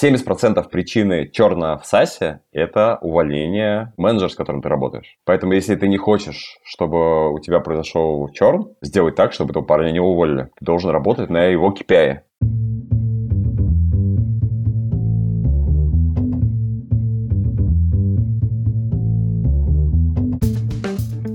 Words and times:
70% 0.00 0.68
причины 0.68 1.28
черна 1.28 1.76
в 1.76 1.84
САСе– 1.84 2.40
это 2.52 2.98
увольнение 3.00 3.92
менеджера, 3.96 4.28
с 4.28 4.36
которым 4.36 4.62
ты 4.62 4.68
работаешь. 4.68 5.18
Поэтому, 5.24 5.54
если 5.54 5.74
ты 5.74 5.88
не 5.88 5.96
хочешь, 5.96 6.58
чтобы 6.62 7.32
у 7.32 7.38
тебя 7.40 7.58
произошел 7.58 8.28
черн, 8.28 8.74
сделай 8.80 9.12
так, 9.12 9.32
чтобы 9.32 9.50
этого 9.50 9.64
парня 9.64 9.90
не 9.90 10.00
уволили. 10.00 10.50
Ты 10.58 10.64
должен 10.64 10.90
работать 10.90 11.30
на 11.30 11.46
его 11.46 11.74
KPI. 11.74 12.20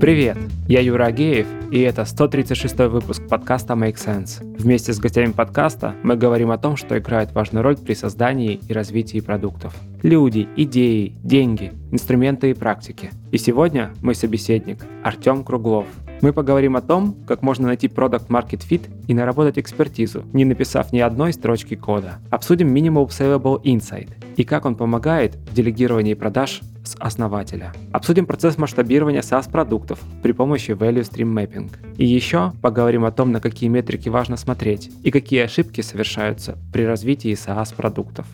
Привет, 0.00 0.36
я 0.66 0.80
Юра 0.80 1.06
Агеев, 1.06 1.46
и 1.70 1.80
это 1.80 2.04
136 2.04 2.78
выпуск 2.88 3.28
подкаста 3.28 3.74
Make 3.74 3.96
Sense. 3.96 4.42
Вместе 4.58 4.94
с 4.94 4.98
гостями 4.98 5.32
подкаста 5.32 5.94
мы 6.02 6.16
говорим 6.16 6.50
о 6.50 6.58
том, 6.58 6.76
что 6.76 6.98
играет 6.98 7.32
важную 7.32 7.62
роль 7.62 7.76
при 7.76 7.92
создании 7.94 8.60
и 8.66 8.72
развитии 8.72 9.20
продуктов. 9.20 9.74
Люди, 10.02 10.48
идеи, 10.56 11.14
деньги, 11.22 11.72
инструменты 11.92 12.50
и 12.50 12.54
практики. 12.54 13.10
И 13.30 13.38
сегодня 13.38 13.92
мой 14.00 14.14
собеседник 14.14 14.86
Артем 15.02 15.44
Круглов. 15.44 15.86
Мы 16.24 16.32
поговорим 16.32 16.74
о 16.74 16.80
том, 16.80 17.14
как 17.26 17.42
можно 17.42 17.66
найти 17.66 17.86
продукт 17.86 18.30
Market 18.30 18.66
Fit 18.66 18.88
и 19.08 19.12
наработать 19.12 19.58
экспертизу, 19.58 20.24
не 20.32 20.46
написав 20.46 20.90
ни 20.90 20.98
одной 20.98 21.34
строчки 21.34 21.76
кода. 21.76 22.14
Обсудим 22.30 22.74
Minimal 22.74 23.08
Savable 23.08 23.62
Insight 23.62 24.08
и 24.34 24.42
как 24.42 24.64
он 24.64 24.74
помогает 24.74 25.34
в 25.34 25.52
делегировании 25.52 26.14
продаж 26.14 26.62
с 26.82 26.96
основателя. 26.98 27.74
Обсудим 27.92 28.24
процесс 28.24 28.56
масштабирования 28.56 29.20
SaaS-продуктов 29.20 29.98
при 30.22 30.32
помощи 30.32 30.70
Value 30.70 31.02
Stream 31.02 31.34
Mapping. 31.34 31.70
И 31.98 32.06
еще 32.06 32.54
поговорим 32.62 33.04
о 33.04 33.12
том, 33.12 33.30
на 33.30 33.42
какие 33.42 33.68
метрики 33.68 34.08
важно 34.08 34.38
смотреть 34.38 34.90
и 35.02 35.10
какие 35.10 35.42
ошибки 35.42 35.82
совершаются 35.82 36.56
при 36.72 36.86
развитии 36.86 37.34
SaaS-продуктов. 37.34 38.24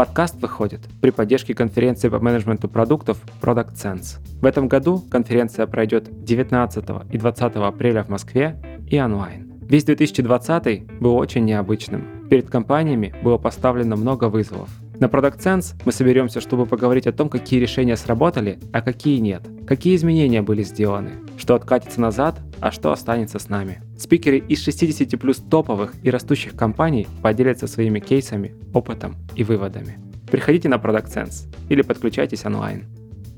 Подкаст 0.00 0.40
выходит 0.40 0.80
при 1.02 1.10
поддержке 1.10 1.52
конференции 1.52 2.08
по 2.08 2.18
менеджменту 2.20 2.70
продуктов 2.70 3.18
Product 3.42 3.74
Sense. 3.74 4.18
В 4.40 4.46
этом 4.46 4.66
году 4.66 5.04
конференция 5.10 5.66
пройдет 5.66 6.24
19 6.24 6.84
и 7.12 7.18
20 7.18 7.56
апреля 7.56 8.02
в 8.02 8.08
Москве 8.08 8.56
и 8.88 8.98
онлайн. 8.98 9.52
Весь 9.60 9.84
2020 9.84 11.00
был 11.00 11.16
очень 11.16 11.44
необычным. 11.44 12.26
Перед 12.30 12.48
компаниями 12.48 13.14
было 13.22 13.36
поставлено 13.36 13.96
много 13.96 14.30
вызовов. 14.30 14.70
На 15.00 15.06
Product 15.06 15.38
Sense 15.38 15.80
мы 15.86 15.92
соберемся, 15.92 16.42
чтобы 16.42 16.66
поговорить 16.66 17.06
о 17.06 17.12
том, 17.12 17.30
какие 17.30 17.58
решения 17.58 17.96
сработали, 17.96 18.58
а 18.70 18.82
какие 18.82 19.18
нет, 19.18 19.42
какие 19.66 19.96
изменения 19.96 20.42
были 20.42 20.62
сделаны, 20.62 21.12
что 21.38 21.54
откатится 21.54 22.02
назад, 22.02 22.38
а 22.60 22.70
что 22.70 22.92
останется 22.92 23.38
с 23.38 23.48
нами. 23.48 23.82
Спикеры 23.98 24.36
из 24.36 24.62
60 24.62 25.18
плюс 25.18 25.38
топовых 25.38 25.94
и 26.02 26.10
растущих 26.10 26.54
компаний 26.54 27.08
поделятся 27.22 27.66
своими 27.66 27.98
кейсами, 27.98 28.54
опытом 28.74 29.16
и 29.36 29.42
выводами. 29.42 29.98
Приходите 30.30 30.68
на 30.68 30.74
Product 30.74 31.06
Sense 31.06 31.48
или 31.70 31.80
подключайтесь 31.80 32.44
онлайн. 32.44 32.84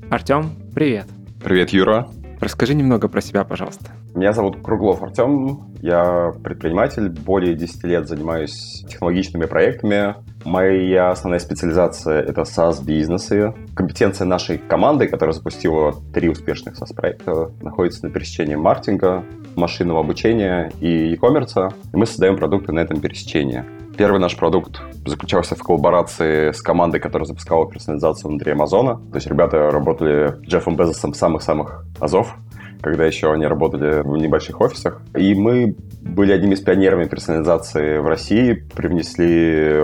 Артем, 0.09 0.51
привет. 0.75 1.07
Привет, 1.41 1.69
Юра. 1.69 2.09
Расскажи 2.43 2.75
немного 2.75 3.07
про 3.07 3.21
себя, 3.21 3.45
пожалуйста. 3.45 3.91
Меня 4.15 4.33
зовут 4.33 4.61
Круглов 4.61 5.01
Артем, 5.01 5.73
я 5.81 6.33
предприниматель, 6.43 7.07
более 7.07 7.55
10 7.55 7.85
лет 7.85 8.09
занимаюсь 8.09 8.83
технологичными 8.89 9.45
проектами. 9.45 10.15
Моя 10.43 11.11
основная 11.11 11.39
специализация— 11.39 12.19
это 12.21 12.41
SaaS-бизнесы. 12.41 13.53
Компетенция 13.73 14.25
нашей 14.25 14.57
команды, 14.57 15.07
которая 15.07 15.33
запустила 15.33 15.93
три 16.13 16.27
успешных 16.27 16.75
SaaS-проекта, 16.75 17.53
находится 17.61 18.05
на 18.05 18.11
пересечении 18.11 18.55
маркетинга, 18.55 19.23
машинного 19.55 20.01
обучения 20.01 20.69
и 20.81 21.11
e-commerce. 21.11 21.73
И 21.93 21.95
мы 21.95 22.05
создаем 22.05 22.35
продукты 22.35 22.73
на 22.73 22.79
этом 22.79 22.99
пересечении. 22.99 23.63
Первый 23.97 24.19
наш 24.19 24.35
продукт 24.35 24.81
заключался 25.05 25.55
в 25.55 25.61
коллаборации 25.61 26.51
с 26.51 26.61
командой, 26.61 26.99
которая 26.99 27.27
запускала 27.27 27.69
персонализацию 27.69 28.29
внутри 28.29 28.51
Амазона. 28.51 28.95
То 28.95 29.15
есть 29.15 29.27
ребята 29.27 29.69
работали 29.69 30.35
с 30.43 30.47
Джеффом 30.47 30.75
Безосом 30.75 31.13
самых-самых 31.13 31.85
азов 31.99 32.35
когда 32.83 33.05
еще 33.05 33.31
они 33.31 33.47
работали 33.47 34.01
в 34.01 34.17
небольших 34.17 34.59
офисах. 34.59 35.01
И 35.15 35.33
мы 35.33 35.75
были 36.01 36.33
одними 36.33 36.53
из 36.53 36.59
пионерами 36.59 37.05
персонализации 37.05 37.97
в 37.97 38.05
России, 38.05 38.53
привнесли 38.75 39.81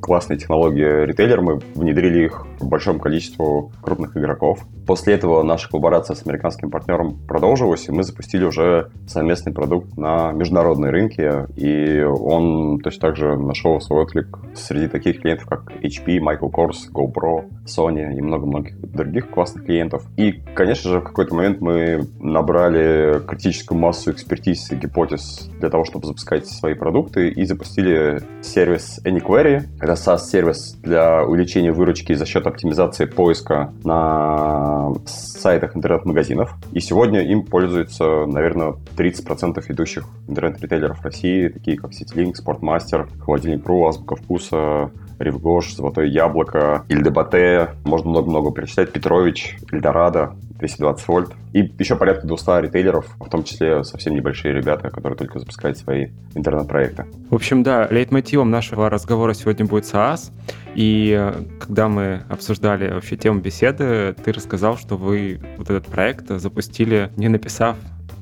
классные 0.00 0.38
технологии 0.38 1.06
ритейлер, 1.06 1.40
мы 1.40 1.60
внедрили 1.74 2.24
их 2.24 2.46
большому 2.60 2.98
количеству 2.98 3.70
крупных 3.80 4.16
игроков. 4.16 4.66
После 4.86 5.14
этого 5.14 5.42
наша 5.42 5.68
коллаборация 5.68 6.16
с 6.16 6.26
американским 6.26 6.70
партнером 6.70 7.16
продолжилась, 7.28 7.86
и 7.88 7.92
мы 7.92 8.02
запустили 8.02 8.44
уже 8.44 8.90
совместный 9.06 9.52
продукт 9.52 9.96
на 9.96 10.32
международные 10.32 10.90
рынки, 10.90 11.46
и 11.56 12.02
он 12.02 12.80
точно 12.80 13.00
так 13.08 13.16
же 13.16 13.36
нашел 13.36 13.80
свой 13.80 14.02
отклик 14.02 14.38
среди 14.54 14.88
таких 14.88 15.20
клиентов, 15.20 15.46
как 15.46 15.70
HP, 15.82 16.18
Michael 16.18 16.50
Kors, 16.50 16.90
GoPro, 16.92 17.44
Sony 17.66 18.12
и 18.16 18.20
много-многих 18.20 18.80
других 18.80 19.30
классных 19.30 19.64
клиентов. 19.64 20.02
И, 20.16 20.32
конечно 20.54 20.90
же, 20.90 21.00
в 21.00 21.04
какой-то 21.04 21.34
момент 21.34 21.60
мы 21.60 22.06
набрали 22.40 23.20
критическую 23.26 23.78
массу 23.78 24.12
экспертиз 24.12 24.72
и 24.72 24.76
гипотез 24.76 25.50
для 25.60 25.68
того, 25.68 25.84
чтобы 25.84 26.06
запускать 26.06 26.46
свои 26.46 26.74
продукты, 26.74 27.28
и 27.28 27.44
запустили 27.44 28.22
сервис 28.42 28.98
AnyQuery. 29.04 29.64
Это 29.80 29.92
SaaS-сервис 29.92 30.78
для 30.82 31.22
увеличения 31.22 31.72
выручки 31.72 32.14
за 32.14 32.24
счет 32.24 32.46
оптимизации 32.46 33.04
поиска 33.04 33.72
на 33.84 34.94
сайтах 35.06 35.76
интернет-магазинов. 35.76 36.54
И 36.72 36.80
сегодня 36.80 37.20
им 37.20 37.44
пользуются, 37.44 38.24
наверное, 38.26 38.74
30% 38.96 39.62
ведущих 39.68 40.06
интернет-ритейлеров 40.26 41.02
России, 41.02 41.48
такие 41.48 41.76
как 41.76 41.90
CityLink, 41.90 42.34
Sportmaster, 42.42 43.08
Холодильник.ру, 43.22 43.86
Азбука 43.86 44.16
Вкуса, 44.16 44.90
Ревгош, 45.18 45.74
Золотое 45.74 46.06
Яблоко, 46.06 46.84
Ильдебате, 46.88 47.70
можно 47.84 48.10
много-много 48.10 48.50
перечислять, 48.52 48.92
Петрович, 48.92 49.58
Эльдорадо, 49.70 50.34
220 50.60 51.08
вольт. 51.08 51.32
И 51.52 51.72
еще 51.78 51.96
порядка 51.96 52.26
200 52.26 52.62
ритейлеров, 52.62 53.06
в 53.18 53.28
том 53.28 53.44
числе 53.44 53.82
совсем 53.84 54.14
небольшие 54.14 54.54
ребята, 54.54 54.90
которые 54.90 55.16
только 55.16 55.38
запускают 55.38 55.78
свои 55.78 56.08
интернет-проекты. 56.34 57.06
В 57.28 57.34
общем, 57.34 57.62
да, 57.62 57.88
лейтмотивом 57.90 58.50
нашего 58.50 58.88
разговора 58.88 59.34
сегодня 59.34 59.66
будет 59.66 59.84
SaaS. 59.84 60.30
И 60.74 61.16
э, 61.18 61.42
когда 61.58 61.88
мы 61.88 62.22
обсуждали 62.28 62.92
вообще 62.92 63.16
тему 63.16 63.40
беседы, 63.40 64.14
ты 64.24 64.32
рассказал, 64.32 64.76
что 64.76 64.96
вы 64.96 65.40
вот 65.58 65.68
этот 65.70 65.86
проект 65.86 66.28
запустили, 66.28 67.10
не 67.16 67.28
написав 67.28 67.76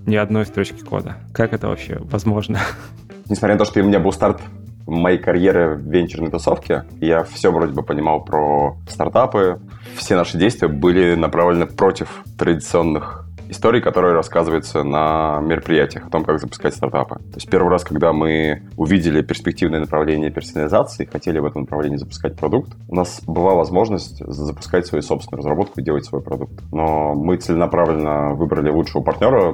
ни 0.06 0.16
одной 0.16 0.46
строчки 0.46 0.80
кода. 0.80 1.16
Как 1.34 1.52
это 1.52 1.68
вообще 1.68 1.98
возможно? 2.00 2.58
Несмотря 3.28 3.56
на 3.56 3.58
то, 3.58 3.64
что 3.66 3.80
у 3.80 3.84
меня 3.84 4.00
был 4.00 4.12
старт 4.12 4.40
моей 4.88 5.18
карьеры 5.18 5.76
в 5.76 5.88
венчурной 5.88 6.30
тусовке, 6.30 6.84
я 7.00 7.24
все 7.24 7.50
вроде 7.52 7.72
бы 7.72 7.82
понимал 7.82 8.24
про 8.24 8.76
стартапы. 8.88 9.60
Все 9.96 10.16
наши 10.16 10.38
действия 10.38 10.68
были 10.68 11.14
направлены 11.14 11.66
против 11.66 12.24
традиционных 12.38 13.28
историй, 13.50 13.80
которые 13.80 14.14
рассказываются 14.14 14.82
на 14.82 15.40
мероприятиях 15.40 16.06
о 16.06 16.10
том, 16.10 16.24
как 16.24 16.40
запускать 16.40 16.74
стартапы. 16.74 17.16
То 17.16 17.36
есть 17.36 17.48
первый 17.48 17.70
раз, 17.70 17.84
когда 17.84 18.12
мы 18.12 18.62
увидели 18.76 19.22
перспективное 19.22 19.80
направление 19.80 20.30
персонализации, 20.30 21.08
хотели 21.10 21.38
в 21.38 21.46
этом 21.46 21.62
направлении 21.62 21.96
запускать 21.96 22.36
продукт, 22.36 22.72
у 22.88 22.94
нас 22.94 23.20
была 23.26 23.54
возможность 23.54 24.24
запускать 24.26 24.86
свою 24.86 25.02
собственную 25.02 25.38
разработку 25.38 25.80
и 25.80 25.82
делать 25.82 26.04
свой 26.04 26.20
продукт. 26.20 26.52
Но 26.72 27.14
мы 27.14 27.36
целенаправленно 27.36 28.34
выбрали 28.34 28.70
лучшего 28.70 29.02
партнера, 29.02 29.52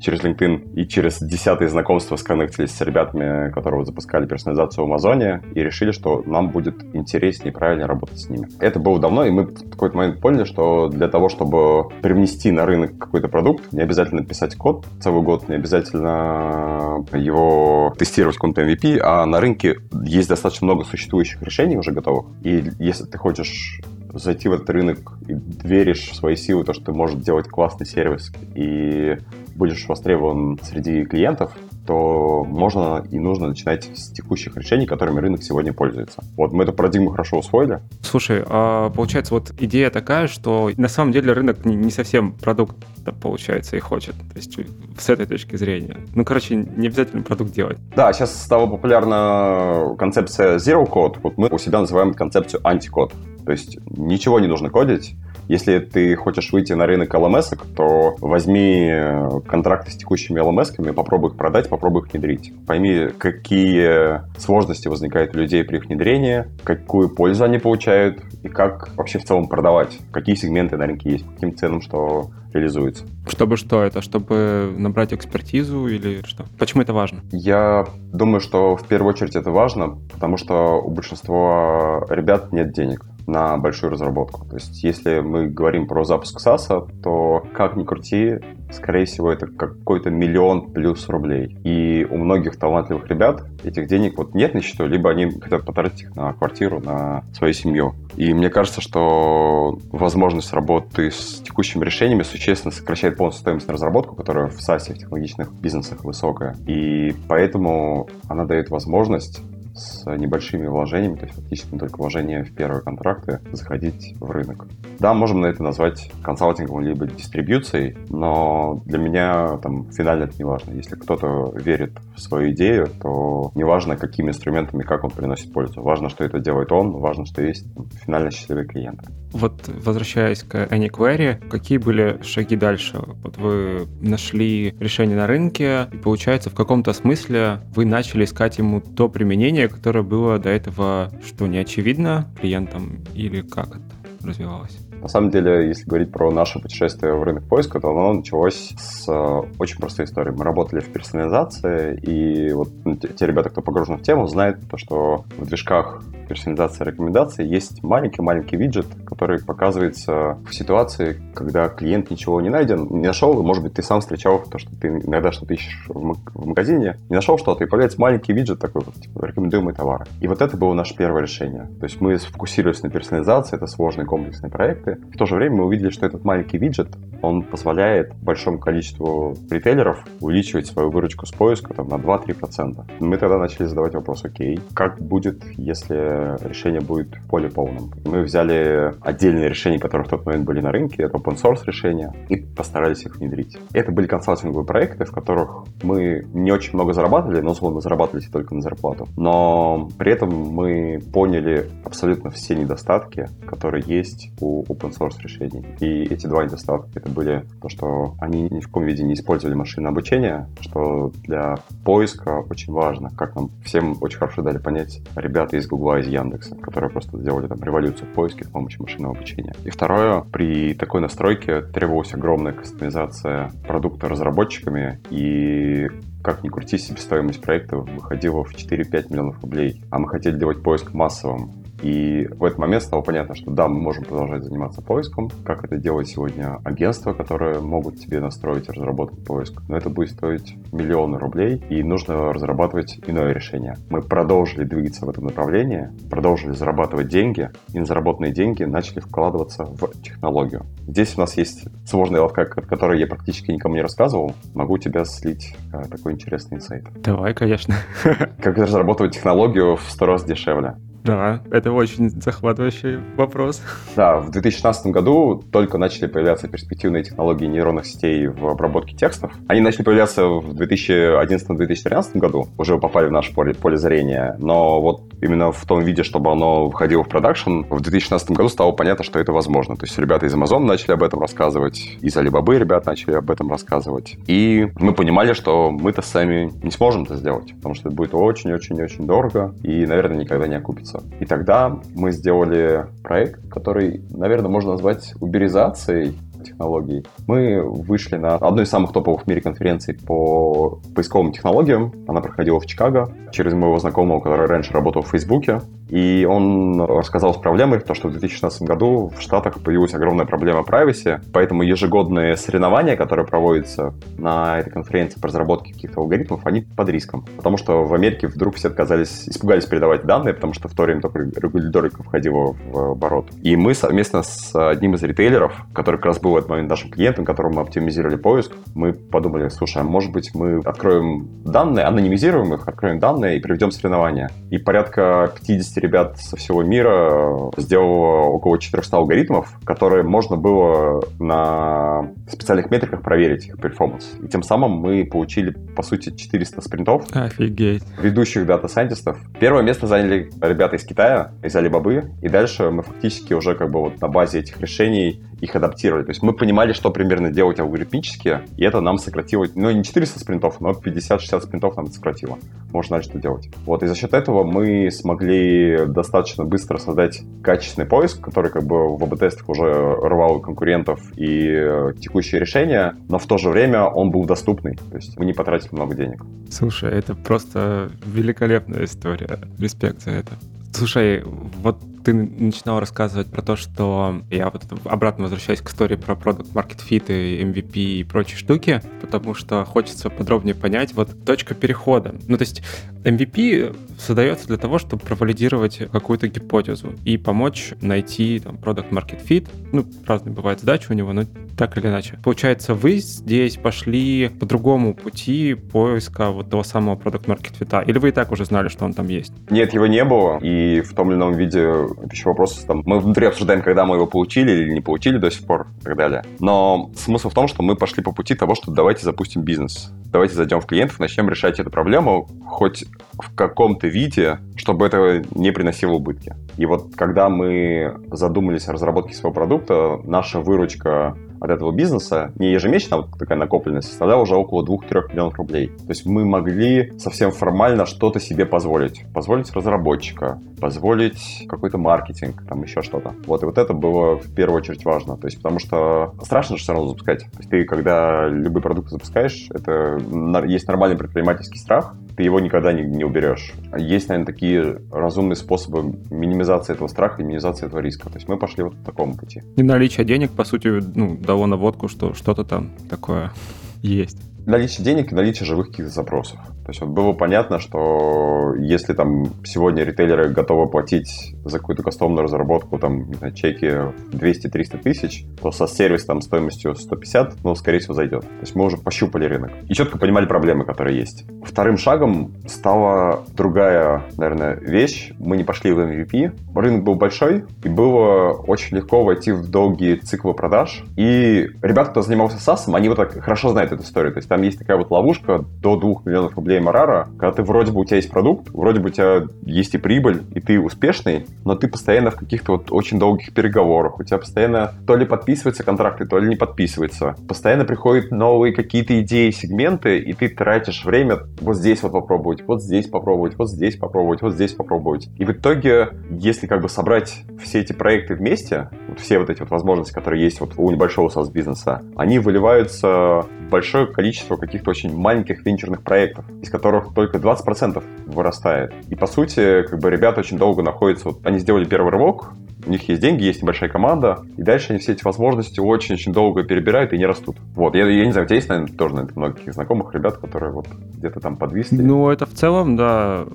через 0.00 0.20
LinkedIn 0.20 0.74
и 0.74 0.86
через 0.86 1.20
десятые 1.20 1.68
знакомства 1.68 2.16
сконнектились 2.16 2.70
с 2.70 2.80
ребятами, 2.80 3.50
которые 3.50 3.84
запускали 3.84 4.26
персонализацию 4.26 4.84
в 4.84 4.88
Амазоне, 4.88 5.42
и 5.54 5.60
решили, 5.60 5.92
что 5.92 6.22
нам 6.26 6.50
будет 6.50 6.84
интереснее 6.94 7.52
и 7.52 7.54
правильнее 7.54 7.86
работать 7.86 8.18
с 8.18 8.28
ними. 8.28 8.48
Это 8.60 8.78
было 8.78 8.98
давно, 8.98 9.24
и 9.24 9.30
мы 9.30 9.44
в 9.44 9.70
какой-то 9.70 9.96
момент 9.96 10.20
поняли, 10.20 10.44
что 10.44 10.88
для 10.88 11.08
того, 11.08 11.28
чтобы 11.28 11.88
привнести 12.02 12.50
на 12.50 12.66
рынок 12.66 12.98
какой-то 12.98 13.28
продукт, 13.28 13.72
не 13.72 13.82
обязательно 13.82 14.24
писать 14.24 14.56
код 14.56 14.86
целый 15.00 15.22
год, 15.22 15.48
не 15.48 15.54
обязательно 15.54 17.04
его 17.12 17.94
тестировать 17.98 18.36
в 18.36 18.38
каком-то 18.38 18.62
MVP, 18.62 18.98
а 19.02 19.24
на 19.26 19.40
рынке 19.40 19.76
есть 20.04 20.28
достаточно 20.28 20.66
много 20.66 20.84
существующих 20.84 21.42
решений 21.42 21.76
уже 21.76 21.92
готовых. 21.92 22.26
И 22.42 22.70
если 22.78 23.04
ты 23.04 23.18
хочешь 23.18 23.80
зайти 24.12 24.48
в 24.48 24.52
этот 24.52 24.70
рынок 24.70 24.98
и 25.26 25.34
веришь 25.66 26.10
в 26.10 26.14
свои 26.14 26.36
силы, 26.36 26.64
то, 26.64 26.72
что 26.72 26.86
ты 26.86 26.92
можешь 26.92 27.16
делать 27.16 27.48
классный 27.48 27.86
сервис 27.86 28.32
и 28.54 29.18
будешь 29.54 29.86
востребован 29.86 30.58
среди 30.62 31.04
клиентов, 31.04 31.52
то 31.86 32.44
можно 32.44 33.04
и 33.10 33.18
нужно 33.18 33.48
начинать 33.48 33.84
с 33.94 34.10
текущих 34.10 34.56
решений, 34.56 34.86
которыми 34.86 35.20
рынок 35.20 35.42
сегодня 35.42 35.72
пользуется. 35.72 36.22
Вот 36.36 36.52
мы 36.52 36.64
эту 36.64 36.72
парадигму 36.72 37.10
хорошо 37.10 37.38
усвоили. 37.38 37.80
Слушай, 38.00 38.42
а 38.46 38.90
получается 38.90 39.34
вот 39.34 39.52
идея 39.58 39.90
такая, 39.90 40.26
что 40.26 40.70
на 40.76 40.88
самом 40.88 41.12
деле 41.12 41.32
рынок 41.32 41.64
не, 41.64 41.90
совсем 41.90 42.32
продукт 42.32 42.76
получается 43.20 43.76
и 43.76 43.80
хочет. 43.80 44.14
То 44.14 44.36
есть 44.36 44.58
с 44.98 45.10
этой 45.10 45.26
точки 45.26 45.56
зрения. 45.56 45.98
Ну, 46.14 46.24
короче, 46.24 46.56
не 46.56 46.86
обязательно 46.86 47.22
продукт 47.22 47.52
делать. 47.52 47.78
Да, 47.94 48.12
сейчас 48.12 48.34
стала 48.42 48.66
популярна 48.66 49.94
концепция 49.98 50.56
Zero 50.56 50.88
Code. 50.88 51.18
Вот 51.22 51.36
мы 51.36 51.48
у 51.48 51.58
себя 51.58 51.80
называем 51.80 52.14
концепцию 52.14 52.66
антикод. 52.66 53.12
То 53.44 53.52
есть 53.52 53.78
ничего 53.90 54.40
не 54.40 54.46
нужно 54.46 54.70
кодить, 54.70 55.16
Если 55.48 55.78
ты 55.78 56.16
хочешь 56.16 56.52
выйти 56.52 56.72
на 56.72 56.86
рынок 56.86 57.14
LMS, 57.14 57.58
то 57.76 58.16
возьми 58.20 58.88
э, 58.90 59.40
контракты 59.46 59.90
с 59.90 59.96
текущими 59.96 60.40
LMS, 60.40 60.92
попробуй 60.92 61.30
их 61.30 61.36
продать, 61.36 61.68
попробуй 61.68 62.02
их 62.02 62.12
внедрить. 62.12 62.52
Пойми, 62.66 63.08
какие 63.18 64.22
сложности 64.38 64.88
возникают 64.88 65.34
у 65.34 65.38
людей 65.38 65.64
при 65.64 65.78
их 65.78 65.86
внедрении, 65.86 66.44
какую 66.62 67.08
пользу 67.08 67.44
они 67.44 67.58
получают 67.58 68.20
и 68.42 68.48
как 68.48 68.90
вообще 68.96 69.18
в 69.18 69.24
целом 69.24 69.48
продавать, 69.48 69.98
какие 70.12 70.34
сегменты 70.34 70.76
на 70.76 70.86
рынке 70.86 71.10
есть, 71.10 71.26
каким 71.34 71.56
ценам 71.56 71.80
что 71.80 72.30
реализуется. 72.54 73.04
Чтобы 73.26 73.56
что 73.56 73.82
это? 73.82 74.00
Чтобы 74.00 74.72
набрать 74.76 75.12
экспертизу 75.12 75.88
или 75.88 76.22
что? 76.24 76.44
Почему 76.58 76.82
это 76.82 76.92
важно? 76.92 77.20
Я 77.32 77.86
думаю, 78.12 78.40
что 78.40 78.76
в 78.76 78.86
первую 78.86 79.12
очередь 79.12 79.36
это 79.36 79.50
важно, 79.50 79.98
потому 80.12 80.36
что 80.36 80.80
у 80.80 80.90
большинства 80.90 82.04
ребят 82.08 82.52
нет 82.52 82.72
денег 82.72 83.04
на 83.26 83.56
большую 83.56 83.90
разработку. 83.90 84.46
То 84.46 84.56
есть, 84.56 84.82
если 84.82 85.20
мы 85.20 85.48
говорим 85.48 85.86
про 85.86 86.04
запуск 86.04 86.44
SaaS, 86.44 86.88
то 87.02 87.42
как 87.52 87.76
ни 87.76 87.84
крути, 87.84 88.38
скорее 88.70 89.04
всего, 89.06 89.32
это 89.32 89.46
какой-то 89.46 90.10
миллион 90.10 90.72
плюс 90.72 91.08
рублей. 91.08 91.58
И 91.64 92.06
у 92.10 92.16
многих 92.16 92.56
талантливых 92.56 93.08
ребят 93.08 93.44
этих 93.62 93.88
денег 93.88 94.18
вот 94.18 94.34
нет 94.34 94.54
на 94.54 94.60
счету, 94.60 94.86
либо 94.86 95.10
они 95.10 95.30
хотят 95.40 95.64
потратить 95.64 96.02
их 96.02 96.16
на 96.16 96.32
квартиру, 96.32 96.80
на 96.80 97.22
свою 97.32 97.54
семью. 97.54 97.94
И 98.16 98.32
мне 98.32 98.50
кажется, 98.50 98.80
что 98.80 99.78
возможность 99.90 100.52
работы 100.52 101.10
с 101.10 101.40
текущими 101.40 101.84
решениями 101.84 102.22
существенно 102.22 102.72
сокращает 102.72 103.16
полностью 103.16 103.40
стоимость 103.40 103.66
на 103.66 103.74
разработку, 103.74 104.14
которая 104.14 104.48
в 104.48 104.58
SaaS, 104.58 104.92
в 104.92 104.98
технологичных 104.98 105.52
бизнесах 105.52 106.04
высокая. 106.04 106.56
И 106.66 107.14
поэтому 107.28 108.08
она 108.28 108.44
дает 108.44 108.70
возможность 108.70 109.40
с 109.74 110.04
небольшими 110.06 110.66
вложениями, 110.66 111.16
то 111.16 111.26
есть 111.26 111.36
фактически 111.36 111.76
только 111.76 111.96
вложения 111.96 112.44
в 112.44 112.54
первые 112.54 112.82
контракты, 112.82 113.40
заходить 113.52 114.14
в 114.20 114.30
рынок. 114.30 114.66
Да, 114.98 115.14
можем 115.14 115.40
на 115.40 115.46
это 115.46 115.62
назвать 115.62 116.10
консалтингом 116.22 116.80
либо 116.80 117.06
дистрибьюцией, 117.06 117.96
но 118.08 118.82
для 118.86 118.98
меня 118.98 119.58
там 119.58 119.90
финально 119.90 120.24
это 120.24 120.34
не 120.38 120.44
важно. 120.44 120.72
Если 120.72 120.94
кто-то 120.94 121.52
верит 121.56 121.92
в 122.16 122.20
свою 122.20 122.52
идею, 122.52 122.88
то 123.02 123.50
неважно, 123.54 123.96
какими 123.96 124.28
инструментами, 124.28 124.82
как 124.82 125.04
он 125.04 125.10
приносит 125.10 125.52
пользу. 125.52 125.82
Важно, 125.82 126.08
что 126.08 126.24
это 126.24 126.38
делает 126.38 126.70
он, 126.72 126.92
важно, 126.92 127.26
что 127.26 127.42
есть 127.42 127.66
финально 128.04 128.30
счастливые 128.30 128.66
клиенты. 128.66 129.04
Вот 129.32 129.68
возвращаясь 129.68 130.44
к 130.44 130.54
AnyQuery, 130.54 131.48
какие 131.48 131.78
были 131.78 132.22
шаги 132.22 132.54
дальше? 132.54 133.02
Вот 133.22 133.36
вы 133.36 133.88
нашли 134.00 134.76
решение 134.78 135.16
на 135.16 135.26
рынке, 135.26 135.88
и 135.92 135.96
получается, 135.96 136.50
в 136.50 136.54
каком-то 136.54 136.92
смысле 136.92 137.58
вы 137.74 137.84
начали 137.84 138.24
искать 138.24 138.58
ему 138.58 138.80
то 138.80 139.08
применение, 139.08 139.63
которое 139.68 140.02
было 140.02 140.38
до 140.38 140.50
этого, 140.50 141.12
что 141.24 141.46
не 141.46 141.58
очевидно 141.58 142.28
клиентам, 142.40 143.04
или 143.14 143.40
как 143.42 143.68
это 143.68 144.26
развивалось? 144.26 144.78
На 145.04 145.08
самом 145.08 145.28
деле, 145.28 145.68
если 145.68 145.84
говорить 145.84 146.10
про 146.10 146.30
наше 146.30 146.60
путешествие 146.60 147.12
в 147.12 147.22
рынок 147.24 147.44
поиска, 147.44 147.78
то 147.78 147.90
оно 147.90 148.14
началось 148.14 148.72
с 148.78 149.06
э, 149.06 149.42
очень 149.58 149.78
простой 149.78 150.06
истории. 150.06 150.30
Мы 150.30 150.44
работали 150.44 150.80
в 150.80 150.90
персонализации, 150.90 151.98
и 152.00 152.50
вот 152.54 152.70
те 153.18 153.26
ребята, 153.26 153.50
кто 153.50 153.60
погружен 153.60 153.98
в 153.98 154.02
тему, 154.02 154.26
знают 154.26 154.66
то, 154.70 154.78
что 154.78 155.26
в 155.36 155.44
движках 155.46 156.02
персонализации 156.26 156.84
рекомендаций 156.84 157.46
есть 157.46 157.82
маленький-маленький 157.82 158.56
виджет, 158.56 158.86
который 159.06 159.42
показывается 159.42 160.38
в 160.48 160.54
ситуации, 160.54 161.20
когда 161.34 161.68
клиент 161.68 162.10
ничего 162.10 162.40
не 162.40 162.50
найден, 162.50 162.86
не 162.90 163.06
нашел, 163.06 163.42
может 163.42 163.62
быть, 163.62 163.74
ты 163.74 163.82
сам 163.82 164.00
встречал 164.00 164.42
то, 164.42 164.58
что 164.58 164.70
ты 164.80 164.88
иногда 164.88 165.32
что-то 165.32 165.54
ищешь 165.54 165.84
в 165.88 166.46
магазине, 166.46 166.98
не 167.08 167.16
нашел 167.16 167.38
что-то, 167.38 167.64
и 167.64 167.66
появляется 167.66 168.00
маленький 168.00 168.32
виджет 168.32 168.58
такой 168.58 168.82
вот, 168.84 168.94
типа, 168.94 169.26
рекомендуемые 169.26 169.74
товары. 169.74 170.06
И 170.20 170.28
вот 170.28 170.42
это 170.42 170.56
было 170.56 170.74
наше 170.74 170.96
первое 170.96 171.22
решение. 171.22 171.68
То 171.78 171.84
есть 171.84 172.00
мы 172.00 172.18
сфокусировались 172.18 172.82
на 172.82 172.90
персонализации, 172.90 173.56
это 173.56 173.66
сложные 173.66 174.06
комплексные 174.06 174.50
проекты, 174.50 174.98
в 175.12 175.16
то 175.16 175.26
же 175.26 175.36
время 175.36 175.56
мы 175.56 175.66
увидели, 175.66 175.90
что 175.90 176.06
этот 176.06 176.24
маленький 176.24 176.58
виджет, 176.58 176.88
он 177.22 177.42
позволяет 177.42 178.14
большому 178.16 178.58
количеству 178.58 179.36
ритейлеров 179.50 180.04
увеличивать 180.20 180.66
свою 180.66 180.90
выручку 180.90 181.26
с 181.26 181.32
поиска 181.32 181.72
там, 181.72 181.88
на 181.88 181.94
2-3%. 181.94 182.84
Мы 183.00 183.16
тогда 183.16 183.38
начали 183.38 183.66
задавать 183.66 183.94
вопрос, 183.94 184.24
окей, 184.24 184.60
как 184.74 185.00
будет, 185.00 185.42
если 185.56 186.13
решение 186.42 186.80
будет 186.80 187.18
более 187.28 187.50
полным? 187.50 187.90
Мы 188.04 188.22
взяли 188.22 188.94
отдельные 189.00 189.48
решения, 189.48 189.78
которые 189.78 190.06
в 190.06 190.10
тот 190.10 190.26
момент 190.26 190.44
были 190.44 190.60
на 190.60 190.72
рынке, 190.72 191.04
это 191.04 191.18
open 191.18 191.36
source 191.36 191.64
решения, 191.66 192.12
и 192.28 192.36
постарались 192.36 193.04
их 193.04 193.16
внедрить. 193.16 193.58
Это 193.72 193.92
были 193.92 194.06
консалтинговые 194.06 194.66
проекты, 194.66 195.04
в 195.04 195.12
которых 195.12 195.64
мы 195.82 196.24
не 196.32 196.52
очень 196.52 196.74
много 196.74 196.92
зарабатывали, 196.92 197.40
но 197.40 197.52
условно 197.52 197.80
зарабатывали 197.80 198.24
только 198.26 198.54
на 198.54 198.60
зарплату. 198.60 199.08
Но 199.16 199.88
при 199.98 200.12
этом 200.12 200.30
мы 200.30 201.00
поняли 201.12 201.70
абсолютно 201.84 202.30
все 202.30 202.54
недостатки, 202.54 203.28
которые 203.46 203.84
есть 203.86 204.30
у 204.40 204.64
open 204.64 204.92
source 204.96 205.20
решений. 205.20 205.64
И 205.80 206.02
эти 206.02 206.26
два 206.26 206.44
недостатка 206.44 206.88
это 206.94 207.08
были 207.08 207.44
то, 207.60 207.68
что 207.68 208.14
они 208.20 208.48
ни 208.50 208.60
в 208.60 208.68
коем 208.68 208.86
виде 208.86 209.04
не 209.04 209.14
использовали 209.14 209.54
машинное 209.54 209.90
обучение, 209.90 210.46
что 210.60 211.12
для 211.22 211.56
поиска 211.84 212.44
очень 212.48 212.72
важно, 212.72 213.10
как 213.16 213.34
нам 213.36 213.50
всем 213.64 213.96
очень 214.00 214.18
хорошо 214.18 214.42
дали 214.42 214.58
понять 214.58 215.00
ребята 215.16 215.56
из 215.56 215.66
Гугла, 215.66 216.00
из 216.04 216.08
Яндекса, 216.08 216.54
которые 216.56 216.90
просто 216.90 217.18
сделали 217.18 217.46
там 217.46 217.62
революцию 217.62 218.08
в 218.08 218.12
поиске 218.12 218.44
с 218.44 218.48
помощью 218.48 218.82
машинного 218.82 219.16
обучения. 219.16 219.54
И 219.64 219.70
второе, 219.70 220.20
при 220.20 220.74
такой 220.74 221.00
настройке 221.00 221.62
требовалась 221.62 222.14
огромная 222.14 222.52
кастомизация 222.52 223.50
продукта 223.66 224.08
разработчиками 224.08 225.00
и 225.10 225.88
как 226.22 226.42
ни 226.42 226.48
крути, 226.48 226.78
себестоимость 226.78 227.42
проекта 227.42 227.76
выходила 227.76 228.44
в 228.44 228.54
4-5 228.54 229.10
миллионов 229.10 229.42
рублей. 229.42 229.82
А 229.90 229.98
мы 229.98 230.08
хотели 230.08 230.38
делать 230.38 230.62
поиск 230.62 230.94
массовым. 230.94 231.63
И 231.84 232.26
в 232.28 232.42
этот 232.44 232.58
момент 232.58 232.82
стало 232.82 233.02
понятно, 233.02 233.34
что 233.34 233.50
да, 233.50 233.68
мы 233.68 233.78
можем 233.78 234.04
продолжать 234.04 234.42
заниматься 234.42 234.80
поиском, 234.80 235.30
как 235.44 235.64
это 235.64 235.76
делает 235.76 236.08
сегодня 236.08 236.58
агентства, 236.64 237.12
которые 237.12 237.60
могут 237.60 238.00
тебе 238.00 238.20
настроить 238.20 238.70
и 238.70 238.72
разработать 238.72 239.22
поиск. 239.22 239.60
Но 239.68 239.76
это 239.76 239.90
будет 239.90 240.12
стоить 240.12 240.56
миллионы 240.72 241.18
рублей, 241.18 241.62
и 241.68 241.82
нужно 241.82 242.32
разрабатывать 242.32 242.98
иное 243.06 243.34
решение. 243.34 243.76
Мы 243.90 244.00
продолжили 244.00 244.64
двигаться 244.64 245.04
в 245.04 245.10
этом 245.10 245.24
направлении, 245.24 245.90
продолжили 246.08 246.52
зарабатывать 246.52 247.08
деньги, 247.08 247.50
и 247.74 247.78
на 247.78 247.84
заработанные 247.84 248.32
деньги 248.32 248.62
начали 248.62 249.00
вкладываться 249.00 249.64
в 249.64 249.90
технологию. 250.02 250.62
Здесь 250.88 251.18
у 251.18 251.20
нас 251.20 251.36
есть 251.36 251.66
сложный 251.86 252.20
лайфхак, 252.20 252.66
который 252.66 252.98
я 252.98 253.06
практически 253.06 253.50
никому 253.50 253.74
не 253.74 253.82
рассказывал. 253.82 254.32
Могу 254.54 254.78
тебя 254.78 255.04
слить 255.04 255.54
э, 255.70 255.82
такой 255.90 256.12
интересный 256.12 256.56
инсайт. 256.56 256.86
Давай, 257.02 257.34
конечно. 257.34 257.74
Как 258.40 258.56
разработать 258.56 259.12
технологию 259.12 259.76
в 259.76 259.82
сто 259.90 260.06
раз 260.06 260.24
дешевле. 260.24 260.76
Да, 261.04 261.42
это 261.50 261.70
очень 261.70 262.08
захватывающий 262.08 262.98
вопрос. 263.16 263.60
Да, 263.94 264.20
в 264.20 264.30
2016 264.30 264.86
году 264.86 265.44
только 265.52 265.76
начали 265.76 266.06
появляться 266.06 266.48
перспективные 266.48 267.04
технологии 267.04 267.44
нейронных 267.44 267.84
сетей 267.84 268.26
в 268.26 268.46
обработке 268.46 268.96
текстов. 268.96 269.30
Они 269.46 269.60
начали 269.60 269.82
появляться 269.82 270.26
в 270.26 270.54
2011-2013 270.54 272.16
году, 272.18 272.48
уже 272.56 272.78
попали 272.78 273.08
в 273.08 273.12
наше 273.12 273.34
поле, 273.34 273.52
поле 273.52 273.76
зрения, 273.76 274.34
но 274.38 274.80
вот 274.80 275.02
именно 275.20 275.52
в 275.52 275.62
том 275.66 275.82
виде, 275.82 276.04
чтобы 276.04 276.32
оно 276.32 276.70
входило 276.70 277.04
в 277.04 277.08
продакшн, 277.10 277.64
в 277.68 277.82
2016 277.82 278.30
году 278.30 278.48
стало 278.48 278.72
понятно, 278.72 279.04
что 279.04 279.18
это 279.18 279.30
возможно. 279.30 279.76
То 279.76 279.84
есть 279.84 279.98
ребята 279.98 280.24
из 280.24 280.34
Amazon 280.34 280.60
начали 280.60 280.92
об 280.92 281.02
этом 281.02 281.20
рассказывать, 281.20 281.98
из 282.00 282.16
Alibaba 282.16 282.58
ребят 282.58 282.86
начали 282.86 283.16
об 283.16 283.30
этом 283.30 283.50
рассказывать. 283.50 284.16
И 284.26 284.68
мы 284.76 284.94
понимали, 284.94 285.34
что 285.34 285.70
мы-то 285.70 286.00
сами 286.00 286.50
не 286.62 286.70
сможем 286.70 287.02
это 287.02 287.16
сделать, 287.16 287.54
потому 287.56 287.74
что 287.74 287.88
это 287.88 287.96
будет 287.96 288.14
очень-очень-очень 288.14 289.06
дорого 289.06 289.54
и, 289.62 289.84
наверное, 289.84 290.16
никогда 290.16 290.46
не 290.46 290.54
окупится 290.54 290.93
вопроса. 290.94 291.16
И 291.20 291.24
тогда 291.24 291.78
мы 291.94 292.12
сделали 292.12 292.86
проект, 293.02 293.48
который, 293.48 294.02
наверное, 294.10 294.50
можно 294.50 294.72
назвать 294.72 295.14
уберизацией 295.20 296.16
технологий. 296.44 297.06
Мы 297.26 297.60
вышли 297.62 298.16
на 298.16 298.36
одну 298.36 298.62
из 298.62 298.68
самых 298.68 298.92
топовых 298.92 299.22
в 299.22 299.26
мире 299.26 299.40
конференций 299.40 299.94
по 299.94 300.78
поисковым 300.94 301.32
технологиям. 301.32 301.92
Она 302.06 302.20
проходила 302.20 302.60
в 302.60 302.66
Чикаго 302.66 303.12
через 303.32 303.52
моего 303.54 303.78
знакомого, 303.78 304.20
который 304.20 304.46
раньше 304.46 304.72
работал 304.72 305.02
в 305.02 305.08
Фейсбуке. 305.08 305.60
И 305.88 306.26
он 306.28 306.80
рассказал 306.80 307.34
с 307.34 307.36
проблемой, 307.36 307.78
то, 307.80 307.94
что 307.94 308.08
в 308.08 308.12
2016 308.12 308.62
году 308.62 309.12
в 309.14 309.20
Штатах 309.20 309.62
появилась 309.62 309.94
огромная 309.94 310.24
проблема 310.24 310.60
privacy, 310.60 311.20
поэтому 311.32 311.62
ежегодные 311.62 312.36
соревнования, 312.36 312.96
которые 312.96 313.26
проводятся 313.26 313.94
на 314.18 314.58
этой 314.58 314.70
конференции 314.70 315.20
по 315.20 315.28
разработке 315.28 315.72
каких-то 315.72 316.00
алгоритмов, 316.00 316.46
они 316.46 316.62
под 316.62 316.88
риском. 316.88 317.24
Потому 317.36 317.58
что 317.58 317.84
в 317.84 317.92
Америке 317.94 318.28
вдруг 318.28 318.56
все 318.56 318.68
отказались, 318.68 319.28
испугались 319.28 319.66
передавать 319.66 320.04
данные, 320.04 320.34
потому 320.34 320.54
что 320.54 320.68
в 320.68 320.74
то 320.74 320.84
время 320.84 321.00
только 321.00 321.20
регуляторика 321.20 322.02
входила 322.02 322.56
в 322.70 322.92
оборот. 322.92 323.26
И 323.42 323.54
мы 323.56 323.74
совместно 323.74 324.22
с 324.22 324.54
одним 324.54 324.94
из 324.94 325.02
ритейлеров, 325.02 325.52
который 325.72 325.96
как 325.96 326.06
раз 326.06 326.20
был 326.20 326.33
в 326.34 326.38
этот 326.38 326.50
момент 326.50 326.70
нашим 326.70 326.90
клиентом, 326.90 327.24
которому 327.24 327.56
мы 327.56 327.62
оптимизировали 327.62 328.16
поиск, 328.16 328.52
мы 328.74 328.92
подумали, 328.92 329.48
слушай, 329.48 329.82
а 329.82 329.84
может 329.84 330.12
быть 330.12 330.34
мы 330.34 330.58
откроем 330.64 331.28
данные, 331.44 331.84
анонимизируем 331.84 332.54
их, 332.54 332.68
откроем 332.68 332.98
данные 332.98 333.38
и 333.38 333.40
проведем 333.40 333.70
соревнования. 333.70 334.30
И 334.50 334.58
порядка 334.58 335.32
50 335.46 335.64
50 335.64 335.78
ребят 335.78 336.18
со 336.18 336.36
всего 336.36 336.62
мира 336.62 337.50
сделало 337.56 338.28
около 338.28 338.58
400 338.58 338.96
алгоритмов, 338.96 339.58
которые 339.64 340.02
можно 340.02 340.36
было 340.36 341.02
на 341.18 342.10
специальных 342.28 342.70
метриках 342.70 343.02
проверить 343.02 343.46
их 343.46 343.58
performance. 343.58 344.12
И 344.22 344.28
тем 344.28 344.42
самым 344.42 344.72
мы 344.72 345.04
получили, 345.04 345.50
по 345.50 345.82
сути, 345.82 346.14
400 346.14 346.60
спринтов. 346.60 347.04
Офигеть. 347.12 347.82
Ведущих 348.00 348.46
data 348.46 348.64
scientist 348.64 349.04
ов. 349.04 349.18
Первое 349.38 349.62
место 349.62 349.86
заняли 349.86 350.30
ребята 350.40 350.76
из 350.76 350.84
Китая, 350.84 351.32
из 351.42 351.54
Алибабы. 351.56 352.10
И 352.22 352.28
дальше 352.28 352.70
мы 352.70 352.82
фактически 352.82 353.34
уже 353.34 353.54
как 353.54 353.70
бы 353.70 353.80
вот 353.80 354.00
на 354.00 354.08
базе 354.08 354.40
этих 354.40 354.60
решений 354.60 355.22
их 355.40 355.56
адаптировали. 355.56 356.04
То 356.04 356.10
есть 356.10 356.22
мы 356.22 356.32
понимали, 356.32 356.72
что 356.72 356.90
примерно 356.90 357.30
делать 357.30 357.60
алгоритмически, 357.60 358.40
и 358.56 358.64
это 358.64 358.80
нам 358.80 358.98
сократило, 358.98 359.46
ну, 359.54 359.70
не 359.70 359.84
400 359.84 360.18
спринтов, 360.18 360.60
но 360.60 360.70
50-60 360.70 361.40
спринтов 361.42 361.76
нам 361.76 361.90
сократило. 361.90 362.38
Можно 362.72 362.96
знать, 362.96 363.04
что 363.04 363.18
делать. 363.18 363.48
Вот, 363.66 363.82
и 363.82 363.86
за 363.86 363.94
счет 363.94 364.14
этого 364.14 364.44
мы 364.44 364.90
смогли 364.90 365.86
достаточно 365.86 366.44
быстро 366.44 366.78
создать 366.78 367.22
качественный 367.42 367.86
поиск, 367.86 368.20
который 368.20 368.50
как 368.50 368.64
бы 368.64 368.96
в 368.96 369.02
АБ-тестах 369.02 369.48
уже 369.48 369.64
рвал 369.64 370.40
конкурентов 370.40 371.00
и 371.16 371.48
э, 371.48 371.92
текущие 371.98 372.40
решения, 372.40 372.96
но 373.08 373.18
в 373.18 373.26
то 373.26 373.38
же 373.38 373.50
время 373.50 373.84
он 373.84 374.10
был 374.10 374.24
доступный. 374.24 374.76
То 374.76 374.96
есть 374.96 375.18
мы 375.18 375.24
не 375.24 375.32
потратили 375.32 375.74
много 375.74 375.94
денег. 375.94 376.22
Слушай, 376.50 376.92
это 376.92 377.14
просто 377.14 377.90
великолепная 378.06 378.84
история. 378.84 379.38
Респект 379.58 380.02
за 380.02 380.10
это. 380.10 380.32
Слушай, 380.72 381.22
вот 381.24 381.78
ты 382.04 382.12
начинал 382.12 382.80
рассказывать 382.80 383.28
про 383.28 383.42
то, 383.42 383.56
что 383.56 384.22
я 384.30 384.50
вот 384.50 384.62
обратно 384.84 385.24
возвращаюсь 385.24 385.60
к 385.60 385.70
истории 385.70 385.96
про 385.96 386.14
продукт 386.14 386.52
Market 386.52 386.80
Fit 386.88 387.06
и 387.08 387.42
MVP 387.42 388.00
и 388.00 388.04
прочие 388.04 388.36
штуки, 388.36 388.82
потому 389.00 389.34
что 389.34 389.64
хочется 389.64 390.10
подробнее 390.10 390.54
понять 390.54 390.92
вот 390.94 391.24
точка 391.24 391.54
перехода. 391.54 392.14
Ну, 392.28 392.36
то 392.36 392.42
есть 392.42 392.62
MVP 393.04 393.76
создается 393.98 394.46
для 394.46 394.58
того, 394.58 394.78
чтобы 394.78 395.02
провалидировать 395.02 395.78
какую-то 395.90 396.28
гипотезу 396.28 396.94
и 397.04 397.16
помочь 397.16 397.72
найти 397.80 398.38
там 398.38 398.58
продукт 398.58 398.92
Market 398.92 399.24
Fit. 399.26 399.48
Ну, 399.72 399.86
разные 400.06 400.34
бывают 400.34 400.60
задачи 400.60 400.86
у 400.90 400.94
него, 400.94 401.12
но 401.12 401.24
так 401.56 401.76
или 401.78 401.86
иначе. 401.86 402.18
Получается, 402.22 402.74
вы 402.74 402.98
здесь 402.98 403.56
пошли 403.56 404.28
по 404.28 404.46
другому 404.46 404.94
пути 404.94 405.54
поиска 405.54 406.30
вот 406.30 406.50
того 406.50 406.64
самого 406.64 406.96
продукт 406.96 407.26
Market 407.26 407.58
Fit, 407.58 407.84
или 407.86 407.98
вы 407.98 408.08
и 408.08 408.12
так 408.12 408.32
уже 408.32 408.44
знали, 408.44 408.68
что 408.68 408.84
он 408.84 408.92
там 408.92 409.08
есть? 409.08 409.32
Нет, 409.50 409.72
его 409.72 409.86
не 409.86 410.04
было, 410.04 410.38
и 410.38 410.80
в 410.80 410.94
том 410.94 411.10
или 411.10 411.16
ином 411.16 411.34
виде 411.34 411.72
это 412.02 412.10
еще 412.10 412.28
вопрос, 412.28 412.64
там, 412.64 412.82
мы 412.86 413.00
внутри 413.00 413.26
обсуждаем, 413.26 413.62
когда 413.62 413.84
мы 413.84 413.96
его 413.96 414.06
получили 414.06 414.50
или 414.50 414.72
не 414.72 414.80
получили 414.80 415.18
до 415.18 415.30
сих 415.30 415.46
пор 415.46 415.68
и 415.80 415.84
так 415.84 415.96
далее. 415.96 416.24
Но 416.40 416.90
смысл 416.96 417.28
в 417.28 417.34
том, 417.34 417.48
что 417.48 417.62
мы 417.62 417.76
пошли 417.76 418.02
по 418.02 418.12
пути 418.12 418.34
того, 418.34 418.54
что 418.54 418.70
давайте 418.70 419.04
запустим 419.04 419.42
бизнес. 419.42 419.92
Давайте 420.06 420.34
зайдем 420.34 420.60
в 420.60 420.66
клиентов, 420.66 421.00
начнем 421.00 421.28
решать 421.28 421.58
эту 421.58 421.70
проблему 421.70 422.28
хоть 422.46 422.84
в 423.14 423.34
каком-то 423.34 423.86
виде, 423.86 424.38
чтобы 424.56 424.86
это 424.86 425.24
не 425.34 425.50
приносило 425.50 425.92
убытки. 425.92 426.34
И 426.56 426.66
вот 426.66 426.94
когда 426.94 427.28
мы 427.28 427.96
задумались 428.10 428.68
о 428.68 428.72
разработке 428.72 429.14
своего 429.14 429.34
продукта, 429.34 430.00
наша 430.04 430.40
выручка 430.40 431.16
от 431.40 431.50
этого 431.50 431.72
бизнеса 431.72 432.32
не 432.38 432.52
ежемесячно, 432.52 432.96
а 432.96 433.00
вот 433.02 433.18
такая 433.18 433.38
накопленность, 433.38 433.88
составляла 433.88 434.22
уже 434.22 434.36
около 434.36 434.64
2-3 434.64 435.10
миллионов 435.10 435.34
рублей. 435.36 435.68
То 435.68 435.88
есть 435.88 436.06
мы 436.06 436.24
могли 436.24 436.92
совсем 436.98 437.32
формально 437.32 437.86
что-то 437.86 438.20
себе 438.20 438.46
позволить. 438.46 439.04
Позволить 439.12 439.52
разработчика, 439.52 440.38
позволить 440.60 441.46
какой-то 441.48 441.78
маркетинг, 441.78 442.42
там 442.48 442.62
еще 442.62 442.82
что-то. 442.82 443.14
Вот, 443.26 443.42
и 443.42 443.46
вот 443.46 443.58
это 443.58 443.72
было 443.74 444.16
в 444.16 444.34
первую 444.34 444.58
очередь 444.58 444.84
важно. 444.84 445.16
То 445.16 445.26
есть 445.26 445.40
потому 445.40 445.58
что 445.58 446.14
страшно 446.22 446.56
же 446.56 446.62
все 446.62 446.72
равно 446.72 446.88
запускать. 446.88 447.20
То 447.20 447.38
есть 447.38 447.50
ты, 447.50 447.64
когда 447.64 448.28
любой 448.28 448.62
продукт 448.62 448.90
запускаешь, 448.90 449.48
это 449.50 449.98
есть 450.46 450.66
нормальный 450.68 450.96
предпринимательский 450.96 451.58
страх, 451.58 451.94
ты 452.16 452.22
его 452.22 452.40
никогда 452.40 452.72
не, 452.72 452.82
не 452.82 453.04
уберешь. 453.04 453.52
Есть, 453.76 454.08
наверное, 454.08 454.26
такие 454.26 454.80
разумные 454.90 455.36
способы 455.36 455.98
минимизации 456.10 456.72
этого 456.72 456.88
страха 456.88 457.22
и 457.22 457.24
минимизации 457.24 457.66
этого 457.66 457.80
риска. 457.80 458.08
То 458.08 458.16
есть 458.16 458.28
мы 458.28 458.36
пошли 458.36 458.62
вот 458.62 458.76
по 458.76 458.84
такому 458.84 459.16
пути. 459.16 459.42
И 459.56 459.62
наличие 459.62 460.06
денег, 460.06 460.30
по 460.30 460.44
сути, 460.44 460.68
ну, 460.94 461.16
дало 461.16 461.46
наводку, 461.46 461.88
что 461.88 462.14
что-то 462.14 462.44
там 462.44 462.70
такое 462.88 463.32
есть 463.82 464.33
наличие 464.46 464.84
денег 464.84 465.12
и 465.12 465.14
наличие 465.14 465.46
живых 465.46 465.68
каких-то 465.68 465.90
запросов. 465.92 466.38
То 466.64 466.70
есть 466.70 466.80
вот 466.80 466.90
было 466.90 467.12
понятно, 467.12 467.58
что 467.58 468.54
если 468.58 468.94
там 468.94 469.26
сегодня 469.44 469.84
ритейлеры 469.84 470.30
готовы 470.30 470.66
платить 470.66 471.34
за 471.44 471.58
какую-то 471.58 471.82
кастомную 471.82 472.24
разработку, 472.24 472.78
там, 472.78 473.08
не 473.08 473.14
знаю, 473.14 473.34
чеки 473.34 473.66
200-300 473.66 474.82
тысяч, 474.82 475.26
то 475.42 475.50
со 475.52 475.66
сервис 475.66 476.06
там 476.06 476.22
стоимостью 476.22 476.74
150, 476.74 477.44
ну, 477.44 477.54
скорее 477.54 477.80
всего, 477.80 477.94
зайдет. 477.94 478.22
То 478.22 478.40
есть 478.40 478.54
мы 478.54 478.64
уже 478.64 478.78
пощупали 478.78 479.26
рынок 479.26 479.52
и 479.68 479.74
четко 479.74 479.98
понимали 479.98 480.26
проблемы, 480.26 480.64
которые 480.64 480.98
есть. 480.98 481.26
Вторым 481.44 481.76
шагом 481.76 482.32
стала 482.46 483.24
другая, 483.36 484.04
наверное, 484.16 484.54
вещь. 484.54 485.12
Мы 485.18 485.36
не 485.36 485.44
пошли 485.44 485.72
в 485.72 485.78
MVP. 485.80 486.32
Рынок 486.54 486.84
был 486.84 486.94
большой, 486.94 487.44
и 487.62 487.68
было 487.68 488.30
очень 488.30 488.76
легко 488.76 489.04
войти 489.04 489.32
в 489.32 489.50
долгие 489.50 489.96
циклы 489.96 490.32
продаж. 490.32 490.82
И 490.96 491.50
ребята, 491.60 491.90
кто 491.90 492.02
занимался 492.02 492.38
SaaS, 492.38 492.74
они 492.74 492.88
вот 492.88 492.96
так 492.96 493.22
хорошо 493.22 493.50
знают 493.50 493.72
эту 493.72 493.82
историю. 493.82 494.12
То 494.12 494.18
есть 494.18 494.30
там 494.34 494.42
есть 494.42 494.58
такая 494.58 494.76
вот 494.76 494.90
ловушка 494.90 495.44
до 495.62 495.76
2 495.76 496.02
миллионов 496.06 496.34
рублей 496.34 496.58
Марара, 496.58 497.08
когда 497.20 497.30
ты 497.30 497.44
вроде 497.44 497.70
бы 497.70 497.82
у 497.82 497.84
тебя 497.84 497.98
есть 497.98 498.10
продукт, 498.10 498.50
вроде 498.50 498.80
бы 498.80 498.88
у 498.88 498.90
тебя 498.90 499.26
есть 499.46 499.72
и 499.76 499.78
прибыль, 499.78 500.22
и 500.34 500.40
ты 500.40 500.58
успешный, 500.58 501.26
но 501.44 501.54
ты 501.54 501.68
постоянно 501.68 502.10
в 502.10 502.16
каких-то 502.16 502.54
вот 502.54 502.72
очень 502.72 502.98
долгих 502.98 503.32
переговорах, 503.32 504.00
у 504.00 504.02
тебя 504.02 504.18
постоянно 504.18 504.74
то 504.88 504.96
ли 504.96 505.06
подписываются 505.06 505.62
контракты, 505.62 506.04
то 506.04 506.18
ли 506.18 506.28
не 506.28 506.34
подписываются. 506.34 507.14
Постоянно 507.28 507.64
приходят 507.64 508.10
новые 508.10 508.52
какие-то 508.52 509.00
идеи, 509.02 509.30
сегменты, 509.30 510.00
и 510.00 510.12
ты 510.14 510.28
тратишь 510.28 510.84
время 510.84 511.20
вот 511.40 511.56
здесь 511.56 511.84
вот 511.84 511.92
попробовать, 511.92 512.42
вот 512.44 512.60
здесь 512.60 512.88
попробовать, 512.88 513.38
вот 513.38 513.48
здесь 513.48 513.76
попробовать, 513.76 514.20
вот 514.20 514.34
здесь 514.34 514.52
попробовать. 514.52 515.08
И 515.16 515.24
в 515.24 515.30
итоге, 515.30 515.90
если 516.10 516.48
как 516.48 516.60
бы 516.60 516.68
собрать 516.68 517.22
все 517.40 517.60
эти 517.60 517.72
проекты 517.72 518.16
вместе, 518.16 518.68
вот 518.88 518.98
все 518.98 519.20
вот 519.20 519.30
эти 519.30 519.38
вот 519.38 519.50
возможности, 519.50 519.94
которые 519.94 520.24
есть 520.24 520.40
вот 520.40 520.54
у 520.56 520.68
небольшого 520.72 521.08
SaaS-бизнеса, 521.08 521.82
они 521.94 522.18
выливаются 522.18 523.22
в 523.22 523.50
большое 523.50 523.86
количество 523.86 524.23
количество 524.24 524.36
каких-то 524.36 524.70
очень 524.70 524.96
маленьких 524.96 525.44
венчурных 525.44 525.82
проектов, 525.82 526.24
из 526.42 526.50
которых 526.50 526.94
только 526.94 527.18
20% 527.18 527.82
вырастает. 528.06 528.72
И 528.88 528.94
по 528.94 529.06
сути, 529.06 529.62
как 529.62 529.80
бы 529.80 529.90
ребята 529.90 530.20
очень 530.20 530.38
долго 530.38 530.62
находятся, 530.62 531.10
вот 531.10 531.20
они 531.24 531.38
сделали 531.38 531.64
первый 531.64 531.90
рывок, 531.90 532.32
у 532.66 532.70
них 532.70 532.88
есть 532.88 533.02
деньги, 533.02 533.24
есть 533.24 533.42
небольшая 533.42 533.68
команда, 533.68 534.20
и 534.38 534.42
дальше 534.42 534.72
они 534.72 534.78
все 534.78 534.92
эти 534.92 535.04
возможности 535.04 535.60
очень-очень 535.60 536.12
долго 536.12 536.44
перебирают 536.44 536.92
и 536.92 536.98
не 536.98 537.06
растут. 537.06 537.36
Вот, 537.54 537.74
я, 537.74 537.86
я 537.86 538.06
не 538.06 538.12
знаю, 538.12 538.24
у 538.24 538.28
тебя 538.28 538.36
есть, 538.36 538.48
наверное, 538.48 538.76
тоже 538.76 538.94
наверное, 538.94 539.16
много 539.16 539.34
таких 539.34 539.54
знакомых 539.54 539.94
ребят, 539.94 540.16
которые 540.16 540.52
вот 540.52 540.66
где-то 540.94 541.20
там 541.20 541.36
подвисли? 541.36 541.82
Ну, 541.82 542.08
это 542.08 542.24
в 542.24 542.32
целом, 542.32 542.76
да, 542.76 543.26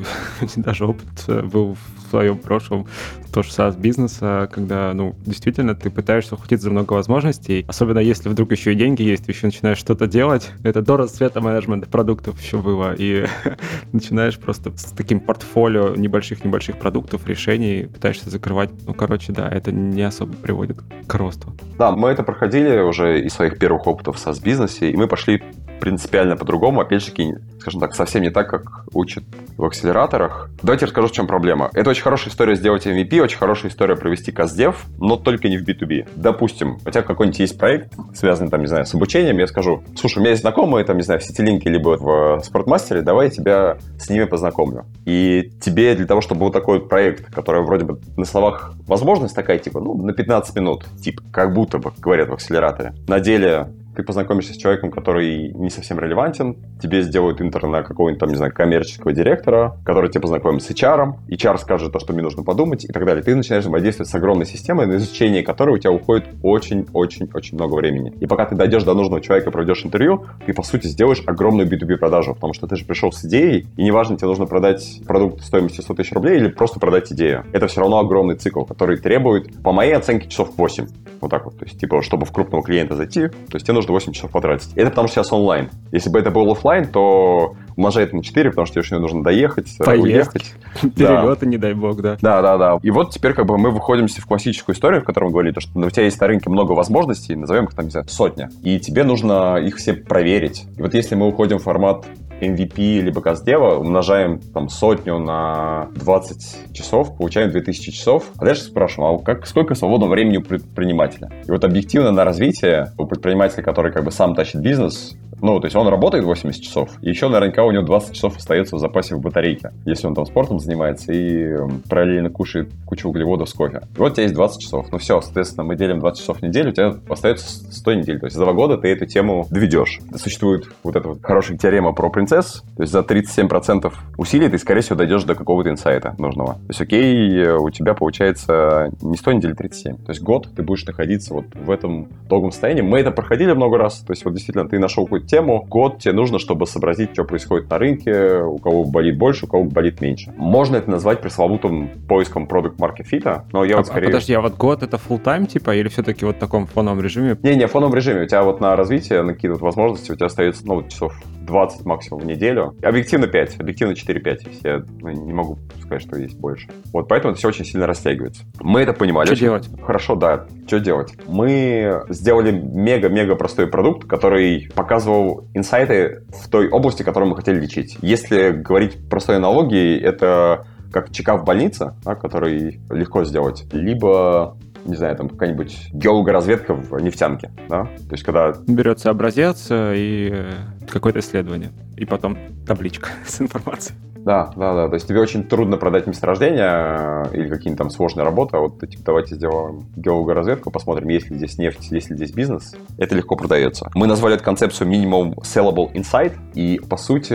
даже 0.56 0.86
опыт 0.86 1.08
э, 1.28 1.42
был 1.42 1.74
в 1.74 2.10
своем 2.10 2.38
прошлом 2.38 2.86
тоже 3.32 3.50
SaaS 3.50 3.78
бизнеса, 3.78 4.48
когда, 4.52 4.92
ну, 4.92 5.14
действительно, 5.24 5.74
ты 5.74 5.90
пытаешься 5.90 6.34
ухватить 6.34 6.60
за 6.60 6.70
много 6.70 6.94
возможностей, 6.94 7.64
особенно 7.68 8.00
если 8.00 8.28
вдруг 8.28 8.50
еще 8.52 8.72
и 8.72 8.74
деньги 8.74 9.02
есть, 9.02 9.26
ты 9.26 9.32
еще 9.32 9.46
начинаешь 9.46 9.78
что-то 9.78 10.06
делать. 10.06 10.50
Это 10.64 10.82
до 10.82 10.96
расцвета 10.96 11.40
менеджмента 11.40 11.88
продуктов 11.88 12.40
еще 12.40 12.58
было, 12.58 12.92
и 12.96 13.26
начинаешь 13.92 14.38
просто 14.38 14.72
с 14.76 14.92
таким 14.92 15.20
портфолио 15.20 15.94
небольших-небольших 15.94 16.78
продуктов, 16.78 17.26
решений, 17.26 17.88
пытаешься 17.92 18.30
закрывать. 18.30 18.70
Ну, 18.86 18.94
короче, 18.94 19.32
да, 19.32 19.48
это 19.48 19.72
не 19.72 20.02
особо 20.02 20.34
приводит 20.34 20.78
к 21.06 21.14
росту. 21.14 21.54
Да, 21.78 21.92
мы 21.92 22.10
это 22.10 22.22
проходили 22.22 22.78
уже 22.78 23.20
из 23.20 23.32
своих 23.32 23.58
первых 23.58 23.86
опытов 23.86 24.16
в 24.16 24.26
SaaS-бизнесе, 24.26 24.90
и 24.90 24.96
мы 24.96 25.06
пошли 25.06 25.42
принципиально 25.80 26.36
по-другому. 26.36 26.80
Опять 26.80 27.04
же, 27.04 27.12
скажем 27.58 27.80
так, 27.80 27.94
совсем 27.94 28.22
не 28.22 28.30
так, 28.30 28.48
как 28.48 28.84
учат 28.92 29.24
в 29.56 29.64
акселераторах. 29.90 30.50
Давайте 30.62 30.86
расскажу, 30.86 31.08
в 31.08 31.12
чем 31.12 31.26
проблема. 31.26 31.70
Это 31.74 31.90
очень 31.90 32.02
хорошая 32.02 32.30
история 32.30 32.54
сделать 32.54 32.86
MVP, 32.86 33.20
очень 33.20 33.38
хорошая 33.38 33.70
история 33.70 33.96
провести 33.96 34.32
каздев, 34.32 34.86
но 34.98 35.16
только 35.16 35.48
не 35.48 35.58
в 35.58 35.68
B2B. 35.68 36.08
Допустим, 36.16 36.78
у 36.86 36.90
тебя 36.90 37.02
какой-нибудь 37.02 37.40
есть 37.40 37.58
проект, 37.58 37.92
связанный, 38.14 38.50
там, 38.50 38.60
не 38.60 38.66
знаю, 38.66 38.86
с 38.86 38.94
обучением, 38.94 39.38
я 39.38 39.46
скажу, 39.46 39.82
слушай, 39.96 40.18
у 40.18 40.20
меня 40.20 40.30
есть 40.30 40.42
знакомые, 40.42 40.84
там, 40.84 40.96
не 40.96 41.02
знаю, 41.02 41.20
в 41.20 41.24
Ситилинке 41.24 41.68
либо 41.70 41.96
в 41.98 42.40
Спортмастере, 42.44 43.02
давай 43.02 43.26
я 43.26 43.30
тебя 43.30 43.78
с 43.98 44.08
ними 44.08 44.24
познакомлю. 44.24 44.84
И 45.04 45.50
тебе 45.60 45.94
для 45.94 46.06
того, 46.06 46.20
чтобы 46.20 46.42
был 46.42 46.50
такой 46.50 46.78
вот 46.78 46.88
проект, 46.88 47.32
который 47.34 47.62
вроде 47.62 47.84
бы 47.84 48.00
на 48.16 48.24
словах 48.24 48.74
возможность 48.86 49.34
такая, 49.34 49.58
типа, 49.58 49.80
ну, 49.80 49.94
на 49.94 50.12
15 50.12 50.54
минут, 50.56 50.84
типа, 51.02 51.22
как 51.32 51.52
будто 51.52 51.78
бы 51.78 51.92
говорят 51.98 52.28
в 52.28 52.32
акселераторе. 52.32 52.94
На 53.08 53.20
деле 53.20 53.68
ты 53.94 54.02
познакомишься 54.02 54.54
с 54.54 54.56
человеком, 54.56 54.90
который 54.90 55.52
не 55.52 55.70
совсем 55.70 55.98
релевантен, 55.98 56.56
тебе 56.80 57.02
сделают 57.02 57.40
интер 57.40 57.66
на 57.66 57.82
какого-нибудь 57.82 58.20
там, 58.20 58.28
не 58.28 58.36
знаю, 58.36 58.52
коммерческого 58.52 59.12
директора, 59.12 59.76
который 59.84 60.10
тебя 60.10 60.22
познакомит 60.22 60.62
с 60.62 60.70
HR, 60.70 61.14
HR 61.28 61.58
скажет 61.58 61.92
то, 61.92 61.98
что 61.98 62.12
мне 62.12 62.22
нужно 62.22 62.42
подумать 62.42 62.84
и 62.84 62.88
так 62.88 63.04
далее. 63.04 63.22
Ты 63.22 63.34
начинаешь 63.34 63.64
взаимодействовать 63.64 64.10
с 64.10 64.14
огромной 64.14 64.46
системой, 64.46 64.86
на 64.86 64.96
изучение 64.96 65.42
которой 65.42 65.76
у 65.76 65.78
тебя 65.78 65.92
уходит 65.92 66.26
очень-очень-очень 66.42 67.56
много 67.56 67.74
времени. 67.74 68.12
И 68.20 68.26
пока 68.26 68.46
ты 68.46 68.54
дойдешь 68.54 68.84
до 68.84 68.94
нужного 68.94 69.20
человека, 69.20 69.50
проведешь 69.50 69.84
интервью, 69.84 70.26
ты, 70.46 70.52
по 70.52 70.62
сути, 70.62 70.86
сделаешь 70.86 71.22
огромную 71.26 71.68
B2B 71.68 71.96
продажу, 71.96 72.34
потому 72.34 72.52
что 72.52 72.66
ты 72.66 72.76
же 72.76 72.84
пришел 72.84 73.12
с 73.12 73.24
идеей, 73.24 73.66
и 73.76 73.82
неважно, 73.82 74.16
тебе 74.16 74.28
нужно 74.28 74.46
продать 74.46 75.00
продукт 75.06 75.42
стоимостью 75.42 75.82
100 75.82 75.94
тысяч 75.94 76.12
рублей 76.12 76.36
или 76.36 76.48
просто 76.48 76.80
продать 76.80 77.12
идею. 77.12 77.44
Это 77.52 77.66
все 77.66 77.80
равно 77.80 77.98
огромный 77.98 78.36
цикл, 78.36 78.64
который 78.64 78.96
требует, 78.96 79.62
по 79.62 79.72
моей 79.72 79.92
оценке, 79.92 80.28
часов 80.28 80.50
8. 80.56 80.86
Вот 81.20 81.30
так 81.30 81.44
вот. 81.44 81.58
То 81.58 81.64
есть, 81.64 81.78
типа, 81.78 82.02
чтобы 82.02 82.24
в 82.24 82.32
крупного 82.32 82.64
клиента 82.64 82.96
зайти, 82.96 83.28
то 83.28 83.54
есть 83.54 83.66
тебе 83.66 83.74
нужно 83.80 83.92
8 83.92 84.12
часов 84.12 84.30
потратить. 84.30 84.70
Это 84.74 84.90
потому 84.90 85.08
что 85.08 85.16
сейчас 85.16 85.32
онлайн. 85.32 85.70
Если 85.92 86.10
бы 86.10 86.18
это 86.18 86.30
был 86.30 86.50
офлайн, 86.50 86.86
то 86.86 87.56
умножает 87.76 88.12
на 88.12 88.22
4, 88.22 88.50
потому 88.50 88.66
что 88.66 88.78
еще 88.80 88.98
нужно 88.98 89.22
доехать, 89.22 89.74
э, 89.80 89.84
Поездки. 89.84 90.12
уехать. 90.12 90.54
Перелеты, 90.96 91.46
да. 91.46 91.46
не 91.46 91.56
дай 91.56 91.74
бог, 91.74 92.00
да. 92.00 92.18
Да, 92.20 92.42
да, 92.42 92.58
да. 92.58 92.78
И 92.82 92.90
вот 92.90 93.10
теперь 93.10 93.32
как 93.32 93.46
бы 93.46 93.56
мы 93.58 93.70
выходимся 93.70 94.20
в 94.20 94.26
классическую 94.26 94.76
историю, 94.76 95.00
в 95.00 95.04
которой 95.04 95.24
мы 95.26 95.30
говорили, 95.30 95.58
что 95.58 95.78
у 95.78 95.90
тебя 95.90 96.04
есть 96.04 96.20
на 96.20 96.26
рынке 96.26 96.50
много 96.50 96.72
возможностей, 96.72 97.34
назовем 97.34 97.64
их 97.64 97.74
там, 97.74 97.86
не 97.86 97.90
знаю, 97.90 98.06
сотня, 98.08 98.50
и 98.62 98.78
тебе 98.78 99.04
нужно 99.04 99.56
их 99.56 99.76
все 99.76 99.94
проверить. 99.94 100.64
И 100.76 100.82
вот 100.82 100.94
если 100.94 101.14
мы 101.14 101.28
уходим 101.28 101.58
в 101.58 101.62
формат 101.62 102.04
MVP 102.40 103.00
либо 103.00 103.20
Каздева, 103.20 103.76
умножаем 103.76 104.40
там 104.40 104.68
сотню 104.68 105.18
на 105.18 105.88
20 105.96 106.72
часов, 106.72 107.16
получаем 107.16 107.50
2000 107.50 107.92
часов. 107.92 108.30
А 108.38 108.44
дальше 108.44 108.62
спрашиваем, 108.62 109.16
а 109.16 109.18
как, 109.18 109.46
сколько 109.46 109.74
свободного 109.74 110.10
времени 110.10 110.38
у 110.38 110.42
предпринимателя? 110.42 111.30
И 111.46 111.50
вот 111.50 111.64
объективно 111.64 112.12
на 112.12 112.24
развитие 112.24 112.92
у 112.98 113.06
предпринимателя, 113.06 113.62
который 113.62 113.92
как 113.92 114.04
бы 114.04 114.10
сам 114.10 114.34
тащит 114.34 114.60
бизнес, 114.60 115.16
ну, 115.42 115.60
то 115.60 115.66
есть 115.66 115.76
он 115.76 115.88
работает 115.88 116.24
80 116.24 116.62
часов, 116.62 116.90
и 117.02 117.08
еще 117.08 117.28
наверняка 117.28 117.64
у 117.64 117.70
него 117.70 117.82
20 117.84 118.14
часов 118.14 118.36
остается 118.36 118.76
в 118.76 118.78
запасе 118.78 119.14
в 119.14 119.20
батарейке, 119.20 119.72
если 119.84 120.06
он 120.06 120.14
там 120.14 120.26
спортом 120.26 120.58
занимается 120.58 121.12
и 121.12 121.56
параллельно 121.88 122.30
кушает 122.30 122.70
кучу 122.86 123.08
углеводов 123.08 123.48
с 123.48 123.54
кофе. 123.54 123.82
И 123.96 123.98
вот 123.98 124.12
у 124.12 124.14
тебя 124.14 124.24
есть 124.24 124.34
20 124.34 124.60
часов. 124.60 124.86
Ну 124.90 124.98
все, 124.98 125.20
соответственно, 125.20 125.64
мы 125.64 125.76
делим 125.76 126.00
20 126.00 126.20
часов 126.20 126.38
в 126.38 126.42
неделю, 126.42 126.70
у 126.70 126.72
тебя 126.72 126.94
остается 127.08 127.72
100 127.72 127.94
недель. 127.94 128.18
То 128.20 128.26
есть 128.26 128.36
за 128.36 128.44
два 128.44 128.52
года 128.52 128.76
ты 128.76 128.88
эту 128.88 129.06
тему 129.06 129.46
доведешь. 129.50 130.00
Существует 130.16 130.66
вот 130.82 130.96
эта 130.96 131.08
вот 131.08 131.22
хорошая 131.22 131.58
теорема 131.58 131.92
про 131.92 132.10
принцесс, 132.10 132.62
то 132.76 132.82
есть 132.82 132.92
за 132.92 133.00
37% 133.00 133.92
усилий 134.16 134.48
ты, 134.48 134.58
скорее 134.58 134.80
всего, 134.80 134.96
дойдешь 134.96 135.24
до 135.24 135.34
какого-то 135.34 135.70
инсайта 135.70 136.14
нужного. 136.18 136.54
То 136.54 136.68
есть 136.68 136.80
окей, 136.80 137.48
у 137.48 137.70
тебя 137.70 137.94
получается 137.94 138.90
не 139.00 139.16
100 139.16 139.32
недель, 139.32 139.54
37. 139.54 139.96
То 139.96 140.10
есть 140.10 140.22
год 140.22 140.48
ты 140.54 140.62
будешь 140.62 140.84
находиться 140.84 141.34
вот 141.34 141.44
в 141.54 141.70
этом 141.70 142.08
долгом 142.28 142.52
состоянии. 142.52 142.82
Мы 142.82 143.00
это 143.00 143.10
проходили 143.10 143.52
много 143.52 143.78
раз. 143.78 144.00
То 144.00 144.12
есть 144.12 144.24
вот 144.24 144.34
действительно 144.34 144.68
ты 144.68 144.78
нашел 144.78 145.04
какую-то 145.04 145.26
тему, 145.30 145.64
год 145.68 145.98
тебе 145.98 146.12
нужно, 146.12 146.38
чтобы 146.38 146.66
сообразить, 146.66 147.12
что 147.12 147.24
происходит 147.24 147.70
на 147.70 147.78
рынке, 147.78 148.42
у 148.42 148.58
кого 148.58 148.84
болит 148.84 149.16
больше, 149.16 149.46
у 149.46 149.48
кого 149.48 149.64
болит 149.64 150.00
меньше. 150.00 150.32
Можно 150.36 150.76
это 150.76 150.90
назвать 150.90 151.20
пресловутым 151.20 151.88
поиском 152.08 152.46
продукт 152.46 152.78
market 152.78 153.06
fit, 153.10 153.42
но 153.52 153.64
я 153.64 153.74
а, 153.74 153.78
вот 153.78 153.86
скорее... 153.86 154.06
А 154.06 154.10
подожди, 154.10 154.34
а 154.34 154.40
вот 154.40 154.56
год 154.56 154.82
это 154.82 154.96
full 154.96 155.22
time 155.22 155.46
типа 155.46 155.74
или 155.74 155.88
все-таки 155.88 156.24
вот 156.24 156.36
в 156.36 156.38
таком 156.38 156.66
фоновом 156.66 157.00
режиме? 157.00 157.38
Не-не, 157.42 157.66
в 157.66 157.70
фоновом 157.70 157.94
режиме. 157.94 158.22
У 158.22 158.26
тебя 158.26 158.42
вот 158.42 158.60
на 158.60 158.76
развитие, 158.76 159.22
на 159.22 159.34
какие-то 159.34 159.58
возможности, 159.58 160.12
у 160.12 160.16
тебя 160.16 160.26
остается, 160.26 160.66
ну, 160.66 160.82
часов 160.88 161.14
20 161.50 161.84
максимум 161.84 162.22
в 162.22 162.26
неделю. 162.26 162.74
Объективно 162.82 163.26
5, 163.26 163.60
объективно 163.60 163.92
4-5, 163.92 164.38
если 164.46 164.68
я 164.68 164.82
ну, 165.00 165.10
не 165.10 165.32
могу 165.32 165.58
сказать, 165.80 166.02
что 166.02 166.16
есть 166.16 166.38
больше. 166.38 166.68
Вот 166.92 167.08
поэтому 167.08 167.32
это 167.32 167.38
все 167.38 167.48
очень 167.48 167.64
сильно 167.64 167.86
растягивается. 167.86 168.44
Мы 168.60 168.80
это 168.80 168.92
понимали. 168.92 169.26
Что 169.26 169.36
делать? 169.36 169.68
Хорошо, 169.82 170.14
да. 170.14 170.46
Что 170.66 170.80
делать? 170.80 171.12
Мы 171.26 172.02
сделали 172.08 172.52
мега-мега 172.52 173.34
простой 173.34 173.66
продукт, 173.66 174.06
который 174.06 174.70
показывал 174.74 175.48
инсайты 175.54 176.22
в 176.28 176.48
той 176.48 176.68
области, 176.68 177.02
которую 177.02 177.30
мы 177.30 177.36
хотели 177.36 177.60
лечить. 177.60 177.98
Если 178.00 178.50
говорить 178.50 179.08
простой 179.08 179.36
аналогией, 179.36 180.00
это 180.00 180.66
как 180.92 181.12
чекап 181.12 181.42
в 181.42 181.44
больнице, 181.44 181.94
да, 182.04 182.14
который 182.14 182.80
легко 182.90 183.24
сделать, 183.24 183.66
либо 183.72 184.56
не 184.84 184.96
знаю, 184.96 185.16
там 185.16 185.28
какая-нибудь 185.28 185.90
геологоразведка 185.92 186.74
в 186.74 187.00
нефтянке, 187.00 187.50
да? 187.68 187.84
То 187.84 188.12
есть 188.12 188.24
когда... 188.24 188.54
Берется 188.66 189.10
образец 189.10 189.66
э, 189.70 189.94
и 189.96 190.30
э, 190.32 190.52
какое-то 190.90 191.20
исследование, 191.20 191.72
и 191.96 192.04
потом 192.04 192.36
табличка 192.66 193.10
с 193.26 193.40
информацией. 193.40 193.96
Да, 194.24 194.50
да, 194.56 194.74
да. 194.74 194.88
То 194.88 194.94
есть 194.94 195.08
тебе 195.08 195.20
очень 195.20 195.44
трудно 195.44 195.76
продать 195.76 196.06
месторождение 196.06 196.68
э, 196.68 197.24
или 197.32 197.48
какие-нибудь 197.48 197.78
там 197.78 197.90
сложные 197.90 198.24
работы. 198.24 198.56
А 198.56 198.60
вот 198.60 198.80
типа, 198.80 199.02
давайте 199.04 199.34
сделаем 199.34 199.86
геологоразведку, 199.96 200.70
посмотрим, 200.70 201.08
есть 201.08 201.30
ли 201.30 201.36
здесь 201.36 201.58
нефть, 201.58 201.90
есть 201.90 202.10
ли 202.10 202.16
здесь 202.16 202.32
бизнес. 202.32 202.74
Это 202.98 203.14
легко 203.14 203.36
продается. 203.36 203.90
Мы 203.94 204.06
назвали 204.06 204.34
эту 204.34 204.44
концепцию 204.44 204.90
Minimum 204.90 205.36
Sellable 205.36 205.92
Insight. 205.94 206.34
И, 206.54 206.80
по 206.88 206.96
сути, 206.96 207.34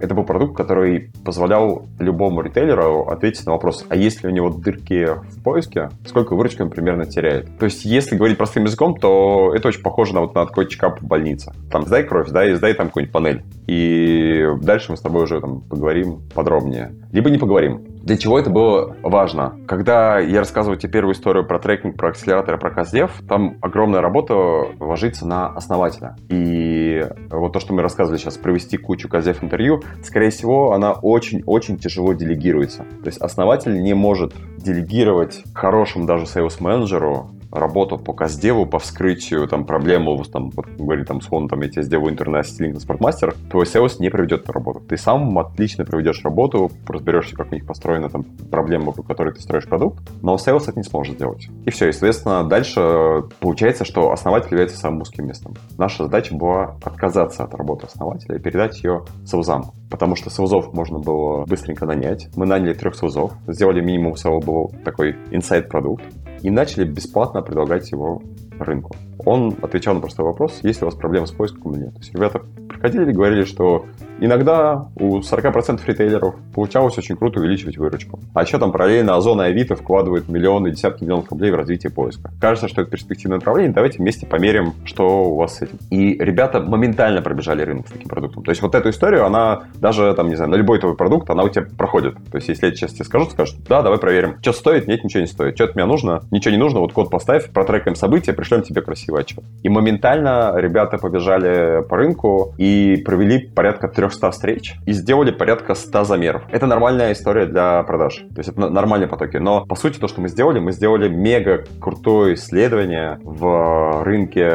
это 0.00 0.14
был 0.14 0.24
продукт, 0.24 0.56
который 0.56 1.10
позволял 1.24 1.86
любому 1.98 2.42
ритейлеру 2.42 3.06
ответить 3.08 3.46
на 3.46 3.52
вопрос, 3.52 3.84
а 3.88 3.96
есть 3.96 4.22
ли 4.22 4.28
у 4.28 4.32
него 4.32 4.50
дырки 4.50 5.06
в 5.06 5.42
поиске, 5.42 5.90
сколько 6.06 6.34
выручки 6.34 6.62
он 6.62 6.70
примерно 6.70 7.06
теряет. 7.06 7.56
То 7.58 7.66
есть, 7.66 7.84
если 7.84 8.16
говорить 8.16 8.36
простым 8.36 8.64
языком, 8.64 8.96
то 8.96 9.52
это 9.54 9.68
очень 9.68 9.82
похоже 9.82 10.14
на 10.14 10.20
вот 10.22 10.34
на 10.34 10.46
такой 10.46 10.68
чекап 10.68 11.00
в 11.00 11.06
больнице. 11.06 11.52
Там 11.70 11.86
сдай 11.86 12.02
кровь, 12.04 12.30
да, 12.30 12.48
и 12.48 12.54
сдай 12.54 12.74
там 12.74 12.88
какую-нибудь 12.88 13.12
панель. 13.12 13.44
И 13.66 14.44
дальше 14.62 14.90
мы 14.90 14.96
с 14.96 15.00
тобой 15.00 15.24
уже 15.24 15.40
там 15.40 15.60
поговорим 15.60 16.15
подробнее. 16.34 16.94
Либо 17.12 17.30
не 17.30 17.38
поговорим. 17.38 17.84
Для 18.02 18.16
чего 18.16 18.38
это 18.38 18.50
было 18.50 18.94
важно? 19.02 19.58
Когда 19.66 20.20
я 20.20 20.38
рассказываю 20.38 20.78
тебе 20.78 20.92
первую 20.92 21.14
историю 21.14 21.44
про 21.44 21.58
трекинг, 21.58 21.96
про 21.96 22.10
акселератор, 22.10 22.56
про 22.56 22.70
Каздев, 22.70 23.10
там 23.28 23.56
огромная 23.60 24.00
работа 24.00 24.34
ложится 24.78 25.26
на 25.26 25.48
основателя. 25.48 26.14
И 26.28 27.04
вот 27.30 27.52
то, 27.52 27.58
что 27.58 27.74
мы 27.74 27.82
рассказывали 27.82 28.18
сейчас, 28.18 28.38
провести 28.38 28.76
кучу 28.76 29.08
custdev 29.08 29.42
интервью, 29.42 29.82
скорее 30.04 30.30
всего, 30.30 30.72
она 30.72 30.92
очень-очень 30.92 31.78
тяжело 31.78 32.12
делегируется. 32.12 32.84
То 33.02 33.06
есть 33.06 33.18
основатель 33.18 33.82
не 33.82 33.94
может 33.94 34.34
делегировать 34.58 35.42
хорошему 35.52 36.06
даже 36.06 36.26
sales-менеджеру 36.26 37.30
работу 37.56 37.98
по 37.98 38.12
custdev 38.12 38.54
у, 38.54 38.66
по 38.66 38.78
вскрытию 38.78 39.48
там 39.48 39.64
проблему, 39.64 40.22
там, 40.24 40.50
вот 40.50 40.66
говорили 40.78 41.04
там, 41.04 41.18
условно, 41.18 41.48
там, 41.48 41.60
я 41.62 41.68
тебе 41.68 41.82
сделаю 41.82 42.12
интернет-стилинг 42.12 42.74
на 42.74 42.80
спортмастер, 42.80 43.34
твой 43.50 43.64
sales 43.64 43.96
не 43.98 44.10
проведет 44.10 44.42
эту 44.42 44.52
работу. 44.52 44.80
Ты 44.80 44.96
сам 44.96 45.38
отлично 45.38 45.84
проведешь 45.84 46.22
работу, 46.24 46.70
разберешься, 46.86 47.36
как 47.36 47.52
у 47.52 47.54
них 47.54 47.66
построена 47.66 48.08
там 48.08 48.24
проблема, 48.50 48.86
вокруг 48.86 49.06
которой 49.06 49.34
ты 49.34 49.40
строишь 49.40 49.66
продукт, 49.66 50.08
но 50.22 50.36
sales 50.36 50.68
это 50.68 50.78
не 50.78 50.84
сможет 50.84 51.16
сделать. 51.16 51.48
И 51.64 51.70
все, 51.70 51.88
и, 51.88 51.92
соответственно, 51.92 52.44
дальше 52.44 53.24
получается, 53.40 53.84
что 53.84 54.12
основатель 54.12 54.50
является 54.50 54.76
самым 54.76 55.02
узким 55.02 55.26
местом. 55.26 55.54
Наша 55.78 56.04
задача 56.04 56.34
была 56.34 56.76
отказаться 56.84 57.44
от 57.44 57.54
работы 57.54 57.86
основателя 57.86 58.36
и 58.36 58.40
передать 58.40 58.82
ее 58.82 59.04
саузам, 59.24 59.72
потому 59.90 60.16
что 60.16 60.30
саузов 60.30 60.72
можно 60.72 60.98
было 60.98 61.44
быстренько 61.46 61.86
нанять. 61.86 62.28
Мы 62.36 62.46
наняли 62.46 62.74
трех 62.74 62.94
саузов, 62.94 63.32
сделали 63.46 63.80
минимум 63.80 64.16
саузов 64.16 64.44
был 64.44 64.72
такой 64.84 65.16
инсайт-продукт, 65.30 66.04
и 66.46 66.50
начали 66.50 66.84
бесплатно 66.84 67.42
предлагать 67.42 67.90
его 67.90 68.22
рынку. 68.60 68.94
Он 69.24 69.56
отвечал 69.62 69.94
на 69.94 70.00
простой 70.00 70.24
вопрос, 70.24 70.60
есть 70.62 70.80
ли 70.80 70.86
у 70.86 70.90
вас 70.90 70.94
проблемы 70.94 71.26
с 71.26 71.32
поиском 71.32 71.72
или 71.72 71.86
нет. 71.86 71.94
То 71.94 71.98
есть 71.98 72.14
ребята 72.14 72.40
приходили 72.68 73.10
и 73.10 73.12
говорили, 73.12 73.42
что 73.42 73.84
Иногда 74.18 74.86
у 74.96 75.18
40% 75.18 75.80
ритейлеров 75.86 76.36
получалось 76.54 76.96
очень 76.96 77.16
круто 77.16 77.38
увеличивать 77.40 77.76
выручку. 77.76 78.18
А 78.34 78.42
еще 78.42 78.58
там 78.58 78.72
параллельно 78.72 79.14
Озон 79.14 79.42
и 79.42 79.44
Авито 79.44 79.76
вкладывают 79.76 80.28
миллионы, 80.28 80.70
десятки 80.70 81.04
миллионов 81.04 81.30
рублей 81.30 81.50
в 81.50 81.54
развитие 81.54 81.92
поиска. 81.92 82.30
Кажется, 82.40 82.68
что 82.68 82.82
это 82.82 82.90
перспективное 82.90 83.38
направление, 83.38 83.74
давайте 83.74 83.98
вместе 83.98 84.26
померим, 84.26 84.72
что 84.84 85.24
у 85.24 85.36
вас 85.36 85.56
с 85.56 85.62
этим. 85.62 85.78
И 85.90 86.16
ребята 86.18 86.60
моментально 86.60 87.20
пробежали 87.20 87.62
рынок 87.62 87.88
с 87.88 87.92
таким 87.92 88.08
продуктом. 88.08 88.42
То 88.42 88.50
есть 88.50 88.62
вот 88.62 88.74
эту 88.74 88.88
историю, 88.88 89.26
она 89.26 89.64
даже, 89.74 90.14
там, 90.14 90.28
не 90.28 90.36
знаю, 90.36 90.50
на 90.50 90.56
любой 90.56 90.78
твой 90.78 90.96
продукт, 90.96 91.28
она 91.28 91.42
у 91.42 91.48
тебя 91.50 91.66
проходит. 91.76 92.14
То 92.30 92.36
есть 92.36 92.48
если 92.48 92.66
я 92.66 92.72
сейчас 92.72 92.92
тебе 92.92 93.04
скажу, 93.04 93.26
скажут, 93.26 93.56
да, 93.68 93.82
давай 93.82 93.98
проверим, 93.98 94.36
что 94.40 94.52
стоит, 94.52 94.86
нет, 94.88 95.04
ничего 95.04 95.20
не 95.20 95.26
стоит. 95.26 95.56
Что 95.56 95.64
от 95.64 95.76
меня 95.76 95.86
нужно, 95.86 96.22
ничего 96.30 96.52
не 96.52 96.58
нужно, 96.58 96.80
вот 96.80 96.92
код 96.94 97.10
поставь, 97.10 97.50
протрекаем 97.50 97.96
события, 97.96 98.32
пришлем 98.32 98.62
тебе 98.62 98.80
красивый 98.80 99.20
отчет. 99.20 99.44
И 99.62 99.68
моментально 99.68 100.54
ребята 100.56 100.96
побежали 100.96 101.82
по 101.86 101.98
рынку 101.98 102.54
и 102.56 103.02
провели 103.04 103.38
порядка 103.38 103.88
трех 103.88 104.05
300 104.08 104.30
встреч 104.30 104.74
и 104.86 104.92
сделали 104.92 105.30
порядка 105.30 105.74
100 105.74 106.04
замеров. 106.04 106.42
Это 106.50 106.66
нормальная 106.66 107.12
история 107.12 107.46
для 107.46 107.82
продаж. 107.82 108.16
То 108.34 108.38
есть 108.38 108.50
это 108.50 108.68
нормальные 108.68 109.08
потоки. 109.08 109.36
Но 109.36 109.66
по 109.66 109.74
сути 109.74 109.98
то, 109.98 110.08
что 110.08 110.20
мы 110.20 110.28
сделали, 110.28 110.58
мы 110.58 110.72
сделали 110.72 111.08
мега 111.08 111.64
крутое 111.80 112.34
исследование 112.34 113.18
в 113.22 114.02
рынке 114.04 114.48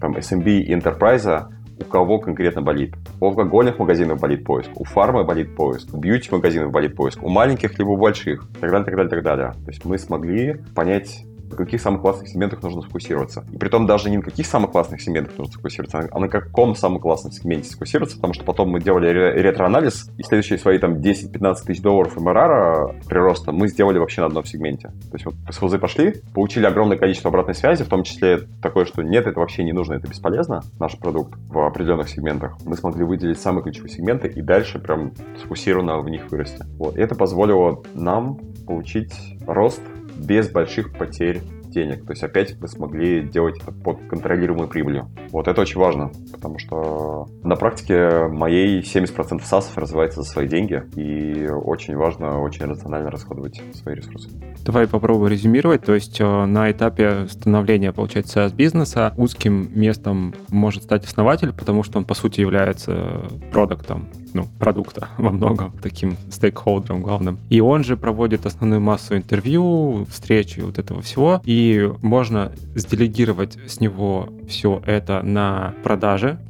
там, 0.00 0.12
SMB 0.16 0.44
и 0.44 0.74
Enterprise, 0.74 1.46
у 1.80 1.84
кого 1.84 2.18
конкретно 2.18 2.62
болит. 2.62 2.94
У 3.20 3.26
алкогольных 3.26 3.78
магазинов 3.78 4.20
болит 4.20 4.44
поиск, 4.44 4.70
у 4.76 4.84
фармы 4.84 5.24
болит 5.24 5.56
поиск, 5.56 5.94
у 5.94 5.98
бьюти-магазинов 5.98 6.70
болит 6.70 6.94
поиск, 6.94 7.22
у 7.22 7.28
маленьких 7.28 7.78
либо 7.78 7.90
у 7.90 7.96
больших, 7.96 8.44
и 8.56 8.58
так 8.60 8.70
далее, 8.70 8.84
так 8.84 8.96
далее, 8.96 9.10
так 9.10 9.22
далее. 9.22 9.52
То 9.64 9.70
есть 9.70 9.84
мы 9.84 9.98
смогли 9.98 10.60
понять 10.74 11.24
на 11.50 11.56
каких 11.56 11.80
самых 11.80 12.00
классных 12.00 12.28
сегментах 12.28 12.62
нужно 12.62 12.82
сфокусироваться. 12.82 13.44
И 13.52 13.56
при 13.56 13.68
том 13.68 13.86
даже 13.86 14.10
не 14.10 14.16
на 14.16 14.22
каких 14.22 14.46
самых 14.46 14.70
классных 14.70 15.00
сегментах 15.00 15.36
нужно 15.38 15.52
сфокусироваться, 15.52 16.08
а 16.10 16.18
на 16.18 16.28
каком 16.28 16.74
самом 16.74 17.00
классном 17.00 17.32
сегменте 17.32 17.70
сфокусироваться, 17.70 18.16
потому 18.16 18.34
что 18.34 18.44
потом 18.44 18.70
мы 18.70 18.80
делали 18.80 19.08
ретроанализ, 19.40 20.10
и 20.16 20.22
следующие 20.22 20.58
свои 20.58 20.78
там 20.78 20.94
10-15 20.94 21.56
тысяч 21.66 21.82
долларов 21.82 22.16
МРР 22.16 22.96
прироста 23.08 23.52
мы 23.52 23.68
сделали 23.68 23.98
вообще 23.98 24.20
на 24.20 24.28
одном 24.28 24.44
сегменте. 24.44 24.88
То 24.88 25.14
есть 25.14 25.26
вот 25.26 25.34
с 25.50 25.56
ХЗ 25.56 25.78
пошли, 25.80 26.14
получили 26.34 26.66
огромное 26.66 26.96
количество 26.96 27.28
обратной 27.28 27.54
связи, 27.54 27.84
в 27.84 27.88
том 27.88 28.02
числе 28.02 28.40
такое, 28.62 28.84
что 28.84 29.02
нет, 29.02 29.26
это 29.26 29.40
вообще 29.40 29.64
не 29.64 29.72
нужно, 29.72 29.94
это 29.94 30.08
бесполезно, 30.08 30.62
наш 30.78 30.98
продукт 30.98 31.34
в 31.48 31.58
определенных 31.66 32.08
сегментах. 32.08 32.56
Мы 32.64 32.76
смогли 32.76 33.04
выделить 33.04 33.40
самые 33.40 33.62
ключевые 33.62 33.92
сегменты 33.92 34.28
и 34.28 34.42
дальше 34.42 34.78
прям 34.78 35.12
сфокусированно 35.38 35.98
в 36.00 36.08
них 36.08 36.30
вырасти. 36.30 36.64
Вот. 36.76 36.96
И 36.96 37.00
это 37.00 37.14
позволило 37.14 37.82
нам 37.94 38.38
получить 38.66 39.12
рост 39.46 39.80
без 40.16 40.48
больших 40.48 40.92
потерь 40.92 41.42
денег. 41.70 42.04
То 42.04 42.12
есть 42.12 42.22
опять 42.22 42.56
мы 42.60 42.68
смогли 42.68 43.22
делать 43.22 43.60
это 43.60 43.72
под 43.72 44.00
контролируемой 44.08 44.68
прибылью. 44.68 45.08
Вот 45.30 45.48
это 45.48 45.60
очень 45.60 45.80
важно, 45.80 46.10
потому 46.40 46.58
что 46.58 47.28
на 47.44 47.54
практике 47.54 48.26
моей 48.28 48.80
70% 48.80 49.44
САСов 49.44 49.76
развивается 49.76 50.22
за 50.22 50.28
свои 50.28 50.48
деньги, 50.48 50.82
и 50.96 51.46
очень 51.48 51.94
важно 51.96 52.40
очень 52.40 52.64
рационально 52.64 53.10
расходовать 53.10 53.60
свои 53.74 53.96
ресурсы. 53.96 54.30
Давай 54.64 54.88
попробую 54.88 55.30
резюмировать. 55.30 55.82
То 55.84 55.94
есть 55.94 56.18
э, 56.18 56.44
на 56.46 56.70
этапе 56.70 57.26
становления, 57.28 57.92
получается, 57.92 58.40
SaaS-бизнеса 58.40 59.12
узким 59.18 59.68
местом 59.74 60.34
может 60.48 60.84
стать 60.84 61.04
основатель, 61.04 61.52
потому 61.52 61.82
что 61.82 61.98
он, 61.98 62.06
по 62.06 62.14
сути, 62.14 62.40
является 62.40 63.28
продуктом 63.52 64.08
ну, 64.34 64.46
продукта 64.58 65.08
во 65.18 65.30
многом, 65.30 65.72
таким 65.82 66.16
стейкхолдером 66.30 67.02
главным. 67.02 67.38
И 67.48 67.60
он 67.60 67.84
же 67.84 67.96
проводит 67.96 68.46
основную 68.46 68.80
массу 68.80 69.16
интервью, 69.16 70.06
встречи, 70.10 70.60
вот 70.60 70.78
этого 70.78 71.02
всего. 71.02 71.40
И 71.44 71.90
можно 72.02 72.52
сделегировать 72.74 73.58
с 73.66 73.80
него 73.80 74.28
все 74.48 74.82
это 74.86 75.22
на 75.22 75.74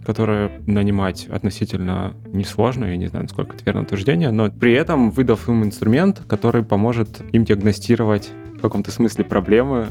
которые 0.05 0.51
нанимать 0.67 1.27
относительно 1.27 2.15
несложно, 2.27 2.87
я 2.87 2.97
не 2.97 3.07
знаю, 3.07 3.25
насколько 3.25 3.55
это 3.55 3.65
верное 3.65 3.83
утверждение, 3.83 4.31
но 4.31 4.51
при 4.51 4.73
этом 4.73 5.11
выдав 5.11 5.49
им 5.49 5.65
инструмент, 5.65 6.23
который 6.27 6.63
поможет 6.63 7.21
им 7.33 7.45
диагностировать 7.45 8.31
в 8.57 8.61
каком-то 8.61 8.91
смысле 8.91 9.25
проблемы 9.25 9.87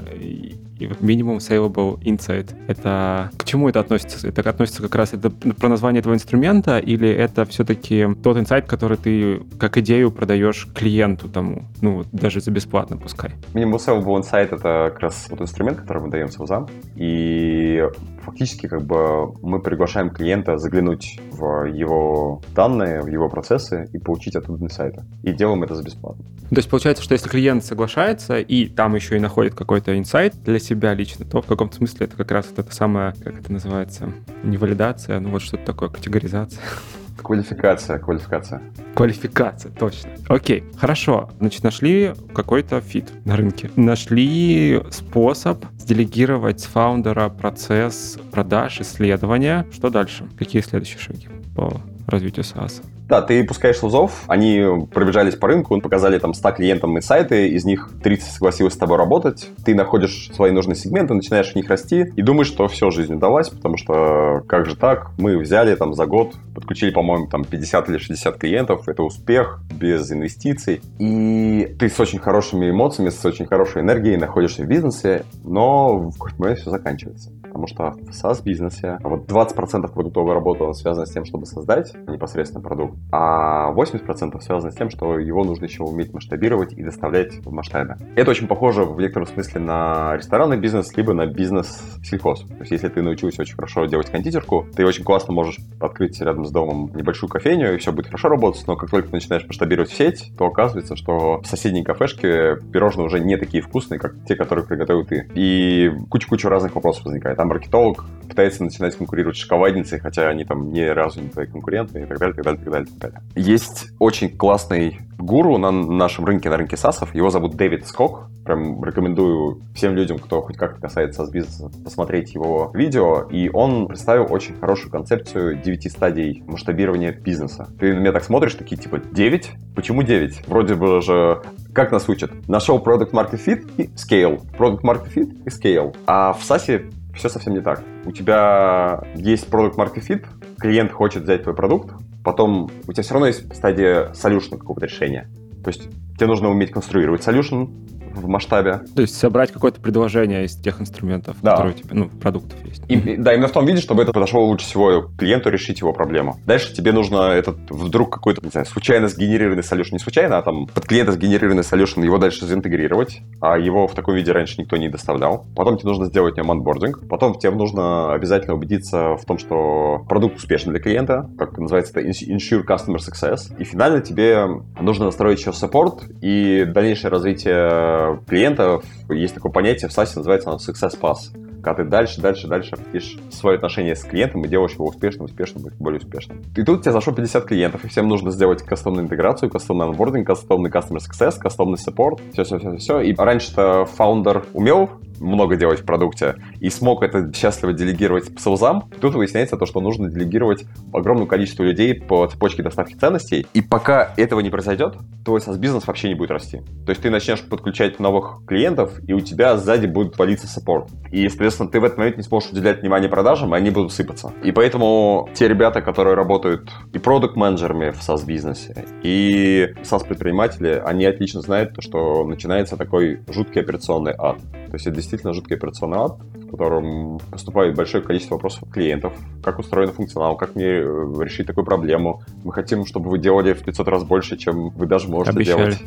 и 0.79 0.87
вот 0.87 1.01
минимум 1.01 1.37
saleable 1.37 1.99
insight. 2.01 2.53
Это 2.67 3.31
к 3.37 3.43
чему 3.43 3.69
это 3.69 3.79
относится? 3.79 4.27
Это 4.27 4.49
относится 4.49 4.81
как 4.81 4.95
раз 4.95 5.13
это 5.13 5.29
про 5.29 5.69
название 5.69 5.99
этого 5.99 6.13
инструмента 6.13 6.79
или 6.79 7.09
это 7.09 7.45
все-таки 7.45 8.07
тот 8.23 8.37
инсайт, 8.37 8.65
который 8.65 8.97
ты 8.97 9.41
как 9.59 9.77
идею 9.77 10.11
продаешь 10.11 10.67
клиенту 10.73 11.29
тому, 11.29 11.63
ну 11.81 12.03
даже 12.11 12.41
за 12.41 12.51
бесплатно 12.51 12.97
пускай? 12.97 13.31
Minimum 13.53 13.77
saleable 13.77 14.21
insight— 14.21 14.49
это 14.51 14.89
как 14.91 14.99
раз 14.99 15.27
вот 15.29 15.41
инструмент, 15.41 15.79
который 15.79 16.03
мы 16.03 16.09
даем 16.09 16.29
селзам, 16.29 16.67
и 16.95 17.83
фактически 18.23 18.67
как 18.67 18.83
бы 18.83 19.33
мы 19.41 19.61
приглашаем 19.61 20.09
клиента 20.09 20.57
заглянуть 20.57 21.19
в 21.31 21.65
его 21.65 22.41
данные, 22.55 23.01
в 23.01 23.07
его 23.07 23.29
процессы 23.29 23.89
и 23.93 23.97
получить 23.97 24.35
оттуда 24.35 24.63
инсайты. 24.63 25.03
И 25.23 25.33
делаем 25.33 25.63
это 25.63 25.75
за 25.75 25.83
бесплатно. 25.83 26.23
То 26.49 26.55
есть 26.55 26.69
получается, 26.69 27.03
что 27.03 27.13
если 27.13 27.29
клиент 27.29 27.63
соглашается 27.63 28.39
и 28.39 28.67
там 28.67 28.95
еще 28.95 29.17
и 29.17 29.19
находит 29.19 29.55
какой-то 29.55 29.97
инсайт 29.97 30.33
для 30.43 30.59
себя 30.59 30.68
лично, 30.75 31.25
то 31.25 31.41
в 31.41 31.45
каком-то 31.45 31.75
смысле 31.75 32.05
это 32.07 32.15
как 32.15 32.31
раз 32.31 32.47
вот 32.49 32.59
это 32.59 32.75
самое, 32.75 33.13
как 33.23 33.39
это 33.39 33.51
называется, 33.51 34.11
не 34.43 34.57
валидация, 34.57 35.19
ну 35.19 35.29
вот 35.29 35.41
что-то 35.41 35.65
такое, 35.65 35.89
категоризация. 35.89 36.61
Квалификация, 37.21 37.99
квалификация. 37.99 38.61
Квалификация, 38.95 39.71
точно. 39.71 40.11
Окей, 40.29 40.63
хорошо. 40.77 41.29
Значит, 41.39 41.63
нашли 41.63 42.13
какой-то 42.33 42.79
fit 42.81 43.11
на 43.25 43.35
рынке. 43.35 43.69
Нашли 43.75 44.81
способ 44.89 45.65
делегировать 45.85 46.61
с 46.61 46.65
фаундера 46.65 47.29
процесс 47.29 48.17
продаж, 48.31 48.79
исследования. 48.81 49.67
Что 49.73 49.89
дальше? 49.89 50.27
Какие 50.37 50.61
следующие 50.61 50.99
шаги 50.99 51.27
по 51.55 51.81
развитию 52.07 52.43
SaaS? 52.43 52.81
Да, 53.09 53.23
ты 53.23 53.43
пускаешь 53.43 53.81
лузов, 53.81 54.23
они 54.27 54.63
пробежались 54.93 55.33
по 55.33 55.47
рынку, 55.47 55.81
показали 55.81 56.19
там 56.19 56.35
100 56.35 56.51
клиентам 56.51 56.95
инсайты, 56.95 57.47
из 57.47 57.65
них 57.65 57.89
30 58.03 58.33
согласилось 58.33 58.75
с 58.75 58.77
тобой 58.77 58.97
работать, 58.97 59.49
ты 59.65 59.73
находишь 59.73 60.29
свои 60.31 60.51
нужные 60.51 60.75
сегменты, 60.75 61.15
начинаешь 61.15 61.51
в 61.51 61.55
них 61.55 61.67
расти 61.69 62.05
и 62.15 62.21
думаешь, 62.21 62.45
что 62.45 62.67
все, 62.67 62.91
жизнь 62.91 63.15
удалась, 63.15 63.49
потому 63.49 63.77
что 63.77 64.43
как 64.47 64.67
же 64.67 64.75
так, 64.75 65.09
мы 65.17 65.39
взяли 65.39 65.73
там 65.73 65.95
за 65.95 66.05
год, 66.05 66.35
подключили, 66.53 66.91
по-моему, 66.91 67.25
там 67.25 67.45
50 67.45 67.89
или 67.89 67.97
60 67.97 68.37
клиентов, 68.37 68.87
это 68.87 69.01
успех 69.01 69.59
без 69.71 70.11
инвестиций, 70.11 70.79
и 70.99 71.75
ты 71.79 71.89
с 71.89 71.99
очень 71.99 72.19
хорошими 72.19 72.69
эмоциями, 72.69 73.09
с 73.09 73.25
очень 73.25 73.47
хорошей 73.47 73.81
энергией 73.81 74.17
находишься 74.17 74.61
в 74.61 74.67
бизнесе, 74.67 75.25
но 75.43 75.97
в 75.97 76.11
какой-то 76.11 76.39
момент 76.39 76.59
все 76.59 76.69
заканчивается 76.69 77.31
потому 77.59 77.67
что 77.67 78.11
в 78.11 78.11
SaaS-бизнесе 78.11 78.99
вот 79.03 79.29
20% 79.29 79.91
продуктовой 79.91 80.33
работы 80.33 80.73
связано 80.73 81.05
с 81.05 81.11
тем, 81.11 81.25
чтобы 81.25 81.45
создать 81.45 81.93
непосредственно 82.07 82.63
продукт, 82.63 82.97
а 83.11 83.73
80% 83.73 84.39
связано 84.41 84.71
с 84.71 84.75
тем, 84.75 84.89
что 84.89 85.19
его 85.19 85.43
нужно 85.43 85.65
еще 85.65 85.83
уметь 85.83 86.13
масштабировать 86.13 86.73
и 86.73 86.83
доставлять 86.83 87.45
в 87.45 87.51
масштабе. 87.51 87.97
Это 88.15 88.31
очень 88.31 88.47
похоже 88.47 88.83
в 88.83 88.99
некотором 88.99 89.27
смысле 89.27 89.61
на 89.61 90.15
ресторанный 90.15 90.57
бизнес, 90.57 90.95
либо 90.95 91.13
на 91.13 91.25
бизнес 91.25 91.81
сельхоз. 92.03 92.41
То 92.43 92.59
есть 92.59 92.71
если 92.71 92.87
ты 92.87 93.01
научился 93.01 93.41
очень 93.41 93.55
хорошо 93.55 93.85
делать 93.85 94.09
кондитерку, 94.09 94.65
ты 94.75 94.85
очень 94.85 95.03
классно 95.03 95.33
можешь 95.33 95.57
открыть 95.79 96.19
рядом 96.21 96.45
с 96.45 96.51
домом 96.51 96.91
небольшую 96.95 97.29
кофейню, 97.29 97.75
и 97.75 97.77
все 97.77 97.91
будет 97.91 98.07
хорошо 98.07 98.29
работать, 98.29 98.65
но 98.67 98.75
как 98.75 98.89
только 98.89 99.09
ты 99.09 99.15
начинаешь 99.15 99.45
масштабировать 99.45 99.91
сеть, 99.91 100.31
то 100.37 100.45
оказывается, 100.45 100.95
что 100.95 101.41
в 101.41 101.47
соседней 101.47 101.83
кафешке 101.83 102.57
пирожные 102.71 103.05
уже 103.05 103.19
не 103.19 103.37
такие 103.37 103.61
вкусные, 103.61 103.99
как 103.99 104.13
те, 104.25 104.35
которые 104.35 104.65
приготовил 104.65 105.05
ты. 105.05 105.27
И 105.35 105.91
куча-куча 106.09 106.49
разных 106.49 106.75
вопросов 106.75 107.05
возникает. 107.05 107.37
Там 107.37 107.48
маркетолог 107.49 108.05
пытается 108.29 108.63
начинать 108.63 108.95
конкурировать 108.95 109.35
с 109.35 109.39
шоколадницей, 109.39 109.99
хотя 109.99 110.29
они 110.29 110.45
там 110.45 110.71
ни 110.71 110.81
разу 110.81 111.21
не 111.21 111.29
твои 111.29 111.47
конкуренты 111.47 112.03
и 112.03 112.05
так 112.05 112.19
далее, 112.19 112.35
так 112.35 112.45
далее, 112.45 112.61
так 112.61 112.71
далее, 112.71 112.87
так 112.87 112.99
далее. 112.99 113.21
Есть 113.35 113.87
очень 113.99 114.37
классный 114.37 114.99
гуру 115.17 115.57
на 115.57 115.71
нашем 115.71 116.25
рынке, 116.25 116.49
на 116.49 116.57
рынке 116.57 116.77
САСов. 116.77 117.13
Его 117.13 117.29
зовут 117.29 117.55
Дэвид 117.55 117.85
Скок. 117.87 118.29
Прям 118.45 118.83
рекомендую 118.83 119.61
всем 119.75 119.95
людям, 119.95 120.19
кто 120.19 120.41
хоть 120.41 120.57
как-то 120.57 120.79
касается 120.79 121.29
бизнеса, 121.29 121.71
посмотреть 121.83 122.33
его 122.33 122.71
видео. 122.73 123.23
И 123.29 123.49
он 123.49 123.87
представил 123.87 124.27
очень 124.29 124.55
хорошую 124.55 124.91
концепцию 124.91 125.61
9 125.61 125.91
стадий 125.91 126.43
масштабирования 126.47 127.11
бизнеса. 127.11 127.67
Ты 127.79 127.93
на 127.93 127.99
меня 127.99 128.11
так 128.11 128.23
смотришь, 128.23 128.53
такие 128.53 128.77
типа 128.77 128.99
9? 128.99 129.51
Почему 129.75 130.03
9? 130.03 130.47
Вроде 130.47 130.75
бы 130.75 131.01
же 131.01 131.41
как 131.73 131.91
нас 131.91 132.09
учат? 132.09 132.31
Нашел 132.47 132.79
продукт 132.79 133.13
market 133.13 133.39
fit 133.45 133.69
и 133.77 133.89
scale. 133.95 134.41
Продукт 134.57 134.83
market 134.83 135.13
fit 135.13 135.43
и 135.45 135.49
scale. 135.49 135.95
А 136.07 136.33
в 136.33 136.43
САСе 136.43 136.89
все 137.13 137.29
совсем 137.29 137.53
не 137.53 137.61
так. 137.61 137.83
У 138.05 138.11
тебя 138.11 139.01
есть 139.15 139.47
продукт 139.49 139.77
market 139.77 140.07
fit, 140.07 140.25
клиент 140.57 140.91
хочет 140.91 141.23
взять 141.23 141.43
твой 141.43 141.55
продукт, 141.55 141.93
потом 142.23 142.69
у 142.87 142.93
тебя 142.93 143.03
все 143.03 143.13
равно 143.13 143.27
есть 143.27 143.53
стадия 143.55 144.11
solution 144.13 144.57
какого-то 144.57 144.85
решения. 144.85 145.29
То 145.63 145.69
есть 145.69 145.89
тебе 146.15 146.27
нужно 146.27 146.49
уметь 146.49 146.71
конструировать 146.71 147.27
solution, 147.27 147.69
в 148.13 148.27
масштабе. 148.27 148.81
То 148.95 149.01
есть 149.01 149.17
собрать 149.17 149.51
какое-то 149.51 149.79
предложение 149.79 150.45
из 150.45 150.55
тех 150.55 150.81
инструментов, 150.81 151.37
да. 151.41 151.51
которые 151.51 151.75
у 151.75 151.77
тебя, 151.77 151.89
ну, 151.91 152.09
продуктов 152.09 152.63
есть. 152.65 152.83
И. 152.87 153.17
Да, 153.17 153.33
именно 153.33 153.47
в 153.47 153.51
том 153.51 153.65
виде, 153.65 153.81
чтобы 153.81 154.03
это 154.03 154.11
подошло 154.11 154.45
лучше 154.45 154.65
всего 154.65 155.09
клиенту 155.17 155.49
решить 155.49 155.79
его 155.79 155.93
проблему. 155.93 156.39
Дальше 156.45 156.73
тебе 156.73 156.91
нужно 156.91 157.31
этот 157.31 157.57
вдруг 157.69 158.11
какой-то, 158.13 158.41
не 158.43 158.49
знаю, 158.49 158.65
случайно 158.65 159.07
сгенерированный 159.07 159.63
solution, 159.63 159.93
не 159.93 159.99
случайно, 159.99 160.37
а 160.37 160.41
там 160.41 160.67
под 160.67 160.85
клиента 160.85 161.11
сгенерированный 161.11 161.63
solution, 161.63 162.03
его 162.03 162.17
дальше 162.17 162.45
заинтегрировать, 162.45 163.21
а 163.41 163.57
его 163.57 163.87
в 163.87 163.93
таком 163.93 164.15
виде 164.15 164.31
раньше 164.31 164.61
никто 164.61 164.77
не 164.77 164.89
доставлял. 164.89 165.45
Потом 165.55 165.77
тебе 165.77 165.89
нужно 165.89 166.05
сделать 166.05 166.37
нем 166.37 166.51
онбординг. 166.51 167.07
Потом 167.07 167.37
тебе 167.37 167.51
нужно 167.51 168.13
обязательно 168.13 168.55
убедиться 168.55 169.15
в 169.15 169.25
том, 169.25 169.37
что 169.37 170.05
продукт 170.07 170.37
успешный 170.37 170.71
для 170.71 170.79
клиента, 170.79 171.29
как 171.37 171.57
называется 171.57 171.99
это, 171.99 172.07
ensure 172.09 172.65
customer 172.65 172.97
success. 172.97 173.55
И 173.57 173.63
финально 173.63 174.01
тебе 174.01 174.47
нужно 174.79 175.05
настроить 175.05 175.39
еще 175.39 175.51
support 175.51 176.11
и 176.21 176.65
дальнейшее 176.65 177.11
развитие 177.11 177.98
клиентов. 178.27 178.83
Есть 179.09 179.35
такое 179.35 179.51
понятие 179.51 179.89
в 179.89 179.97
SaaS, 179.97 180.11
называется 180.15 180.49
оно 180.49 180.57
Success 180.57 180.99
Pass 180.99 181.31
когда 181.61 181.83
ты 181.83 181.89
дальше, 181.89 182.21
дальше, 182.21 182.47
дальше 182.47 182.77
видишь 182.91 183.17
свои 183.31 183.55
отношения 183.55 183.95
с 183.95 184.03
клиентом 184.03 184.43
и 184.43 184.47
делаешь 184.47 184.73
его 184.73 184.85
успешным, 184.85 185.25
успешным 185.25 185.65
более 185.79 185.99
успешным. 185.99 186.41
И 186.55 186.63
тут 186.63 186.81
тебе 186.81 186.91
зашло 186.91 187.13
50 187.13 187.45
клиентов, 187.45 187.83
и 187.83 187.87
всем 187.87 188.07
нужно 188.07 188.31
сделать 188.31 188.63
кастомную 188.63 189.05
интеграцию, 189.05 189.49
кастомный 189.49 189.85
онбординг, 189.87 190.25
кастомный 190.25 190.69
customer 190.69 190.97
success, 190.97 191.37
кастомный 191.39 191.77
support, 191.77 192.21
все-все-все-все. 192.33 193.01
И 193.01 193.15
раньше-то 193.15 193.85
фаундер 193.85 194.45
умел 194.53 194.89
много 195.19 195.55
делать 195.55 195.81
в 195.81 195.85
продукте 195.85 196.35
и 196.59 196.69
смог 196.69 197.03
это 197.03 197.31
счастливо 197.33 197.73
делегировать 197.73 198.33
по 198.33 198.41
селзам, 198.41 198.89
тут 199.01 199.15
выясняется 199.15 199.57
то, 199.57 199.65
что 199.65 199.81
нужно 199.81 200.09
делегировать 200.09 200.65
огромное 200.93 201.27
количество 201.27 201.63
людей 201.63 201.93
по 201.93 202.27
цепочке 202.27 202.63
доставки 202.63 202.93
ценностей. 202.93 203.45
И 203.53 203.61
пока 203.61 204.13
этого 204.17 204.39
не 204.39 204.49
произойдет, 204.49 204.95
твой 205.25 205.39
SaaS-бизнес 205.39 205.87
вообще 205.87 206.09
не 206.09 206.15
будет 206.15 206.31
расти. 206.31 206.61
То 206.85 206.91
есть 206.91 207.01
ты 207.01 207.09
начнешь 207.09 207.41
подключать 207.41 207.99
новых 207.99 208.41
клиентов, 208.47 208.99
и 209.07 209.13
у 209.13 209.19
тебя 209.19 209.57
сзади 209.57 209.87
будет 209.87 210.17
валиться 210.17 210.47
саппорт. 210.47 210.89
И, 211.11 211.27
соответственно, 211.29 211.69
ты 211.69 211.79
в 211.79 211.83
этот 211.83 211.97
момент 211.97 212.17
не 212.17 212.23
сможешь 212.23 212.51
уделять 212.51 212.81
внимание 212.81 213.09
продажам, 213.09 213.53
и 213.53 213.57
они 213.57 213.69
будут 213.69 213.91
сыпаться. 213.91 214.33
И 214.43 214.51
поэтому 214.51 215.29
те 215.33 215.47
ребята, 215.47 215.81
которые 215.81 216.15
работают 216.15 216.69
и 216.93 216.99
продукт-менеджерами 216.99 217.91
в 217.91 217.99
SaaS-бизнесе, 217.99 218.85
и 219.03 219.73
SaaS-предприниматели, 219.83 220.81
они 220.85 221.05
отлично 221.05 221.41
знают, 221.41 221.73
то, 221.73 221.81
что 221.81 222.25
начинается 222.25 222.77
такой 222.77 223.21
жуткий 223.27 223.61
операционный 223.61 224.13
ад. 224.17 224.37
То 224.69 224.75
есть 224.75 224.85
это 224.85 224.95
действительно 224.95 225.33
жуткий 225.33 225.55
операционный 225.55 225.97
ад, 225.97 226.19
в 226.35 226.51
котором 226.51 227.19
поступает 227.31 227.75
большое 227.75 228.03
количество 228.03 228.35
вопросов 228.35 228.63
от 228.63 228.69
клиентов. 228.69 229.13
Как 229.43 229.57
устроен 229.57 229.91
функционал, 229.91 230.37
как 230.37 230.55
мне 230.55 230.65
э, 230.65 231.13
решить 231.21 231.47
такую 231.47 231.65
проблему. 231.65 232.21
Мы 232.43 232.53
хотим, 232.53 232.85
чтобы 232.85 233.09
вы 233.09 233.17
делали 233.17 233.53
в 233.53 233.63
500 233.63 233.87
раз 233.87 234.03
больше, 234.03 234.37
чем 234.37 234.69
вы 234.69 234.85
даже 234.85 235.07
можете 235.07 235.37
Обещали. 235.37 235.77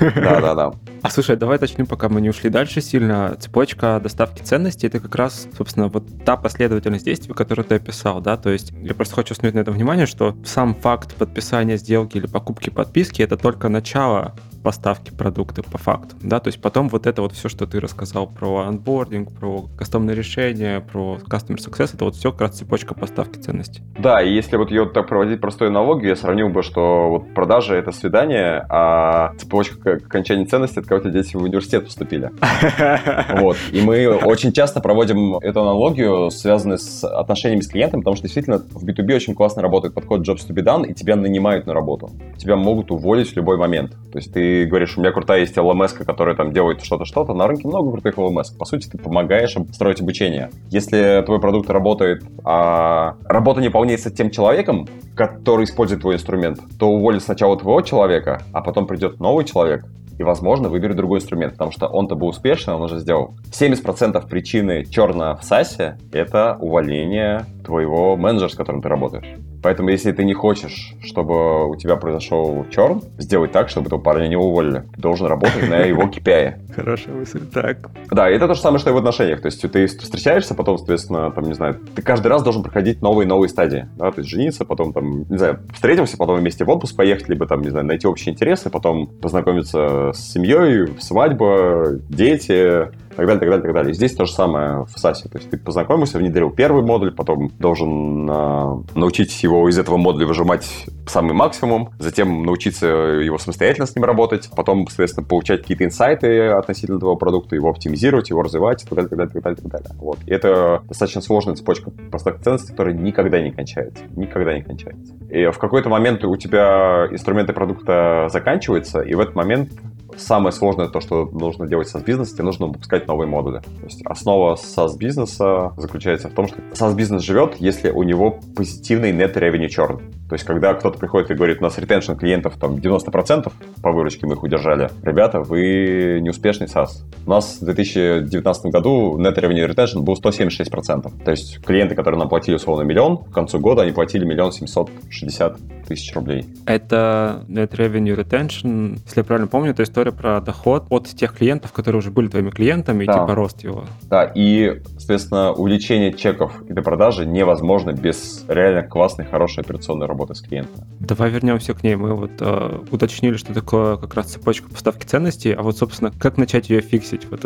делать. 0.00 0.14
Да-да-да. 0.14 0.72
А 1.00 1.10
слушай, 1.10 1.36
давай 1.36 1.58
точнее, 1.58 1.84
пока 1.84 2.08
мы 2.08 2.20
не 2.20 2.28
ушли 2.28 2.50
дальше 2.50 2.80
сильно. 2.80 3.36
Цепочка 3.38 4.00
доставки 4.02 4.42
ценностей— 4.42 4.86
это 4.88 4.98
как 4.98 5.14
раз, 5.14 5.46
собственно, 5.56 5.86
вот 5.88 6.04
та 6.24 6.36
последовательность 6.36 7.04
действий, 7.04 7.32
которую 7.34 7.64
ты 7.64 7.76
описал, 7.76 8.20
да? 8.20 8.36
То 8.36 8.50
есть 8.50 8.72
я 8.82 8.94
просто 8.94 9.14
хочу 9.14 9.32
остановить 9.32 9.54
на 9.54 9.60
это 9.60 9.70
внимание, 9.70 10.06
что 10.06 10.36
сам 10.44 10.74
факт 10.74 11.14
подписания 11.14 11.76
сделки 11.76 12.18
или 12.18 12.26
покупки 12.26 12.70
подписки— 12.70 13.22
это 13.22 13.36
только 13.36 13.68
начало 13.68 14.34
поставки 14.62 15.10
продукта 15.10 15.62
по 15.62 15.78
факту, 15.78 16.16
да, 16.22 16.40
то 16.40 16.48
есть 16.48 16.60
потом 16.60 16.88
вот 16.88 17.06
это 17.06 17.22
вот 17.22 17.32
все, 17.32 17.48
что 17.48 17.66
ты 17.66 17.80
рассказал 17.80 18.26
про 18.26 18.60
анбординг, 18.66 19.32
про 19.32 19.66
кастомное 19.76 20.14
решение, 20.14 20.80
про 20.80 21.18
customer 21.28 21.56
success, 21.56 21.94
это 21.94 22.04
вот 22.04 22.16
все 22.16 22.32
как 22.32 22.42
раз 22.42 22.58
цепочка 22.58 22.94
поставки 22.94 23.38
ценностей. 23.38 23.82
Да, 23.98 24.22
и 24.22 24.32
если 24.32 24.56
вот 24.56 24.70
ее 24.70 24.86
так 24.86 25.08
проводить 25.08 25.40
простую 25.40 25.68
аналогию, 25.68 26.10
я 26.10 26.16
сравнил 26.16 26.48
бы, 26.48 26.62
что 26.62 27.08
вот 27.08 27.34
продажа— 27.34 27.74
это 27.76 27.92
свидание, 27.92 28.64
а 28.68 29.34
цепочка 29.38 29.94
окончания 29.94 30.44
ценности— 30.44 30.78
это 30.80 30.88
когда 30.88 31.10
дети 31.10 31.36
в 31.36 31.42
университет 31.42 31.84
поступили. 31.84 32.30
Вот. 33.38 33.56
И 33.72 33.80
мы 33.80 34.08
очень 34.08 34.52
часто 34.52 34.80
проводим 34.80 35.36
эту 35.36 35.60
аналогию, 35.60 36.30
связанную 36.30 36.78
с 36.78 37.04
отношениями 37.04 37.60
с 37.60 37.68
клиентом, 37.68 38.00
потому 38.00 38.16
что 38.16 38.24
действительно 38.24 38.58
в 38.58 38.84
B2B 38.84 39.14
очень 39.14 39.34
классно 39.34 39.62
работает 39.62 39.94
подход 39.94 40.26
jobs 40.26 40.46
to 40.48 40.54
be 40.54 40.62
done, 40.62 40.86
и 40.86 40.94
тебя 40.94 41.16
нанимают 41.16 41.66
на 41.66 41.74
работу. 41.74 42.10
Тебя 42.36 42.56
могут 42.56 42.90
уволить 42.90 43.32
в 43.32 43.36
любой 43.36 43.56
момент. 43.56 43.92
То 44.12 44.18
есть 44.18 44.32
ты 44.32 44.47
говоришь, 44.68 44.96
у 44.96 45.00
меня 45.00 45.12
крутая 45.12 45.40
есть 45.40 45.56
LMS, 45.56 46.04
которая 46.04 46.34
там 46.34 46.52
делает 46.52 46.82
что-то, 46.82 47.04
что-то. 47.04 47.34
На 47.34 47.46
рынке 47.46 47.68
много 47.68 47.90
крутых 47.92 48.16
LMS. 48.16 48.56
По 48.58 48.64
сути, 48.64 48.88
ты 48.88 48.98
помогаешь 48.98 49.56
строить 49.72 50.00
обучение. 50.00 50.50
Если 50.68 51.22
твой 51.24 51.40
продукт 51.40 51.70
работает, 51.70 52.24
а 52.44 53.16
работа 53.24 53.60
выполняется 53.60 54.10
тем 54.10 54.30
человеком, 54.30 54.86
который 55.14 55.64
использует 55.64 56.00
твой 56.00 56.14
инструмент, 56.14 56.60
то 56.78 56.88
уволит 56.88 57.22
сначала 57.22 57.58
твоего 57.58 57.80
человека, 57.82 58.42
а 58.52 58.60
потом 58.60 58.86
придет 58.86 59.20
новый 59.20 59.44
человек, 59.44 59.84
и, 60.18 60.24
возможно, 60.24 60.68
выберет 60.68 60.96
другой 60.96 61.18
инструмент, 61.18 61.52
потому 61.52 61.70
что 61.70 61.86
он-то 61.86 62.16
был 62.16 62.28
успешный, 62.28 62.74
он 62.74 62.82
уже 62.82 62.98
сделал. 62.98 63.34
70% 63.52 64.28
причины 64.28 64.84
черного 64.84 65.36
в 65.36 65.44
САСе— 65.44 65.96
это 66.12 66.56
увольнение 66.60 67.46
твоего 67.64 68.16
менеджера, 68.16 68.48
с 68.48 68.54
которым 68.54 68.82
ты 68.82 68.88
работаешь. 68.88 69.28
Поэтому, 69.62 69.90
если 69.90 70.12
ты 70.12 70.24
не 70.24 70.34
хочешь, 70.34 70.94
чтобы 71.02 71.68
у 71.68 71.76
тебя 71.76 71.96
произошел 71.96 72.66
черн, 72.70 73.02
сделай 73.18 73.48
так, 73.48 73.68
чтобы 73.68 73.86
этого 73.86 74.00
парня 74.00 74.28
не 74.28 74.36
уволили. 74.36 74.84
Ты 74.94 75.00
должен 75.00 75.26
работать 75.26 75.68
на 75.68 75.80
его 75.80 76.04
KPI. 76.04 76.54
Хорошая 76.74 77.14
мысль. 77.14 77.40
Так. 77.52 77.90
Да, 78.10 78.30
и 78.30 78.34
это 78.34 78.46
то 78.46 78.54
же 78.54 78.60
самое, 78.60 78.78
что 78.78 78.90
и 78.90 78.92
в 78.92 78.96
отношениях. 78.96 79.40
То 79.40 79.46
есть 79.46 79.60
ты 79.60 79.86
встречаешься, 79.86 80.54
потом, 80.54 80.78
соответственно, 80.78 81.30
там, 81.30 81.44
не 81.44 81.54
знаю, 81.54 81.76
ты 81.94 82.02
каждый 82.02 82.28
раз 82.28 82.42
должен 82.42 82.62
проходить 82.62 83.02
новые 83.02 83.26
новые 83.26 83.48
стадии. 83.48 83.88
Да? 83.96 84.10
То 84.10 84.20
есть 84.20 84.30
жениться, 84.30 84.64
потом, 84.64 84.92
там, 84.92 85.24
не 85.28 85.38
знаю, 85.38 85.60
встретимся, 85.72 86.16
потом 86.16 86.38
вместе 86.38 86.64
в 86.64 86.70
отпуск 86.70 86.96
поехать, 86.96 87.28
либо, 87.28 87.46
там, 87.46 87.62
не 87.62 87.70
знаю, 87.70 87.86
найти 87.86 88.06
общие 88.06 88.34
интересы, 88.34 88.70
потом 88.70 89.06
познакомиться 89.06 90.12
с 90.14 90.32
семьей, 90.32 90.88
свадьба, 91.00 91.98
дети, 92.08 92.88
так 93.18 93.26
далее, 93.26 93.40
так 93.40 93.48
далее, 93.48 93.62
так 93.64 93.74
далее. 93.74 93.94
здесь 93.94 94.14
то 94.14 94.26
же 94.26 94.32
самое 94.32 94.84
в 94.84 94.94
SaaS. 94.94 95.28
То 95.28 95.38
есть 95.38 95.50
ты 95.50 95.58
познакомился, 95.58 96.18
внедрил 96.18 96.50
первый 96.50 96.84
модуль, 96.84 97.12
потом 97.12 97.50
должен 97.58 98.30
э, 98.30 98.84
научить 98.94 99.42
его 99.42 99.68
из 99.68 99.76
этого 99.76 99.96
модуля 99.96 100.24
выжимать 100.24 100.86
самый 101.08 101.32
максимум, 101.32 101.90
затем 101.98 102.44
научиться 102.44 102.86
его 102.86 103.38
самостоятельно 103.38 103.86
с 103.86 103.96
ним 103.96 104.04
работать, 104.04 104.48
потом, 104.54 104.86
соответственно, 104.86 105.26
получать 105.26 105.62
какие-то 105.62 105.84
инсайты 105.84 106.46
относительно 106.46 107.00
твоего 107.00 107.16
продукта, 107.16 107.56
его 107.56 107.70
оптимизировать, 107.70 108.30
его 108.30 108.40
развивать, 108.42 108.84
и 108.84 108.86
так 108.86 108.94
далее, 108.94 109.08
так 109.08 109.18
далее, 109.18 109.32
так 109.32 109.42
далее, 109.42 109.56
так 109.62 109.72
далее. 109.72 109.90
Вот. 109.98 110.18
И 110.24 110.30
это 110.30 110.82
достаточно 110.86 111.20
сложная 111.20 111.56
цепочка 111.56 111.90
поставки 112.12 112.44
ценностей, 112.44 112.70
которая 112.70 112.94
никогда 112.94 113.40
не 113.40 113.50
кончается. 113.50 114.04
Никогда 114.14 114.54
не 114.54 114.62
кончается. 114.62 115.14
И 115.28 115.50
в 115.50 115.58
какой-то 115.58 115.88
момент 115.88 116.24
у 116.24 116.36
тебя 116.36 117.08
инструменты 117.10 117.52
продукта 117.52 118.28
заканчиваются, 118.30 119.00
и 119.00 119.14
в 119.14 119.20
этот 119.20 119.34
момент 119.34 119.70
самое 120.18 120.52
сложное 120.52 120.88
то, 120.88 121.00
что 121.00 121.26
нужно 121.26 121.66
делать 121.66 121.88
с 121.88 121.98
бизнес 122.00 122.32
тебе 122.32 122.44
нужно 122.44 122.66
выпускать 122.66 123.06
новые 123.06 123.28
модули. 123.28 123.60
То 123.60 123.84
есть 123.84 124.02
основа 124.04 124.54
SaaS-бизнеса 124.54 125.72
заключается 125.76 126.28
в 126.28 126.34
том, 126.34 126.48
что 126.48 126.58
SaaS-бизнес 126.72 127.22
живет, 127.22 127.56
если 127.58 127.90
у 127.90 128.02
него 128.02 128.40
позитивный 128.54 129.12
net 129.12 129.34
revenue 129.34 129.68
churn. 129.68 130.00
То 130.28 130.34
есть, 130.34 130.44
когда 130.44 130.74
кто-то 130.74 130.98
приходит 130.98 131.30
и 131.30 131.34
говорит, 131.34 131.58
у 131.60 131.64
нас 131.64 131.78
ретеншн 131.78 132.12
клиентов 132.12 132.56
там 132.60 132.74
90% 132.74 133.52
по 133.82 133.92
выручке 133.92 134.26
мы 134.26 134.34
их 134.34 134.42
удержали, 134.42 134.90
ребята, 135.02 135.40
вы 135.40 136.20
неуспешный 136.20 136.66
SaaS. 136.66 137.02
У 137.26 137.30
нас 137.30 137.58
в 137.60 137.64
2019 137.64 138.66
году 138.66 139.18
net 139.18 139.36
revenue 139.36 139.66
retention 139.66 140.02
был 140.02 140.14
176%. 140.14 141.24
То 141.24 141.30
есть, 141.30 141.64
клиенты, 141.64 141.94
которые 141.94 142.18
нам 142.18 142.28
платили 142.28 142.56
условно 142.56 142.82
миллион, 142.82 143.18
к 143.18 143.30
концу 143.30 143.58
года 143.58 143.82
они 143.82 143.92
платили 143.92 144.24
миллион 144.24 144.52
семьсот 144.52 144.90
шестьдесят 145.08 145.58
тысяч 145.86 146.14
рублей. 146.14 146.46
Это 146.66 147.44
net 147.48 147.70
revenue 147.70 148.14
retention, 148.14 149.00
если 149.04 149.20
я 149.20 149.24
правильно 149.24 149.48
помню, 149.48 149.70
это 149.70 149.82
история 149.82 150.12
про 150.12 150.40
доход 150.40 150.84
от 150.90 151.06
тех 151.06 151.34
клиентов, 151.34 151.72
которые 151.72 151.98
уже 151.98 152.10
были 152.10 152.28
твоими 152.28 152.50
клиентами, 152.50 153.04
да. 153.04 153.12
и 153.12 153.14
типа 153.14 153.34
рост 153.34 153.64
его. 153.64 153.84
Да, 154.02 154.24
и, 154.24 154.82
соответственно, 155.08 155.52
увеличение 155.52 156.12
чеков 156.12 156.52
и 156.68 156.74
до 156.74 156.82
продажи 156.82 157.24
невозможно 157.24 157.92
без 157.92 158.44
реально 158.46 158.82
классной, 158.82 159.24
хорошей 159.24 159.62
операционной 159.62 160.06
работы 160.06 160.34
с 160.34 160.42
клиентом. 160.42 160.84
Давай 161.00 161.30
вернемся 161.30 161.72
к 161.72 161.82
ней. 161.82 161.96
Мы 161.96 162.14
вот 162.14 162.32
э, 162.40 162.80
уточнили, 162.90 163.38
что 163.38 163.54
такое 163.54 163.96
как 163.96 164.12
раз 164.12 164.26
цепочка 164.26 164.68
поставки 164.68 165.06
ценностей, 165.06 165.52
а 165.52 165.62
вот, 165.62 165.78
собственно, 165.78 166.12
как 166.12 166.36
начать 166.36 166.68
ее 166.68 166.82
фиксить? 166.82 167.26
Вот, 167.30 167.40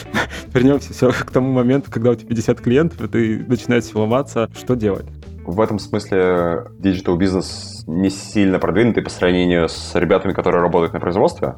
вернемся 0.54 0.92
все 0.92 1.10
к 1.10 1.30
тому 1.32 1.52
моменту, 1.52 1.90
когда 1.90 2.10
у 2.10 2.14
тебя 2.14 2.28
50 2.28 2.60
клиентов, 2.60 3.00
и 3.00 3.08
ты 3.08 3.44
начинаешь 3.48 3.92
ломаться. 3.92 4.48
Что 4.56 4.76
делать? 4.76 5.06
В 5.44 5.60
этом 5.60 5.80
смысле 5.80 6.66
digital 6.78 7.16
бизнес 7.16 7.82
не 7.88 8.10
сильно 8.10 8.60
продвинутый 8.60 9.02
по 9.02 9.10
сравнению 9.10 9.68
с 9.68 9.92
ребятами, 9.96 10.34
которые 10.34 10.62
работают 10.62 10.92
на 10.92 11.00
производстве. 11.00 11.56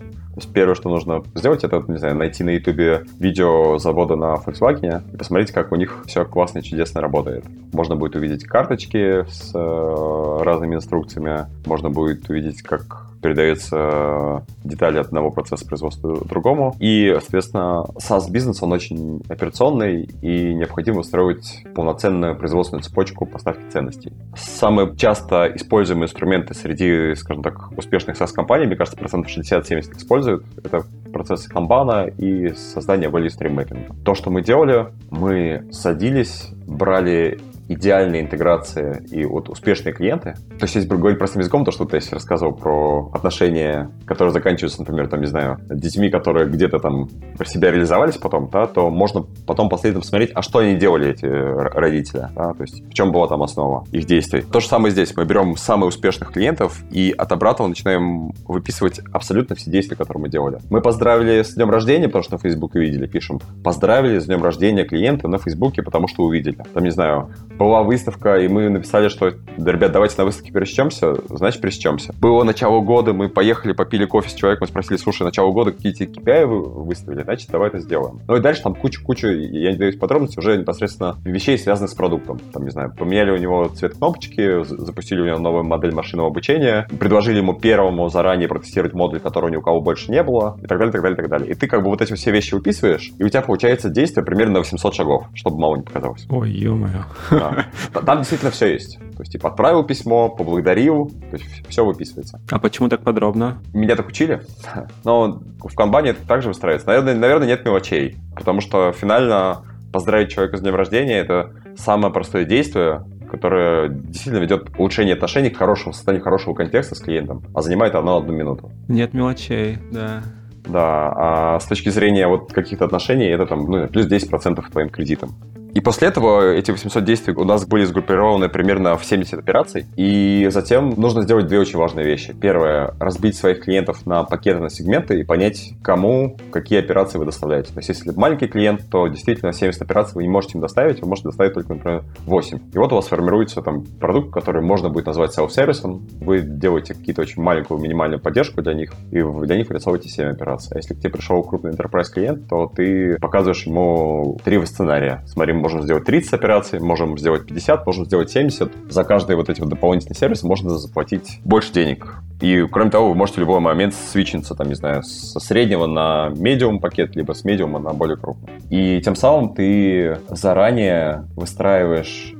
Первое, 0.54 0.74
что 0.74 0.88
нужно 0.88 1.22
сделать, 1.34 1.64
это, 1.64 1.84
не 1.88 1.98
знаю, 1.98 2.16
найти 2.16 2.44
на 2.44 2.50
YouTube 2.50 3.06
видео 3.18 3.78
завода 3.78 4.16
на 4.16 4.36
Volkswagen 4.36 5.02
и 5.12 5.16
посмотреть, 5.16 5.52
как 5.52 5.72
у 5.72 5.76
них 5.76 6.04
все 6.06 6.24
классно 6.24 6.60
и 6.60 6.62
чудесно 6.62 7.00
работает. 7.00 7.44
Можно 7.72 7.96
будет 7.96 8.16
увидеть 8.16 8.44
карточки 8.44 9.24
с 9.30 9.52
э, 9.54 10.38
разными 10.42 10.76
инструкциями, 10.76 11.46
можно 11.66 11.90
будет 11.90 12.28
увидеть, 12.30 12.62
как 12.62 13.10
передаются 13.22 14.44
детали 14.64 14.98
от 14.98 15.06
одного 15.06 15.30
процесса 15.30 15.66
производства 15.66 16.24
другому. 16.24 16.74
И, 16.78 17.16
соответственно, 17.20 17.87
SaaS-бизнес, 17.98 18.62
он 18.62 18.72
очень 18.72 19.22
операционный, 19.28 20.09
и 20.22 20.54
необходимо 20.54 21.00
устроить 21.00 21.64
полноценную 21.74 22.37
производственную 22.37 22.83
цепочку 22.83 23.26
поставки 23.26 23.62
ценностей. 23.70 24.12
Самые 24.37 24.96
часто 24.96 25.46
используемые 25.54 26.06
инструменты 26.06 26.54
среди, 26.54 27.14
скажем 27.14 27.42
так, 27.42 27.72
успешных 27.76 28.16
SaaS-компаний, 28.16 28.66
мне 28.66 28.76
кажется, 28.76 28.98
процентов 28.98 29.30
60-70 29.37 29.96
используют, 29.96 30.44
это 30.62 30.85
процессы 31.12 31.48
камбана 31.48 32.06
и 32.06 32.54
создание 32.54 33.11
value 33.11 33.28
stream 33.28 33.54
mapping. 33.54 34.02
То, 34.04 34.14
что 34.14 34.30
мы 34.30 34.42
делали, 34.42 34.87
мы 35.11 35.66
садились, 35.70 36.48
брали 36.66 37.40
идеальные 37.70 38.22
интеграции 38.22 39.06
и 39.11 39.24
вот 39.24 39.48
успешные 39.48 39.94
клиенты. 39.94 40.35
То 40.59 40.64
есть, 40.64 40.74
если 40.74 40.88
говорить 40.88 41.18
простым 41.18 41.40
языком, 41.40 41.64
то, 41.64 41.70
что 41.70 41.85
ты 41.85 42.00
рассказывал 42.11 42.52
про 42.52 43.11
отношения, 43.14 43.90
которые 44.06 44.33
заканчиваются, 44.33 44.80
например, 44.80 45.09
там, 45.09 45.20
не 45.20 45.26
знаю, 45.26 45.59
детьми, 45.70 46.11
которые 46.11 46.48
где-то 46.48 46.80
там 46.80 47.09
про 47.38 47.46
себя 47.46 47.70
реализовались 47.70 48.16
потом, 48.16 48.50
да, 48.52 48.66
то 48.66 48.90
можно 48.90 49.24
потом 49.46 49.68
последовательно 49.68 50.00
посмотреть, 50.00 50.30
а 50.35 50.42
что 50.42 50.59
они 50.59 50.74
делали, 50.74 51.11
эти 51.11 51.26
родители, 51.26 52.28
да, 52.35 52.52
то 52.54 52.62
есть 52.62 52.83
в 52.85 52.92
чем 52.92 53.12
была 53.12 53.28
там 53.28 53.42
основа 53.42 53.85
их 53.92 54.04
действий. 54.04 54.42
То 54.42 54.59
же 54.59 54.66
самое 54.66 54.90
здесь. 54.90 55.16
Мы 55.16 55.24
берем 55.24 55.56
самых 55.56 55.90
успешных 55.90 56.33
клиентов 56.33 56.83
и 56.90 57.14
от 57.16 57.30
обратного 57.30 57.68
начинаем 57.68 58.33
выписывать 58.48 59.00
абсолютно 59.12 59.54
все 59.54 59.70
действия, 59.70 59.96
которые 59.96 60.22
мы 60.22 60.28
делали. 60.28 60.59
Мы 60.70 60.80
поздравили 60.80 61.42
с 61.42 61.54
днем 61.54 61.70
рождения, 61.70 62.09
потому 62.09 62.24
что 62.24 62.33
на 62.33 62.38
Фейсбуке 62.38 62.80
видели, 62.80 63.06
пишем. 63.06 63.40
Поздравили 63.62 64.18
с 64.18 64.26
днем 64.26 64.42
рождения 64.42 64.85
клиента 64.85 65.28
на 65.28 65.38
Фейсбуке, 65.38 65.83
потому 65.83 66.09
что 66.09 66.24
увидели. 66.24 66.59
Там, 66.74 66.83
не 66.83 66.90
знаю, 66.90 67.30
была 67.61 67.83
выставка, 67.83 68.38
и 68.38 68.49
мы 68.49 68.70
написали, 68.70 69.09
что, 69.09 69.35
да, 69.59 69.73
ребят, 69.73 69.92
давайте 69.92 70.14
на 70.16 70.25
выставке 70.25 70.51
пересечемся, 70.51 71.16
значит, 71.29 71.61
пересечемся. 71.61 72.14
Было 72.18 72.42
начало 72.42 72.81
года, 72.81 73.12
мы 73.12 73.29
поехали, 73.29 73.75
попили 73.75 74.07
кофе 74.07 74.31
с 74.31 74.33
человеком, 74.35 74.64
мы 74.64 74.68
спросили, 74.68 74.96
слушай, 74.96 75.25
начало 75.25 75.53
года 75.53 75.73
какие 75.73 75.92
тебе 75.92 76.11
KPI 76.11 76.46
вы 76.46 76.85
выставили, 76.85 77.23
значит, 77.23 77.51
давай 77.51 77.68
это 77.68 77.79
сделаем. 77.79 78.20
Ну 78.27 78.37
и 78.37 78.40
дальше 78.40 78.62
там 78.62 78.75
куча-куча, 78.75 79.29
я 79.29 79.73
не 79.73 79.77
даю 79.77 79.99
подробности, 79.99 80.38
уже 80.38 80.57
непосредственно 80.57 81.16
вещей, 81.23 81.59
связанных 81.59 81.90
с 81.90 81.94
продуктом. 81.94 82.40
Там, 82.51 82.64
не 82.64 82.70
знаю, 82.70 82.94
поменяли 82.99 83.31
у 83.31 83.37
него 83.37 83.68
цвет 83.68 83.92
кнопочки, 83.92 84.64
запустили 84.64 85.20
у 85.20 85.27
него 85.27 85.38
новую 85.38 85.64
модель 85.64 85.92
машинного 85.92 86.29
обучения, 86.29 86.88
предложили 86.99 87.38
ему 87.38 87.53
первому 87.53 88.09
заранее 88.09 88.49
протестировать 88.49 88.94
модуль, 88.94 89.20
которого 89.20 89.51
ни 89.51 89.57
у 89.57 89.61
кого 89.61 89.83
больше 89.83 90.11
не 90.11 90.23
было, 90.23 90.59
и 90.62 90.66
так 90.66 90.79
далее, 90.79 90.92
так 90.92 91.03
далее, 91.03 91.16
так 91.16 91.29
далее. 91.29 91.51
И 91.51 91.55
ты 91.55 91.66
как 91.66 91.83
бы 91.83 91.90
вот 91.90 92.01
эти 92.01 92.14
все 92.14 92.31
вещи 92.31 92.55
выписываешь, 92.55 93.12
и 93.18 93.23
у 93.23 93.29
тебя 93.29 93.42
получается 93.42 93.90
действие 93.90 94.25
примерно 94.25 94.55
на 94.55 94.59
800 94.61 94.94
шагов, 94.94 95.27
чтобы 95.35 95.59
мало 95.59 95.77
не 95.77 95.83
показалось. 95.83 96.25
Ой, 96.31 96.49
ё-моё. 96.51 97.05
Да. 97.31 97.49
Там 98.06 98.18
действительно 98.18 98.50
все 98.50 98.72
есть. 98.72 98.98
То 98.98 99.22
есть, 99.22 99.32
типа, 99.32 99.50
отправил 99.50 99.84
письмо, 99.84 100.28
поблагодарил, 100.28 101.10
то 101.30 101.36
есть 101.36 101.68
все 101.68 101.84
выписывается. 101.84 102.40
А 102.50 102.58
почему 102.58 102.88
так 102.88 103.02
подробно? 103.02 103.58
Меня 103.74 103.96
так 103.96 104.08
учили, 104.08 104.42
но 105.04 105.42
в 105.58 105.74
комбане 105.74 106.10
это 106.10 106.26
также 106.26 106.48
выстраивается. 106.48 106.88
Наверное, 106.88 107.14
наверное, 107.14 107.46
нет 107.46 107.64
мелочей, 107.64 108.16
потому 108.34 108.60
что 108.60 108.92
финально 108.92 109.62
поздравить 109.92 110.30
человека 110.30 110.56
с 110.56 110.60
днем 110.60 110.74
рождения– 110.74 111.18
это 111.18 111.52
самое 111.76 112.12
простое 112.12 112.44
действие, 112.44 113.04
которое 113.30 113.88
действительно 113.88 114.42
ведет 114.42 114.70
к 114.70 114.78
улучшению 114.78 115.14
отношений, 115.14 115.50
к 115.50 115.56
хорошему 115.56 115.92
созданию 115.92 116.22
хорошего 116.22 116.54
контекста 116.54 116.94
с 116.94 117.00
клиентом, 117.00 117.42
а 117.54 117.62
занимает 117.62 117.94
одну 117.94 118.16
одну 118.16 118.32
минуту. 118.32 118.70
Нет 118.88 119.14
мелочей, 119.14 119.78
да. 119.90 120.22
Да, 120.66 121.12
а 121.16 121.60
с 121.60 121.66
точки 121.66 121.88
зрения 121.88 122.26
вот 122.26 122.52
каких-то 122.52 122.84
отношений 122.84 123.26
это 123.26 123.46
там 123.46 123.64
ну, 123.64 123.88
плюс 123.88 124.06
10% 124.06 124.60
к 124.60 124.70
твоим 124.70 124.90
кредитам. 124.90 125.30
И 125.72 125.80
после 125.80 126.09
этого 126.09 126.52
эти 126.52 126.70
800 126.70 127.04
действий 127.04 127.35
у 127.35 127.44
нас 127.44 127.66
были 127.66 127.85
сгруппированы 127.85 128.48
примерно 128.48 128.96
в 128.96 129.04
70 129.04 129.38
операций. 129.38 129.87
И 129.96 130.48
затем 130.50 130.90
нужно 130.96 131.22
сделать 131.22 131.46
две 131.46 131.59
очень 131.59 131.78
важные 131.78 132.06
вещи. 132.06 132.35
Первое— 132.38 132.94
разбить 133.00 133.37
своих 133.37 133.62
клиентов 133.64 134.06
на 134.06 134.24
пакеты, 134.24 134.61
на 134.61 134.70
сегменты 134.70 135.20
и 135.20 135.24
понять, 135.24 135.72
кому 135.83 136.37
какие 136.50 136.78
операции 136.78 137.18
вы 137.18 137.24
доставляете. 137.24 137.72
То 137.72 137.78
есть, 137.78 137.88
если 137.88 138.11
маленький 138.11 138.46
клиент, 138.46 138.88
то 138.90 139.06
действительно 139.09 139.52
70 139.52 139.83
операций 139.83 140.14
вы 140.14 140.22
не 140.22 140.28
можете 140.28 140.54
им 140.54 140.61
доставить, 140.61 141.00
вы 141.00 141.09
можете 141.09 141.28
доставить 141.28 141.54
только, 141.54 141.74
например, 141.74 142.04
8. 142.26 142.59
И 142.72 142.78
вот 142.78 142.92
у 142.92 142.96
вас 142.96 143.06
формируется 143.09 143.62
там 143.62 143.85
продукт, 144.00 144.33
который 144.33 144.62
можно 144.62 144.88
будет 144.88 145.06
назвать 145.06 145.33
селф-сервисом. 145.33 146.06
Вы 146.20 146.40
делаете 146.40 146.94
какие-то 146.94 147.22
очень 147.22 147.42
маленькую 147.42 147.80
минимальную 147.80 148.20
поддержку 148.20 148.62
для 148.62 148.74
них, 148.74 148.92
и 149.11 149.22
для 149.22 149.56
них 149.56 149.70
рисовываете 149.70 150.09
7 150.09 150.28
операций. 150.28 150.72
А 150.74 150.78
если 150.78 150.94
к 150.94 150.98
тебе 150.98 151.11
пришел 151.11 151.42
крупный 151.42 151.72
enterprise 151.72 152.11
клиент, 152.12 152.48
то 152.48 152.70
ты 152.74 153.16
показываешь 153.20 153.66
ему 153.66 154.38
три 154.44 154.64
сценария. 154.66 155.24
Смотри, 155.26 155.52
можем 155.61 155.83
сделать 155.83 156.05
30 156.05 156.33
операций, 156.33 156.81
можем 156.81 157.18
сделать 157.18 157.46
50, 157.46 157.87
можем 157.87 158.05
сделать 158.07 158.31
70. 158.31 158.73
За 158.88 159.05
каждый 159.05 159.37
вот 159.37 159.49
эти 159.49 159.61
вот 159.61 159.70
дополнительные 159.70 160.16
сервисы 160.16 160.46
можно 160.46 160.70
заплатить 160.79 161.40
больше 161.44 161.73
денег. 161.73 162.16
И, 162.40 162.66
кроме 162.70 162.90
того, 162.90 163.11
вы 163.11 163.14
можете 163.14 163.37
в 163.37 163.40
любой 163.40 163.61
момент 163.61 163.94
свичиться, 163.94 164.55
там, 164.55 164.68
не 164.68 164.75
знаю, 164.75 165.03
со 165.03 165.40
среднего 165.40 165.87
на 165.87 166.31
медиум 166.31 166.81
пакет, 166.81 167.14
либо 167.14 167.35
с 167.35 167.44
медиума 167.44 167.79
на 167.79 167.92
более 167.92 168.16
крупный. 168.16 168.51
И 168.70 169.01
тем 169.03 169.14
самым 169.14 169.55
ты 169.55 170.18
заранее 170.31 171.29
выстраиваешь 171.37 172.35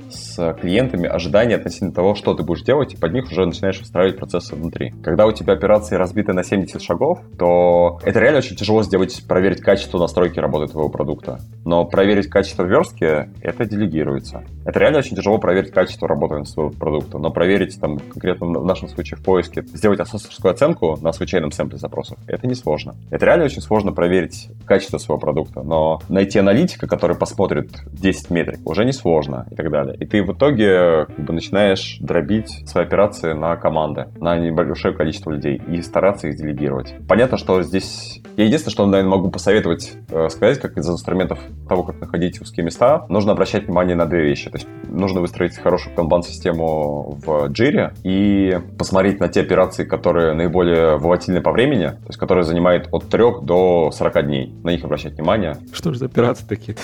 клиентами 0.61 1.09
ожидания 1.09 1.57
относительно 1.57 1.92
того, 1.92 2.14
что 2.14 2.35
ты 2.35 2.42
будешь 2.42 2.62
делать, 2.62 2.94
и 2.94 2.96
под 2.96 3.12
них 3.12 3.31
уже 3.31 3.46
начинаешь 3.46 3.81
выстраивать 3.81 4.16
процессы 4.16 4.55
внутри. 4.55 4.92
Когда 5.03 5.26
у 5.26 5.33
тебя 5.33 5.53
операции 5.53 5.96
разбиты 5.96 6.33
на 6.33 6.44
70 6.44 6.83
шагов, 6.83 7.20
то 7.38 7.98
это 8.03 8.20
реально 8.20 8.38
очень 8.38 8.57
тяжело 8.57 8.83
сделать, 8.83 9.24
проверить 9.26 9.61
качество 9.61 9.98
настройки 9.98 10.38
работы 10.38 10.72
твоего 10.72 10.88
продукта. 10.88 11.40
Но 11.64 11.85
проверить 11.85 12.29
качество 12.29 12.64
верстки, 12.64 13.29
это 13.40 13.64
делегируется. 13.64 14.44
Это 14.64 14.79
реально 14.79 14.98
очень 14.98 15.16
тяжело 15.16 15.38
проверить 15.38 15.72
качество 15.72 16.09
работы 16.09 16.44
своего 16.44 16.70
продукта, 16.70 17.18
но 17.18 17.31
проверить, 17.31 17.81
там, 17.81 17.98
конкретно 17.98 18.46
в 18.46 18.64
нашем 18.64 18.88
случае 18.88 19.18
в 19.18 19.24
поиске, 19.24 19.62
сделать 19.62 20.00
ассессорскую 20.00 20.53
оценку 20.53 20.98
на 21.00 21.12
случайном 21.12 21.50
сэмпле 21.53 21.79
запросов, 21.79 22.18
это 22.26 22.46
несложно. 22.46 22.94
Это 23.11 23.26
реально 23.26 23.44
очень 23.44 23.62
сложно 23.62 23.92
проверить 23.92 24.48
качество 24.66 24.98
своего 24.98 25.18
продукта, 25.18 25.62
но 25.62 26.00
найти 26.09 26.38
аналитика, 26.38 26.87
который 26.87 27.16
посмотрит 27.16 27.70
10 27.92 28.31
метрик, 28.31 28.61
уже 28.68 28.85
несложно 28.85 29.46
и 29.50 29.55
так 29.55 29.70
далее. 29.70 29.96
И 29.96 30.07
ты 30.07 30.22
в 30.31 30.37
итоге 30.37 31.07
как 31.07 31.19
бы, 31.19 31.33
начинаешь 31.33 31.99
дробить 32.01 32.69
свои 32.69 32.85
операции 32.85 33.33
на 33.33 33.57
команды, 33.57 34.07
на 34.21 34.38
небольшое 34.38 34.95
количество 34.95 35.33
людей 35.33 35.61
и 35.69 35.83
стараться 35.83 36.29
их 36.29 36.37
делегировать. 36.37 36.95
Понятно, 37.09 37.37
что 37.37 37.62
здесь... 37.62 38.23
Я 38.37 38.45
единственное, 38.45 38.73
что, 38.73 38.87
наверное, 38.87 39.11
могу 39.11 39.31
посоветовать 39.31 39.93
э, 40.09 40.29
сказать, 40.31 40.61
как 40.61 40.77
из 40.77 40.88
инструментов 40.88 41.40
того, 41.69 41.83
как 41.83 42.01
находить 42.01 42.40
узкие 42.40 42.64
места, 42.64 43.07
нужно 43.09 43.33
обращать 43.33 43.64
внимание 43.64 43.97
на 43.97 44.07
две 44.07 44.23
вещи. 44.23 44.51
То 44.51 44.59
есть 44.59 44.69
нужно 44.88 45.21
выстроить 45.21 45.57
хорошую 45.57 45.95
канбан-систему 45.97 47.19
в 47.25 47.47
Jira 47.51 47.93
и 48.05 48.59
посмотреть 48.79 49.21
на 49.21 49.29
те 49.29 49.40
операции, 49.40 49.85
которые 49.85 50.35
наиболее 50.35 50.97
волатильны 50.97 51.40
по 51.40 51.51
времени, 51.51 51.87
то 51.87 52.09
есть 52.09 52.19
которые 52.19 52.45
занимают 52.45 52.88
от 52.93 53.09
3 53.09 53.25
до 53.43 53.90
40 53.90 54.27
дней. 54.27 54.55
На 54.62 54.71
них 54.71 54.85
обращать 54.85 55.14
внимание. 55.14 55.57
Что 55.73 55.93
же 55.93 55.99
за 55.99 56.07
операции 56.07 56.47
такие? 56.47 56.77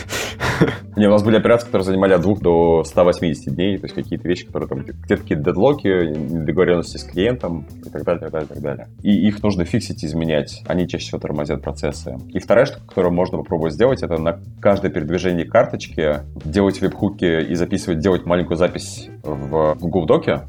Не, 0.96 1.06
у 1.06 1.10
нас 1.10 1.22
были 1.22 1.36
операции, 1.36 1.66
которые 1.66 1.84
занимали 1.84 2.14
от 2.14 2.22
2 2.22 2.36
до 2.40 2.84
180 2.84 3.35
дней, 3.44 3.78
то 3.78 3.84
есть 3.84 3.94
какие-то 3.94 4.26
вещи, 4.28 4.46
которые 4.46 4.68
там 4.68 4.80
где-то 4.80 5.22
какие-то 5.22 5.44
дедлоки, 5.44 6.14
договоренности 6.14 6.96
с 6.96 7.04
клиентом 7.04 7.66
и 7.84 7.90
так 7.90 8.04
далее, 8.04 8.20
так 8.20 8.30
далее, 8.30 8.48
так 8.48 8.60
далее. 8.60 8.88
И 9.02 9.26
их 9.26 9.42
нужно 9.42 9.64
фиксить, 9.64 10.04
изменять. 10.04 10.62
Они 10.66 10.88
чаще 10.88 11.06
всего 11.06 11.18
тормозят 11.18 11.62
процессы. 11.62 12.18
И 12.30 12.38
вторая 12.38 12.66
штука, 12.66 12.86
которую 12.86 13.12
можно 13.12 13.38
попробовать 13.38 13.74
сделать, 13.74 14.02
это 14.02 14.18
на 14.18 14.40
каждое 14.60 14.90
передвижение 14.90 15.44
карточки 15.44 16.20
делать 16.44 16.80
веб-хуки 16.80 17.44
и 17.44 17.54
записывать, 17.54 17.98
делать 17.98 18.26
маленькую 18.26 18.56
запись 18.56 19.08
в 19.22 19.76
Google 19.80 20.06
Доке, 20.06 20.42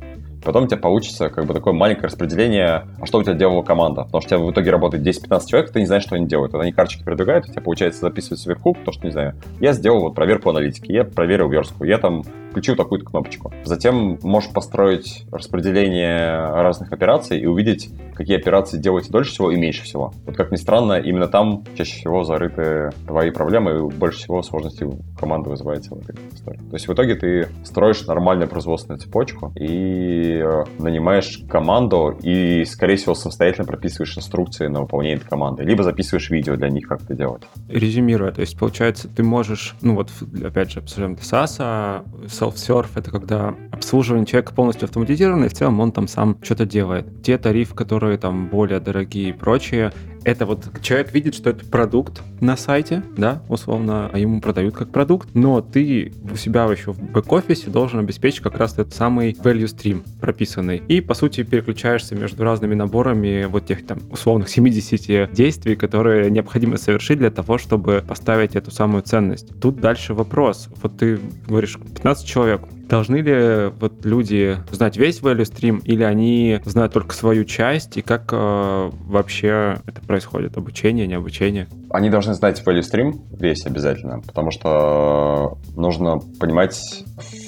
Потом 0.48 0.64
у 0.64 0.68
тебя 0.68 0.78
получится 0.78 1.30
как 1.30 1.46
бы 1.46 1.54
такое 1.54 1.74
маленькое 1.74 2.06
распределение, 2.06 2.88
а 3.02 3.06
что 3.06 3.18
у 3.18 3.24
тебя 3.24 3.34
делала 3.34 3.64
команда. 3.64 4.04
Потому 4.04 4.22
что 4.22 4.36
у 4.36 4.40
тебя 4.40 4.48
в 4.48 4.52
итоге 4.52 4.72
работает 4.72 5.06
10-15 5.06 5.42
человек, 5.46 5.72
ты 5.72 5.80
не 5.82 5.86
знаешь, 5.86 6.04
что 6.04 6.16
они 6.16 6.26
делают. 6.26 6.54
Вот 6.54 6.62
они 6.62 6.72
карточки 6.72 7.04
передвигают, 7.04 7.50
у 7.50 7.52
тебя 7.52 7.62
получается 7.62 8.02
записывать 8.02 8.40
сверху, 8.40 8.74
потому 8.74 8.94
что, 8.94 9.06
не 9.06 9.12
знаю, 9.12 9.36
я 9.60 9.74
сделал 9.74 10.00
вот 10.00 10.16
проверку 10.16 10.50
аналитики, 10.50 10.92
я 10.92 11.04
проверил 11.04 11.50
верстку, 11.50 11.84
я 11.84 11.98
там 11.98 12.24
включил 12.58 12.76
такую-то 12.76 13.06
кнопочку. 13.06 13.54
Затем 13.66 14.18
можешь 14.24 14.52
построить 14.52 15.26
распределение 15.32 16.38
разных 16.54 16.92
операций 16.92 17.40
и 17.40 17.46
увидеть, 17.46 17.90
какие 18.16 18.36
операции 18.36 18.80
делаете 18.80 19.12
дольше 19.12 19.30
всего 19.30 19.52
и 19.52 19.58
меньше 19.58 19.84
всего. 19.84 20.12
Вот 20.26 20.36
как 20.36 20.52
ни 20.52 20.56
странно, 20.56 20.94
именно 20.94 21.28
там 21.28 21.64
чаще 21.76 21.98
всего 21.98 22.24
зарыты 22.24 22.90
твои 23.06 23.30
проблемы 23.30 23.78
и 23.78 23.96
больше 23.96 24.18
всего 24.18 24.42
сложностей 24.42 24.88
команды 25.20 25.52
вызывается 25.52 25.94
в 25.94 26.00
этой 26.00 26.16
истории. 26.34 26.58
То 26.58 26.74
есть 26.74 26.88
в 26.88 26.94
итоге 26.94 27.14
ты 27.14 27.48
строишь 27.64 28.08
нормальную 28.08 28.50
производственную 28.50 29.00
цепочку 29.00 29.54
и 29.56 30.42
э, 30.44 30.64
нанимаешь 30.80 31.44
команду 31.48 32.18
и, 32.24 32.66
скорее 32.66 32.96
всего, 32.96 33.14
самостоятельно 33.14 33.68
прописываешь 33.68 34.18
инструкции 34.18 34.66
на 34.66 34.82
выполнение 34.82 35.18
этой 35.18 35.28
команды, 35.28 35.64
либо 35.64 35.84
записываешь 35.84 36.32
видео 36.32 36.56
для 36.56 36.70
них, 36.70 36.88
как 36.88 37.04
это 37.04 37.14
делать. 37.14 37.44
Резюмируя, 37.70 38.32
то 38.32 38.42
есть, 38.42 38.58
получается, 38.58 39.08
ты 39.08 39.22
можешь, 39.22 39.76
ну 39.82 39.94
вот, 39.94 40.10
опять 40.44 40.72
же, 40.72 40.80
обсуждаем 40.80 41.14
SaaS, 41.22 42.04
self-serve— 42.50 42.90
это 42.96 43.12
когда 43.12 43.56
обслуживание 43.72 44.26
человека 44.26 44.54
полностью 44.54 44.86
автоматизировано, 44.86 45.46
и 45.46 45.50
в 45.50 45.54
целом 45.54 45.80
он 45.80 45.92
там 45.92 46.08
сам 46.08 46.38
что-то 46.42 46.66
делает. 46.66 47.22
Те 47.24 47.38
тарифы, 47.38 47.76
которые 47.76 48.18
там 48.18 48.50
более 48.50 48.80
дорогие 48.80 49.30
и 49.30 49.34
прочие, 49.34 49.92
это 50.28 50.46
вот 50.46 50.68
человек 50.82 51.14
видит, 51.14 51.36
что 51.36 51.52
это 51.52 51.66
продукт 51.66 52.22
на 52.42 52.58
сайте, 52.58 53.02
да, 53.16 53.42
условно, 53.48 54.10
а 54.12 54.20
ему 54.20 54.42
продают 54.42 54.76
как 54.76 54.90
продукт, 54.90 55.30
но 55.34 55.62
ты 55.62 56.12
у 56.30 56.36
себя 56.36 56.66
еще 56.66 56.92
в 56.92 57.02
бэк-офисе 57.02 57.70
должен 57.70 58.00
обеспечить 58.00 58.42
как 58.42 58.58
раз 58.58 58.74
этот 58.74 58.94
самый 58.94 59.32
value 59.32 59.64
stream 59.64 60.04
прописанный. 60.20 60.82
И, 60.90 61.00
по 61.00 61.14
сути, 61.14 61.44
переключаешься 61.44 62.14
между 62.14 62.44
разными 62.44 62.76
наборами 62.76 63.46
вот 63.46 63.68
тех 63.68 63.88
там 63.88 64.00
условных 64.12 64.50
70 64.50 65.32
действий, 65.32 65.78
которые 65.78 66.30
необходимо 66.30 66.76
совершить 66.76 67.20
для 67.20 67.32
того, 67.32 67.58
чтобы 67.58 68.04
поставить 68.06 68.58
эту 68.58 68.70
самую 68.70 69.04
ценность. 69.04 69.58
Тут 69.62 69.80
дальше 69.80 70.14
вопрос. 70.14 70.68
Вот 70.82 70.98
ты 70.98 71.20
говоришь, 71.48 71.78
15 71.78 72.28
человек, 72.28 72.62
Должны 72.90 73.18
ли 73.18 73.72
вот 73.80 74.06
люди 74.06 74.58
знать 74.72 74.96
весь 74.96 75.20
value 75.20 75.44
stream 75.44 75.82
или 75.84 76.04
они 76.04 76.62
знают 76.66 76.94
только 76.94 77.14
свою 77.14 77.44
часть 77.44 77.98
и 77.98 78.02
как 78.02 78.30
э, 78.32 78.92
вообще 79.06 79.80
это 79.86 80.02
происходит? 80.02 80.58
Обучение, 80.58 81.06
не 81.06 81.16
обучение? 81.16 81.68
Они 81.90 82.10
должны 82.10 82.34
знать 82.34 82.64
value 82.66 82.82
stream 82.82 83.20
весь 83.38 83.66
обязательно, 83.66 84.22
потому 84.22 84.52
что 84.52 85.58
нужно 85.76 86.20
понимать 86.40 86.80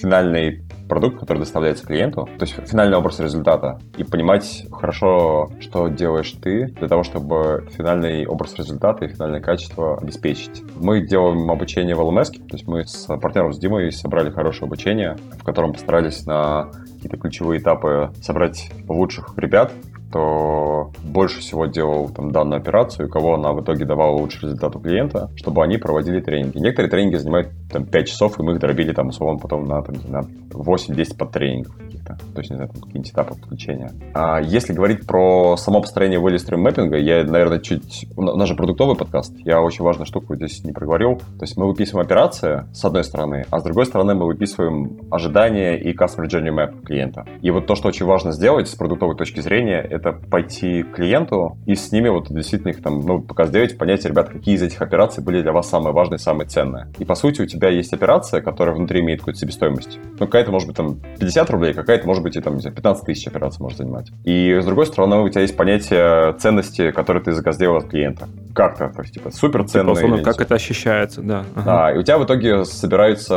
финальный 0.02 0.62
продукт, 0.90 1.20
который 1.20 1.40
доставляется 1.40 1.86
клиенту, 1.86 2.28
то 2.38 2.46
есть 2.46 2.56
финальный 2.68 2.98
образ 2.98 3.20
результата, 3.20 3.80
и 3.98 4.04
понимать 4.04 4.66
хорошо, 4.72 5.52
что 5.62 5.88
делаешь 5.88 6.34
ты 6.42 6.66
для 6.66 6.88
того, 6.88 7.04
чтобы 7.04 7.68
финальный 7.78 8.26
образ 8.26 8.56
результата 8.56 9.06
и 9.06 9.08
финальное 9.08 9.40
качество 9.40 9.98
обеспечить. 9.98 10.64
Мы 10.76 11.06
делаем 11.06 11.50
обучение 11.50 11.96
в 11.96 12.02
LMS, 12.02 12.32
то 12.32 12.56
есть 12.58 12.68
мы 12.68 12.86
с 12.86 13.06
партнером 13.20 13.54
с 13.54 13.60
Димой 13.60 13.92
собрали 13.92 14.32
хорошее 14.32 14.68
обучение, 14.68 15.16
в 15.40 15.44
котором 15.44 15.74
постарались 15.74 16.26
на 16.26 16.70
какие-то 16.96 17.18
ключевые 17.18 17.62
этапы 17.62 18.12
собрать 18.22 18.70
лучших 18.88 19.34
ребят, 19.38 19.72
кто 20.10 20.92
больше 21.04 21.40
всего 21.40 21.68
делал 21.68 22.10
там, 22.10 22.32
данную 22.32 22.60
операцию, 22.60 23.08
и 23.08 23.12
кого 23.12 23.36
она 23.36 23.54
в 23.54 23.62
итоге 23.62 23.86
давала 23.86 24.18
лучший 24.18 24.44
результат 24.44 24.76
у 24.76 24.80
клиента, 24.80 25.30
чтобы 25.36 25.64
они 25.64 25.78
проводили 25.78 26.20
тренинги. 26.20 26.58
Некоторые 26.58 26.90
тренинги 26.90 27.16
занимают 27.16 27.50
там, 27.72 27.86
5 27.86 28.08
часов, 28.08 28.40
и 28.40 28.44
мы 28.44 28.54
их 28.54 28.60
дробили 28.60 28.92
там, 28.92 29.10
условно 29.10 29.40
потом 29.40 29.66
на, 29.66 29.82
там, 29.82 29.96
на 30.08 30.22
8-10 30.52 31.18
подтренингов 31.18 31.76
каких-то. 32.10 32.34
То 32.34 32.40
есть, 32.40 32.50
не 32.50 32.56
знаю, 32.56 32.70
какие-нибудь 32.70 33.12
этапы 33.12 33.36
подключения. 33.36 33.92
А 34.14 34.40
если 34.42 34.74
говорить 34.74 35.06
про 35.06 35.58
само 35.58 35.82
построение 35.82 36.20
value 36.20 36.38
stream 36.38 36.58
мэппинга, 36.58 36.98
я, 36.98 37.24
наверное, 37.24 37.60
чуть... 37.60 38.08
У 38.16 38.22
нас 38.22 38.48
же 38.48 38.56
продуктовый 38.56 38.96
подкаст. 38.96 39.34
Я 39.46 39.62
очень 39.62 39.84
важную 39.84 40.06
штуку 40.06 40.36
здесь 40.36 40.64
не 40.64 40.72
проговорил. 40.72 41.18
То 41.18 41.42
есть 41.42 41.58
мы 41.58 41.68
выписываем 41.68 42.06
операции, 42.06 42.64
с 42.74 42.84
одной 42.86 43.04
стороны, 43.04 43.46
а 43.50 43.60
с 43.60 43.64
другой 43.64 43.86
стороны 43.86 44.16
мы 44.16 44.26
выписываем 44.26 45.00
ожидания 45.12 45.78
и 45.78 45.94
customer 45.94 46.28
journey 46.28 46.54
map 46.54 46.84
клиента. 46.84 47.26
И 47.42 47.52
вот 47.52 47.68
то, 47.68 47.76
что 47.76 47.88
очень 47.88 48.06
важно 48.06 48.32
сделать 48.32 48.68
с 48.68 48.76
продуктовой 48.76 49.16
точки 49.16 49.42
зрения, 49.42 49.80
это 49.80 50.14
пойти 50.14 50.84
к 50.84 50.96
клиенту 50.96 51.58
и 51.66 51.76
с 51.76 51.92
ними 51.92 52.10
вот 52.10 52.28
действительно 52.30 52.70
их 52.70 52.82
там, 52.82 53.02
ну, 53.02 53.22
пока 53.22 53.46
сделать, 53.46 53.78
понять, 53.78 54.06
ребят, 54.06 54.30
какие 54.30 54.56
из 54.56 54.64
этих 54.64 54.82
операций 54.82 55.24
были 55.24 55.42
для 55.42 55.52
вас 55.52 55.70
самые 55.70 55.94
важные, 55.94 56.20
самые 56.20 56.48
ценные. 56.48 56.88
И 56.98 57.06
по 57.06 57.16
сути 57.16 57.42
у 57.42 57.46
тебя 57.46 57.70
есть 57.70 57.94
операция, 57.94 58.42
которая 58.42 58.76
внутри 58.76 59.02
имеет 59.02 59.20
какую-то 59.20 59.40
себестоимость. 59.40 60.00
Ну, 60.20 60.26
какая-то 60.26 60.52
может 60.52 60.68
быть 60.68 60.78
там 60.78 61.00
50 61.20 61.50
рублей, 61.50 61.74
какая-то 61.74 61.99
может 62.06 62.24
быть 62.24 62.36
и 62.36 62.42
там, 62.42 62.56
не 62.56 62.62
знаю, 62.62 62.76
15 62.76 63.06
тысяч 63.06 63.28
операций 63.28 63.62
может 63.62 63.78
занимать. 63.78 64.12
И 64.24 64.60
с 64.62 64.66
другой 64.66 64.86
стороны, 64.86 65.18
у 65.18 65.30
тебя 65.30 65.42
есть 65.42 65.58
понятие 65.58 66.34
ценности, 66.34 66.92
которые 66.92 67.24
ты 67.24 67.32
сделал 67.34 67.78
от 67.78 67.88
клиента. 67.90 68.28
Как-то, 68.54 68.90
то 68.90 69.02
есть, 69.02 69.14
типа, 69.14 69.32
супер 69.32 69.64
ценные. 69.68 69.96
Типа, 69.96 70.18
как 70.24 70.42
это 70.42 70.56
ощущается, 70.56 71.22
да. 71.22 71.46
Ага. 71.56 71.66
Да, 71.66 71.92
и 71.94 71.98
у 71.98 72.04
тебя 72.04 72.18
в 72.18 72.26
итоге 72.26 72.66
собирается, 72.66 73.36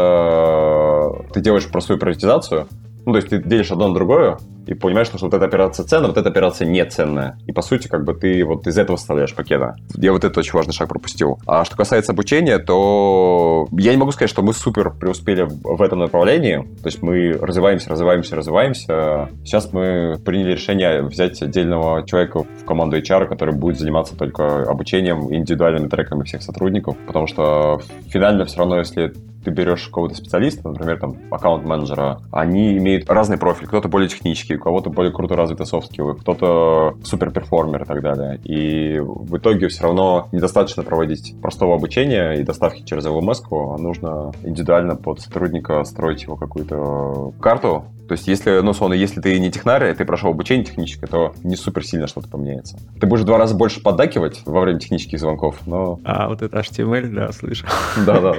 ты 1.32 1.40
делаешь 1.40 1.70
простую 1.70 1.98
приоритизацию, 1.98 2.66
Ну, 3.04 3.12
то 3.12 3.16
есть 3.18 3.28
ты 3.30 3.42
делишь 3.42 3.70
одно 3.72 3.88
на 3.88 3.94
другое, 3.94 4.38
и 4.66 4.74
понимаешь, 4.74 5.08
что 5.08 5.18
вот 5.20 5.34
эта 5.34 5.44
операция 5.44 5.84
ценна, 5.84 6.08
вот 6.08 6.16
эта 6.16 6.28
операция 6.28 6.66
не 6.66 6.84
ценная. 6.84 7.38
И, 7.46 7.52
по 7.52 7.62
сути, 7.62 7.88
как 7.88 8.04
бы 8.04 8.14
ты 8.14 8.44
вот 8.44 8.66
из 8.66 8.78
этого 8.78 8.96
составляешь 8.96 9.34
пакета. 9.34 9.76
Я 9.96 10.12
вот 10.12 10.24
этот 10.24 10.38
очень 10.38 10.52
важный 10.52 10.72
шаг 10.72 10.88
пропустил. 10.88 11.38
А 11.46 11.64
что 11.64 11.76
касается 11.76 12.12
обучения, 12.12 12.58
то 12.58 13.66
я 13.72 13.92
не 13.92 13.96
могу 13.96 14.12
сказать, 14.12 14.30
что 14.30 14.42
мы 14.42 14.52
супер 14.52 14.90
преуспели 14.90 15.46
в 15.48 15.82
этом 15.82 16.00
направлении. 16.00 16.62
То 16.82 16.86
есть 16.86 17.02
мы 17.02 17.32
развиваемся, 17.32 17.90
развиваемся, 17.90 18.36
развиваемся. 18.36 19.28
Сейчас 19.44 19.72
мы 19.72 20.18
приняли 20.24 20.52
решение 20.52 21.02
взять 21.02 21.42
отдельного 21.42 22.06
человека 22.06 22.42
в 22.42 22.64
команду 22.64 22.98
HR, 22.98 23.26
который 23.26 23.54
будет 23.54 23.78
заниматься 23.78 24.16
только 24.16 24.62
обучением, 24.62 25.32
индивидуальными 25.34 25.88
треками 25.88 26.24
всех 26.24 26.42
сотрудников, 26.42 26.96
потому 27.06 27.26
что 27.26 27.80
финально 28.08 28.44
все 28.44 28.58
равно, 28.58 28.78
если 28.78 29.12
ты 29.44 29.50
берешь 29.50 29.86
какого-то 29.86 30.14
специалиста, 30.14 30.68
например, 30.68 30.98
там, 30.98 31.16
аккаунт-менеджера, 31.30 32.20
они 32.30 32.76
имеют 32.78 33.10
разный 33.10 33.38
профиль. 33.38 33.66
Кто-то 33.66 33.88
более 33.88 34.08
технический, 34.08 34.51
у 34.56 34.60
кого-то 34.60 34.90
более 34.90 35.12
круто 35.12 35.36
развиты 35.36 35.64
софт-скиллы, 35.64 36.14
кто-то 36.14 36.96
суперперформер 37.04 37.82
и 37.82 37.86
так 37.86 38.02
далее. 38.02 38.40
И 38.44 38.98
в 39.00 39.36
итоге 39.36 39.68
все 39.68 39.84
равно 39.84 40.28
недостаточно 40.32 40.82
проводить 40.82 41.34
простого 41.40 41.74
обучения 41.74 42.34
и 42.34 42.44
доставки 42.44 42.82
через 42.82 43.06
LMS, 43.06 43.42
а 43.50 43.78
нужно 43.78 44.32
индивидуально 44.44 44.96
под 44.96 45.20
сотрудника 45.20 45.84
строить 45.84 46.22
его 46.22 46.36
какую-то 46.36 47.32
карту, 47.40 47.84
то 48.12 48.14
есть, 48.14 48.28
если, 48.28 48.60
ну, 48.60 48.72
условно, 48.72 48.92
если 48.92 49.22
ты 49.22 49.38
не 49.40 49.50
технарь, 49.50 49.94
ты 49.94 50.04
прошел 50.04 50.28
обучение 50.28 50.66
техническое, 50.66 51.06
то 51.06 51.32
не 51.44 51.56
супер 51.56 51.82
сильно 51.82 52.06
что-то 52.06 52.28
поменяется. 52.28 52.76
Ты 53.00 53.06
будешь 53.06 53.22
в 53.22 53.24
два 53.24 53.38
раза 53.38 53.54
больше 53.54 53.82
поддакивать 53.82 54.42
во 54.44 54.60
время 54.60 54.78
технических 54.78 55.18
звонков, 55.18 55.56
но... 55.66 55.98
А, 56.04 56.28
вот 56.28 56.42
это 56.42 56.58
HTML, 56.58 57.08
да, 57.08 57.32
слышал. 57.32 57.68
Да-да. 58.04 58.34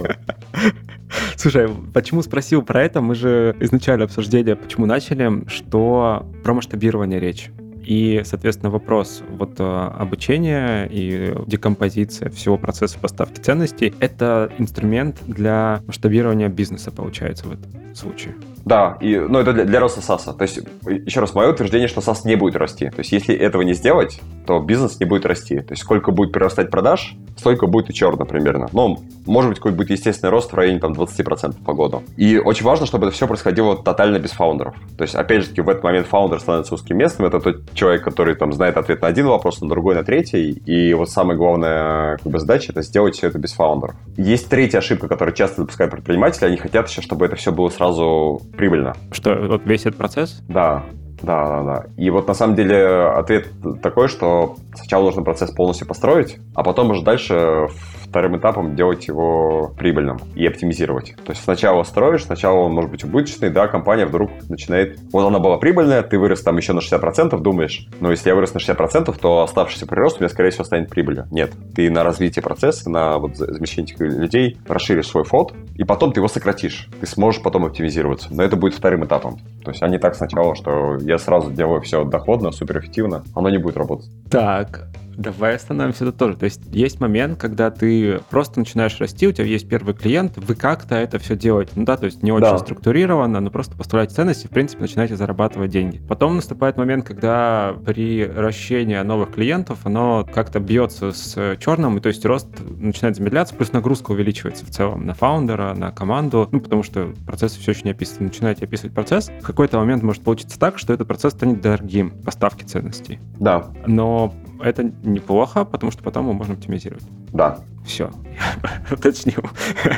Слушай, 1.38 1.70
почему 1.93 2.22
спросил 2.22 2.61
про 2.61 2.84
это? 2.84 3.01
Мы 3.01 3.16
же 3.16 3.55
изначально 3.59 4.05
обсуждение, 4.05 4.55
почему 4.55 4.86
начали, 4.86 5.47
что 5.47 6.28
про 6.43 6.53
масштабирование 6.53 7.20
речь. 7.20 7.49
И, 7.86 8.21
соответственно, 8.25 8.69
вопрос 8.69 9.23
вот 9.29 9.59
э, 9.59 9.63
обучения 9.63 10.88
и 10.89 11.34
декомпозиция 11.47 12.29
всего 12.29 12.57
процесса 12.57 12.97
поставки 12.99 13.39
ценностей— 13.39 13.93
это 13.99 14.51
инструмент 14.57 15.17
для 15.27 15.81
масштабирования 15.88 16.49
бизнеса, 16.49 16.91
получается, 16.91 17.47
в 17.47 17.53
этом 17.53 17.95
случае. 17.95 18.36
Да, 18.65 18.97
и, 19.01 19.17
ну, 19.17 19.39
это 19.39 19.51
для, 19.51 19.65
для 19.65 19.79
роста 19.79 20.01
САСа. 20.01 20.34
То 20.34 20.43
есть, 20.43 20.59
еще 20.86 21.19
раз, 21.19 21.36
мое 21.36 21.49
утверждение, 21.49 21.88
что 21.88 22.01
САС 22.01 22.23
не 22.23 22.36
будет 22.36 22.55
расти. 22.55 22.89
То 22.89 22.99
есть, 22.99 23.11
если 23.11 23.36
этого 23.36 23.61
не 23.61 23.73
сделать, 23.73 24.21
то 24.45 24.59
бизнес 24.59 24.99
не 24.99 25.05
будет 25.05 25.25
расти. 25.25 25.59
То 25.59 25.73
есть, 25.73 25.84
сколько 25.84 26.11
будет 26.11 26.31
прирастать 26.31 26.71
продаж, 26.71 27.15
столько 27.38 27.67
будет 27.67 27.89
и 27.89 27.93
черно 27.93 28.25
примерно. 28.25 28.69
Но, 28.71 28.99
может 29.25 29.49
быть, 29.49 29.57
какой-то 29.57 29.77
будет 29.77 29.89
естественный 29.89 30.31
рост 30.31 30.53
в 30.53 30.55
районе 30.55 30.79
там, 30.79 30.93
20% 30.93 31.63
по 31.63 31.73
году. 31.73 32.03
И 32.15 32.38
очень 32.38 32.65
важно, 32.65 32.86
чтобы 32.86 33.07
это 33.07 33.15
все 33.15 33.27
происходило 33.27 33.75
тотально 33.75 34.17
без 34.17 34.31
фаундеров. 34.31 34.75
То 34.97 35.03
есть, 35.03 35.15
опять 35.15 35.43
же 35.43 35.49
таки, 35.49 35.61
в 35.61 35.67
этот 35.67 35.84
момент 35.84 36.07
фаундер 36.07 36.39
становится 36.39 36.73
узким 36.73 36.97
местом. 36.97 37.25
Это 37.25 37.41
тот 37.41 37.72
человек, 37.74 38.03
который 38.03 38.36
там 38.36 38.53
знает 38.53 38.78
ответ 38.78 39.01
на 39.01 39.07
один 39.07 39.28
вопрос, 39.28 39.61
на 39.61 39.69
другой, 39.69 39.95
на 39.95 40.03
третий. 40.03 40.51
И 40.51 40.93
вот 40.93 41.09
самая 41.09 41.38
главная 41.38 42.17
как 42.17 42.32
бы, 42.32 42.39
задача— 42.39 42.71
это 42.74 42.82
сделать 42.82 43.15
все 43.15 43.28
это 43.28 43.39
без 43.39 43.53
фаундеров. 43.53 43.95
Есть 44.17 44.49
третья 44.49 44.80
ошибка, 44.80 45.07
которую 45.07 45.36
часто 45.36 45.61
допускают 45.61 45.91
предприниматели. 45.91 46.45
Они 46.45 46.57
хотят 46.57 46.89
еще, 46.89 47.01
чтобы 47.01 47.26
это 47.26 47.36
все 47.36 47.51
было 47.51 47.69
сразу 47.69 48.41
прибыльно. 48.55 48.93
Что, 49.11 49.36
вот 49.36 49.65
весь 49.65 49.82
этот 49.82 49.97
процесс? 49.97 50.41
Да, 50.47 50.84
да, 51.21 51.47
да, 51.47 51.63
да. 51.63 51.86
И 51.97 52.09
вот 52.09 52.28
на 52.28 52.34
самом 52.34 52.55
деле 52.55 52.86
ответ 52.86 53.47
такой, 53.82 54.09
что 54.09 54.55
сначала 54.76 55.03
нужно 55.03 55.24
процесс 55.24 55.51
полностью 55.51 55.88
построить, 55.88 56.38
а 56.53 56.63
потом 56.63 56.91
уже 56.91 57.01
дальше 57.03 57.67
вторым 58.14 58.38
этапом 58.38 58.76
делать 58.76 59.07
его 59.07 59.74
прибыльным 59.76 60.20
и 60.36 60.45
оптимизировать. 60.45 61.16
То 61.26 61.32
есть 61.32 61.43
сначала 61.43 61.82
строишь, 61.82 62.26
сначала 62.26 62.59
он 62.59 62.72
может 62.74 62.91
быть 62.91 63.03
убыточный, 63.03 63.49
да, 63.49 63.68
компания 63.68 64.05
вдруг 64.05 64.30
начинает... 64.49 64.99
Вот 65.11 65.26
она 65.26 65.39
была 65.39 65.57
прибыльная, 65.57 66.03
ты 66.03 66.20
вырос 66.20 66.43
там 66.43 66.55
еще 66.57 66.74
на 66.74 66.80
60%, 66.80 67.36
думаешь, 67.39 67.88
ну 67.99 68.11
если 68.11 68.30
я 68.30 68.36
вырос 68.36 68.53
на 68.53 68.59
60%, 68.59 69.18
то 69.20 69.41
оставшийся 69.41 69.88
прирост 69.88 70.18
у 70.18 70.20
меня, 70.20 70.30
скорее 70.30 70.51
всего, 70.51 70.64
станет 70.64 70.89
прибылью. 70.89 71.26
Нет, 71.32 71.53
ты 71.74 71.89
на 71.89 72.03
развитие 72.03 72.43
процесса, 72.43 72.88
на 72.88 73.18
вот 73.18 73.36
замещение 73.36 73.95
людей 73.97 74.59
расширишь 74.68 75.07
свой 75.07 75.24
фот, 75.24 75.53
и 75.76 75.84
потом 75.84 76.14
ты 76.14 76.20
его 76.20 76.28
сократишь. 76.28 76.89
Ты 76.99 77.07
сможешь 77.07 77.41
потом 77.41 77.66
оптимизироваться. 77.66 78.28
Но 78.30 78.43
это 78.43 78.55
будет 78.55 78.76
вторым 78.76 79.05
этапом. 79.05 79.39
То 79.66 79.72
есть, 79.72 79.82
а 79.82 79.88
не 79.88 79.97
так 79.97 80.14
сначала, 80.14 80.53
что 80.53 80.97
я 80.97 81.18
сразу 81.18 81.49
делаю 81.49 81.82
все 81.82 82.03
доходно, 82.03 82.51
суперэффективно, 82.51 83.24
оно 83.34 83.49
не 83.49 83.57
будет 83.57 83.78
работать. 83.78 84.11
Так, 84.30 84.88
Давай 85.18 85.55
остановимся 85.55 86.05
это 86.05 86.14
тоже. 86.14 86.38
То 86.38 86.45
есть 86.45 86.61
есть 86.72 86.99
момент, 86.99 87.39
когда 87.39 87.72
ты 87.72 88.20
просто 88.30 88.59
начинаешь 88.59 88.99
расти, 88.99 89.28
у 89.28 89.32
тебя 89.32 89.45
есть 89.45 89.68
первый 89.68 89.93
клиент, 89.93 90.38
вы 90.38 90.55
как-то 90.55 90.95
это 90.95 91.20
все 91.20 91.36
делаете. 91.36 91.72
Ну 91.76 91.86
да, 91.86 91.97
то 91.97 92.05
есть 92.05 92.24
не 92.24 92.32
очень 92.32 92.49
да. 92.49 92.57
структурированно, 92.57 93.39
но 93.39 93.49
просто 93.49 93.76
поставляете 93.76 94.16
ценности, 94.16 94.47
в 94.47 94.49
принципе, 94.49 94.82
начинаете 94.82 95.16
зарабатывать 95.16 95.72
деньги. 95.72 96.01
Потом 96.07 96.36
наступает 96.36 96.78
момент, 96.78 97.05
когда 97.05 97.76
при 97.86 98.26
ращении 98.26 98.97
новых 98.99 99.34
клиентов 99.34 99.80
оно 99.84 100.28
как-то 100.34 100.59
бьется 100.59 101.11
с 101.11 101.57
черным, 101.59 101.97
и 101.97 102.01
то 102.01 102.09
есть 102.09 102.26
рост 102.26 102.47
начинает 102.78 103.16
замедляться, 103.16 103.55
плюс 103.55 103.72
нагрузка 103.72 104.11
увеличивается 104.11 104.66
в 104.66 104.70
целом 104.70 105.05
на 105.05 105.14
фаундера, 105.14 105.74
на 105.74 105.91
команду, 105.91 106.47
ну 106.51 106.59
потому 106.59 106.84
что 106.84 107.14
процессы 107.26 107.59
все 107.59 107.72
еще 107.72 107.84
не 107.84 107.91
описаны. 107.91 108.28
Начинаете 108.28 108.66
описывать 108.66 108.93
процесс, 108.93 109.32
в 109.41 109.45
какой-то 109.45 109.78
момент 109.78 110.03
может 110.03 110.24
получиться 110.24 110.59
так, 110.59 110.78
что 110.78 110.93
этот 110.93 111.07
процесс 111.07 111.34
станет 111.34 111.61
дорогим 111.61 112.11
поставки 112.24 112.64
ценностей. 112.64 113.20
Да. 113.39 113.72
Но 113.86 114.34
это 114.64 114.84
неплохо, 115.03 115.66
потому 115.66 115.91
что 115.91 116.03
потом 116.03 116.24
его 116.24 116.34
можно 116.34 116.53
оптимизировать. 116.53 117.03
Да. 117.32 117.59
Все, 117.86 118.11
уточнил. 118.91 119.43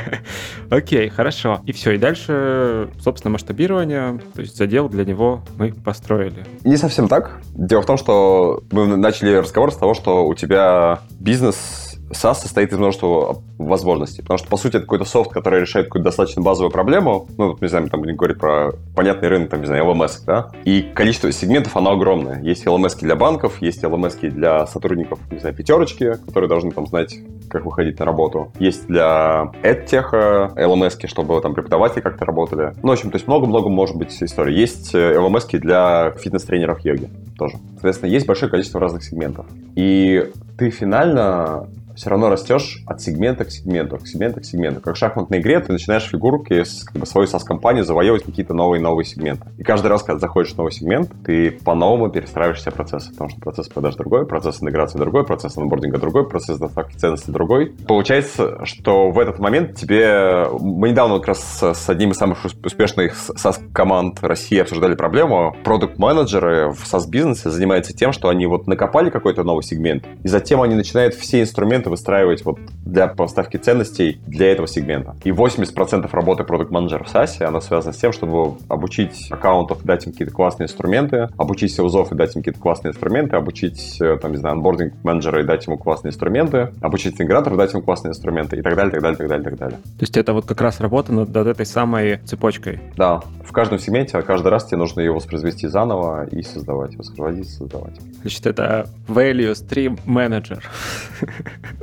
Окей, 0.70 1.08
хорошо. 1.08 1.60
И 1.64 1.72
все, 1.72 1.92
и 1.92 1.98
дальше, 1.98 2.90
собственно, 2.98 3.32
масштабирование, 3.32 4.20
то 4.34 4.40
есть 4.40 4.56
задел 4.56 4.88
для 4.88 5.04
него 5.04 5.42
мы 5.56 5.72
построили. 5.72 6.44
Не 6.64 6.76
совсем 6.76 7.08
так. 7.08 7.40
Дело 7.54 7.82
в 7.82 7.86
том, 7.86 7.96
что 7.96 8.62
мы 8.72 8.96
начали 8.96 9.34
разговор 9.34 9.72
с 9.72 9.76
того, 9.76 9.94
что 9.94 10.26
у 10.26 10.34
тебя 10.34 11.00
бизнес 11.20 11.85
SaaS 12.10 12.34
состоит 12.34 12.72
из 12.72 12.78
множества 12.78 13.42
возможностей. 13.58 14.22
Потому 14.22 14.38
что, 14.38 14.48
по 14.48 14.56
сути, 14.56 14.76
это 14.76 14.80
какой-то 14.80 15.04
софт, 15.04 15.30
который 15.30 15.60
решает 15.60 15.86
какую-то 15.86 16.06
достаточно 16.06 16.42
базовую 16.42 16.70
проблему. 16.70 17.26
Ну, 17.36 17.56
не 17.60 17.68
знаю, 17.68 17.88
там 17.88 18.00
будем 18.00 18.16
говорить 18.16 18.38
про 18.38 18.72
понятный 18.94 19.28
рынок, 19.28 19.50
там, 19.50 19.60
не 19.60 19.66
знаю, 19.66 19.84
LMS, 19.84 20.24
да? 20.26 20.50
И 20.64 20.82
количество 20.82 21.30
сегментов, 21.32 21.76
оно 21.76 21.92
огромное. 21.92 22.40
Есть 22.42 22.66
LMS 22.66 22.98
для 23.00 23.16
банков, 23.16 23.60
есть 23.60 23.82
LMS 23.82 24.30
для 24.30 24.66
сотрудников, 24.66 25.18
не 25.30 25.38
знаю, 25.38 25.54
пятерочки, 25.54 26.14
которые 26.26 26.48
должны 26.48 26.70
там 26.70 26.86
знать, 26.86 27.16
как 27.48 27.64
выходить 27.64 27.98
на 27.98 28.04
работу. 28.04 28.52
Есть 28.58 28.86
для 28.86 29.50
EdTech 29.62 30.54
LMS, 30.56 31.06
чтобы 31.06 31.40
там 31.40 31.54
преподаватели 31.54 32.00
как-то 32.00 32.24
работали. 32.24 32.74
Ну, 32.82 32.90
в 32.90 32.92
общем, 32.92 33.10
то 33.10 33.16
есть 33.16 33.26
много-много 33.26 33.68
может 33.68 33.96
быть 33.96 34.16
историй. 34.22 34.58
Есть 34.58 34.94
LMS 34.94 35.58
для 35.58 36.12
фитнес-тренеров 36.18 36.80
йоги 36.80 37.10
тоже. 37.38 37.58
Соответственно, 37.72 38.10
есть 38.10 38.26
большое 38.26 38.50
количество 38.50 38.80
разных 38.80 39.04
сегментов. 39.04 39.46
И 39.74 40.30
ты 40.56 40.70
финально 40.70 41.68
все 41.96 42.10
равно 42.10 42.28
растешь 42.28 42.82
от 42.86 43.00
сегмента 43.00 43.44
к 43.44 43.50
сегменту, 43.50 43.96
к 43.98 44.06
сегменту 44.06 44.40
к 44.40 44.44
сегменту. 44.44 44.80
Как 44.80 44.94
в 44.94 44.98
шахматной 44.98 45.40
игре 45.40 45.58
ты 45.60 45.72
начинаешь 45.72 46.04
фигурки 46.04 46.62
с 46.62 46.84
как 46.84 46.96
бы, 46.96 47.06
своей 47.06 47.28
SaaS-компании 47.28 47.82
завоевывать 47.82 48.24
какие-то 48.24 48.54
новые-новые 48.54 49.04
сегменты. 49.04 49.48
И 49.58 49.62
каждый 49.62 49.88
раз, 49.88 50.02
когда 50.02 50.20
заходишь 50.20 50.52
в 50.52 50.58
новый 50.58 50.72
сегмент, 50.72 51.10
ты 51.24 51.50
по-новому 51.50 52.10
перестраиваешь 52.10 52.58
все 52.58 52.70
процессы, 52.70 53.10
потому 53.10 53.30
что 53.30 53.40
процесс 53.40 53.68
продаж 53.68 53.96
другой, 53.96 54.26
процесс 54.26 54.62
интеграции 54.62 54.98
другой, 54.98 55.24
процесс 55.24 55.56
онбординга 55.56 55.98
другой, 55.98 56.28
процесс 56.28 56.58
доставки 56.58 56.96
ценностей 56.96 57.32
другой. 57.32 57.72
Получается, 57.88 58.64
что 58.64 59.10
в 59.10 59.18
этот 59.18 59.38
момент 59.38 59.76
тебе... 59.76 60.46
Мы 60.60 60.90
недавно 60.90 61.18
как 61.18 61.28
раз 61.28 61.62
с 61.62 61.88
одним 61.88 62.10
из 62.10 62.16
самых 62.16 62.44
успешных 62.44 63.14
SaaS-команд 63.14 64.18
России 64.22 64.58
обсуждали 64.58 64.94
проблему. 64.94 65.56
Продукт-менеджеры 65.64 66.72
в 66.72 66.84
SaaS-бизнесе 66.84 67.50
занимаются 67.50 67.94
тем, 67.94 68.12
что 68.12 68.28
они 68.28 68.46
вот 68.46 68.66
накопали 68.66 69.10
какой-то 69.10 69.42
новый 69.42 69.62
сегмент, 69.62 70.04
и 70.22 70.28
затем 70.28 70.60
они 70.60 70.74
начинают 70.74 71.14
все 71.14 71.40
инструменты 71.40 71.85
сегменты 71.86 71.90
выстраивать 71.90 72.44
вот 72.44 72.58
для 72.84 73.08
поставки 73.08 73.56
ценностей 73.56 74.20
для 74.26 74.52
этого 74.52 74.68
сегмента. 74.68 75.14
И 75.24 75.30
80% 75.30 76.08
работы 76.12 76.44
продукт 76.44 76.70
менеджера 76.70 77.04
в 77.04 77.14
SaaS, 77.14 77.42
она 77.42 77.60
связана 77.60 77.92
с 77.92 77.96
тем, 77.96 78.12
чтобы 78.12 78.58
обучить 78.68 79.28
аккаунтов 79.30 79.84
и 79.84 79.86
дать 79.86 80.06
им 80.06 80.12
какие-то 80.12 80.32
классные 80.32 80.66
инструменты, 80.66 81.28
обучить 81.36 81.72
селзов 81.72 82.12
и 82.12 82.14
дать 82.14 82.34
им 82.36 82.42
какие-то 82.42 82.60
классные 82.60 82.92
инструменты, 82.92 83.36
обучить, 83.36 84.00
э, 84.00 84.16
там, 84.20 84.32
не 84.32 84.38
знаю, 84.38 84.56
анбординг 84.56 84.94
менеджера 85.04 85.40
и 85.40 85.44
дать 85.44 85.66
ему 85.66 85.78
классные 85.78 86.10
инструменты, 86.10 86.72
обучить 86.80 87.14
интеграторов, 87.14 87.58
дать 87.58 87.72
ему 87.72 87.82
классные 87.82 88.10
инструменты 88.10 88.56
и 88.56 88.62
так 88.62 88.74
далее, 88.74 88.90
так 88.90 89.02
далее, 89.02 89.16
так 89.16 89.28
далее, 89.28 89.44
так 89.44 89.58
далее. 89.58 89.78
То 89.78 90.02
есть 90.02 90.16
это 90.16 90.32
вот 90.32 90.46
как 90.46 90.60
раз 90.60 90.80
работа 90.80 91.12
над, 91.12 91.34
над 91.34 91.46
этой 91.46 91.66
самой 91.66 92.18
цепочкой? 92.24 92.80
Да. 92.96 93.20
В 93.44 93.52
каждом 93.52 93.78
сегменте, 93.78 94.18
а 94.18 94.22
каждый 94.22 94.48
раз 94.48 94.66
тебе 94.66 94.78
нужно 94.78 95.00
его 95.00 95.16
воспроизвести 95.16 95.68
заново 95.68 96.26
и 96.26 96.42
создавать, 96.42 96.96
воспроизводить, 96.96 97.48
создавать. 97.48 97.94
Значит, 98.22 98.46
это 98.46 98.88
value 99.08 99.52
stream 99.52 99.98
manager. 100.06 100.62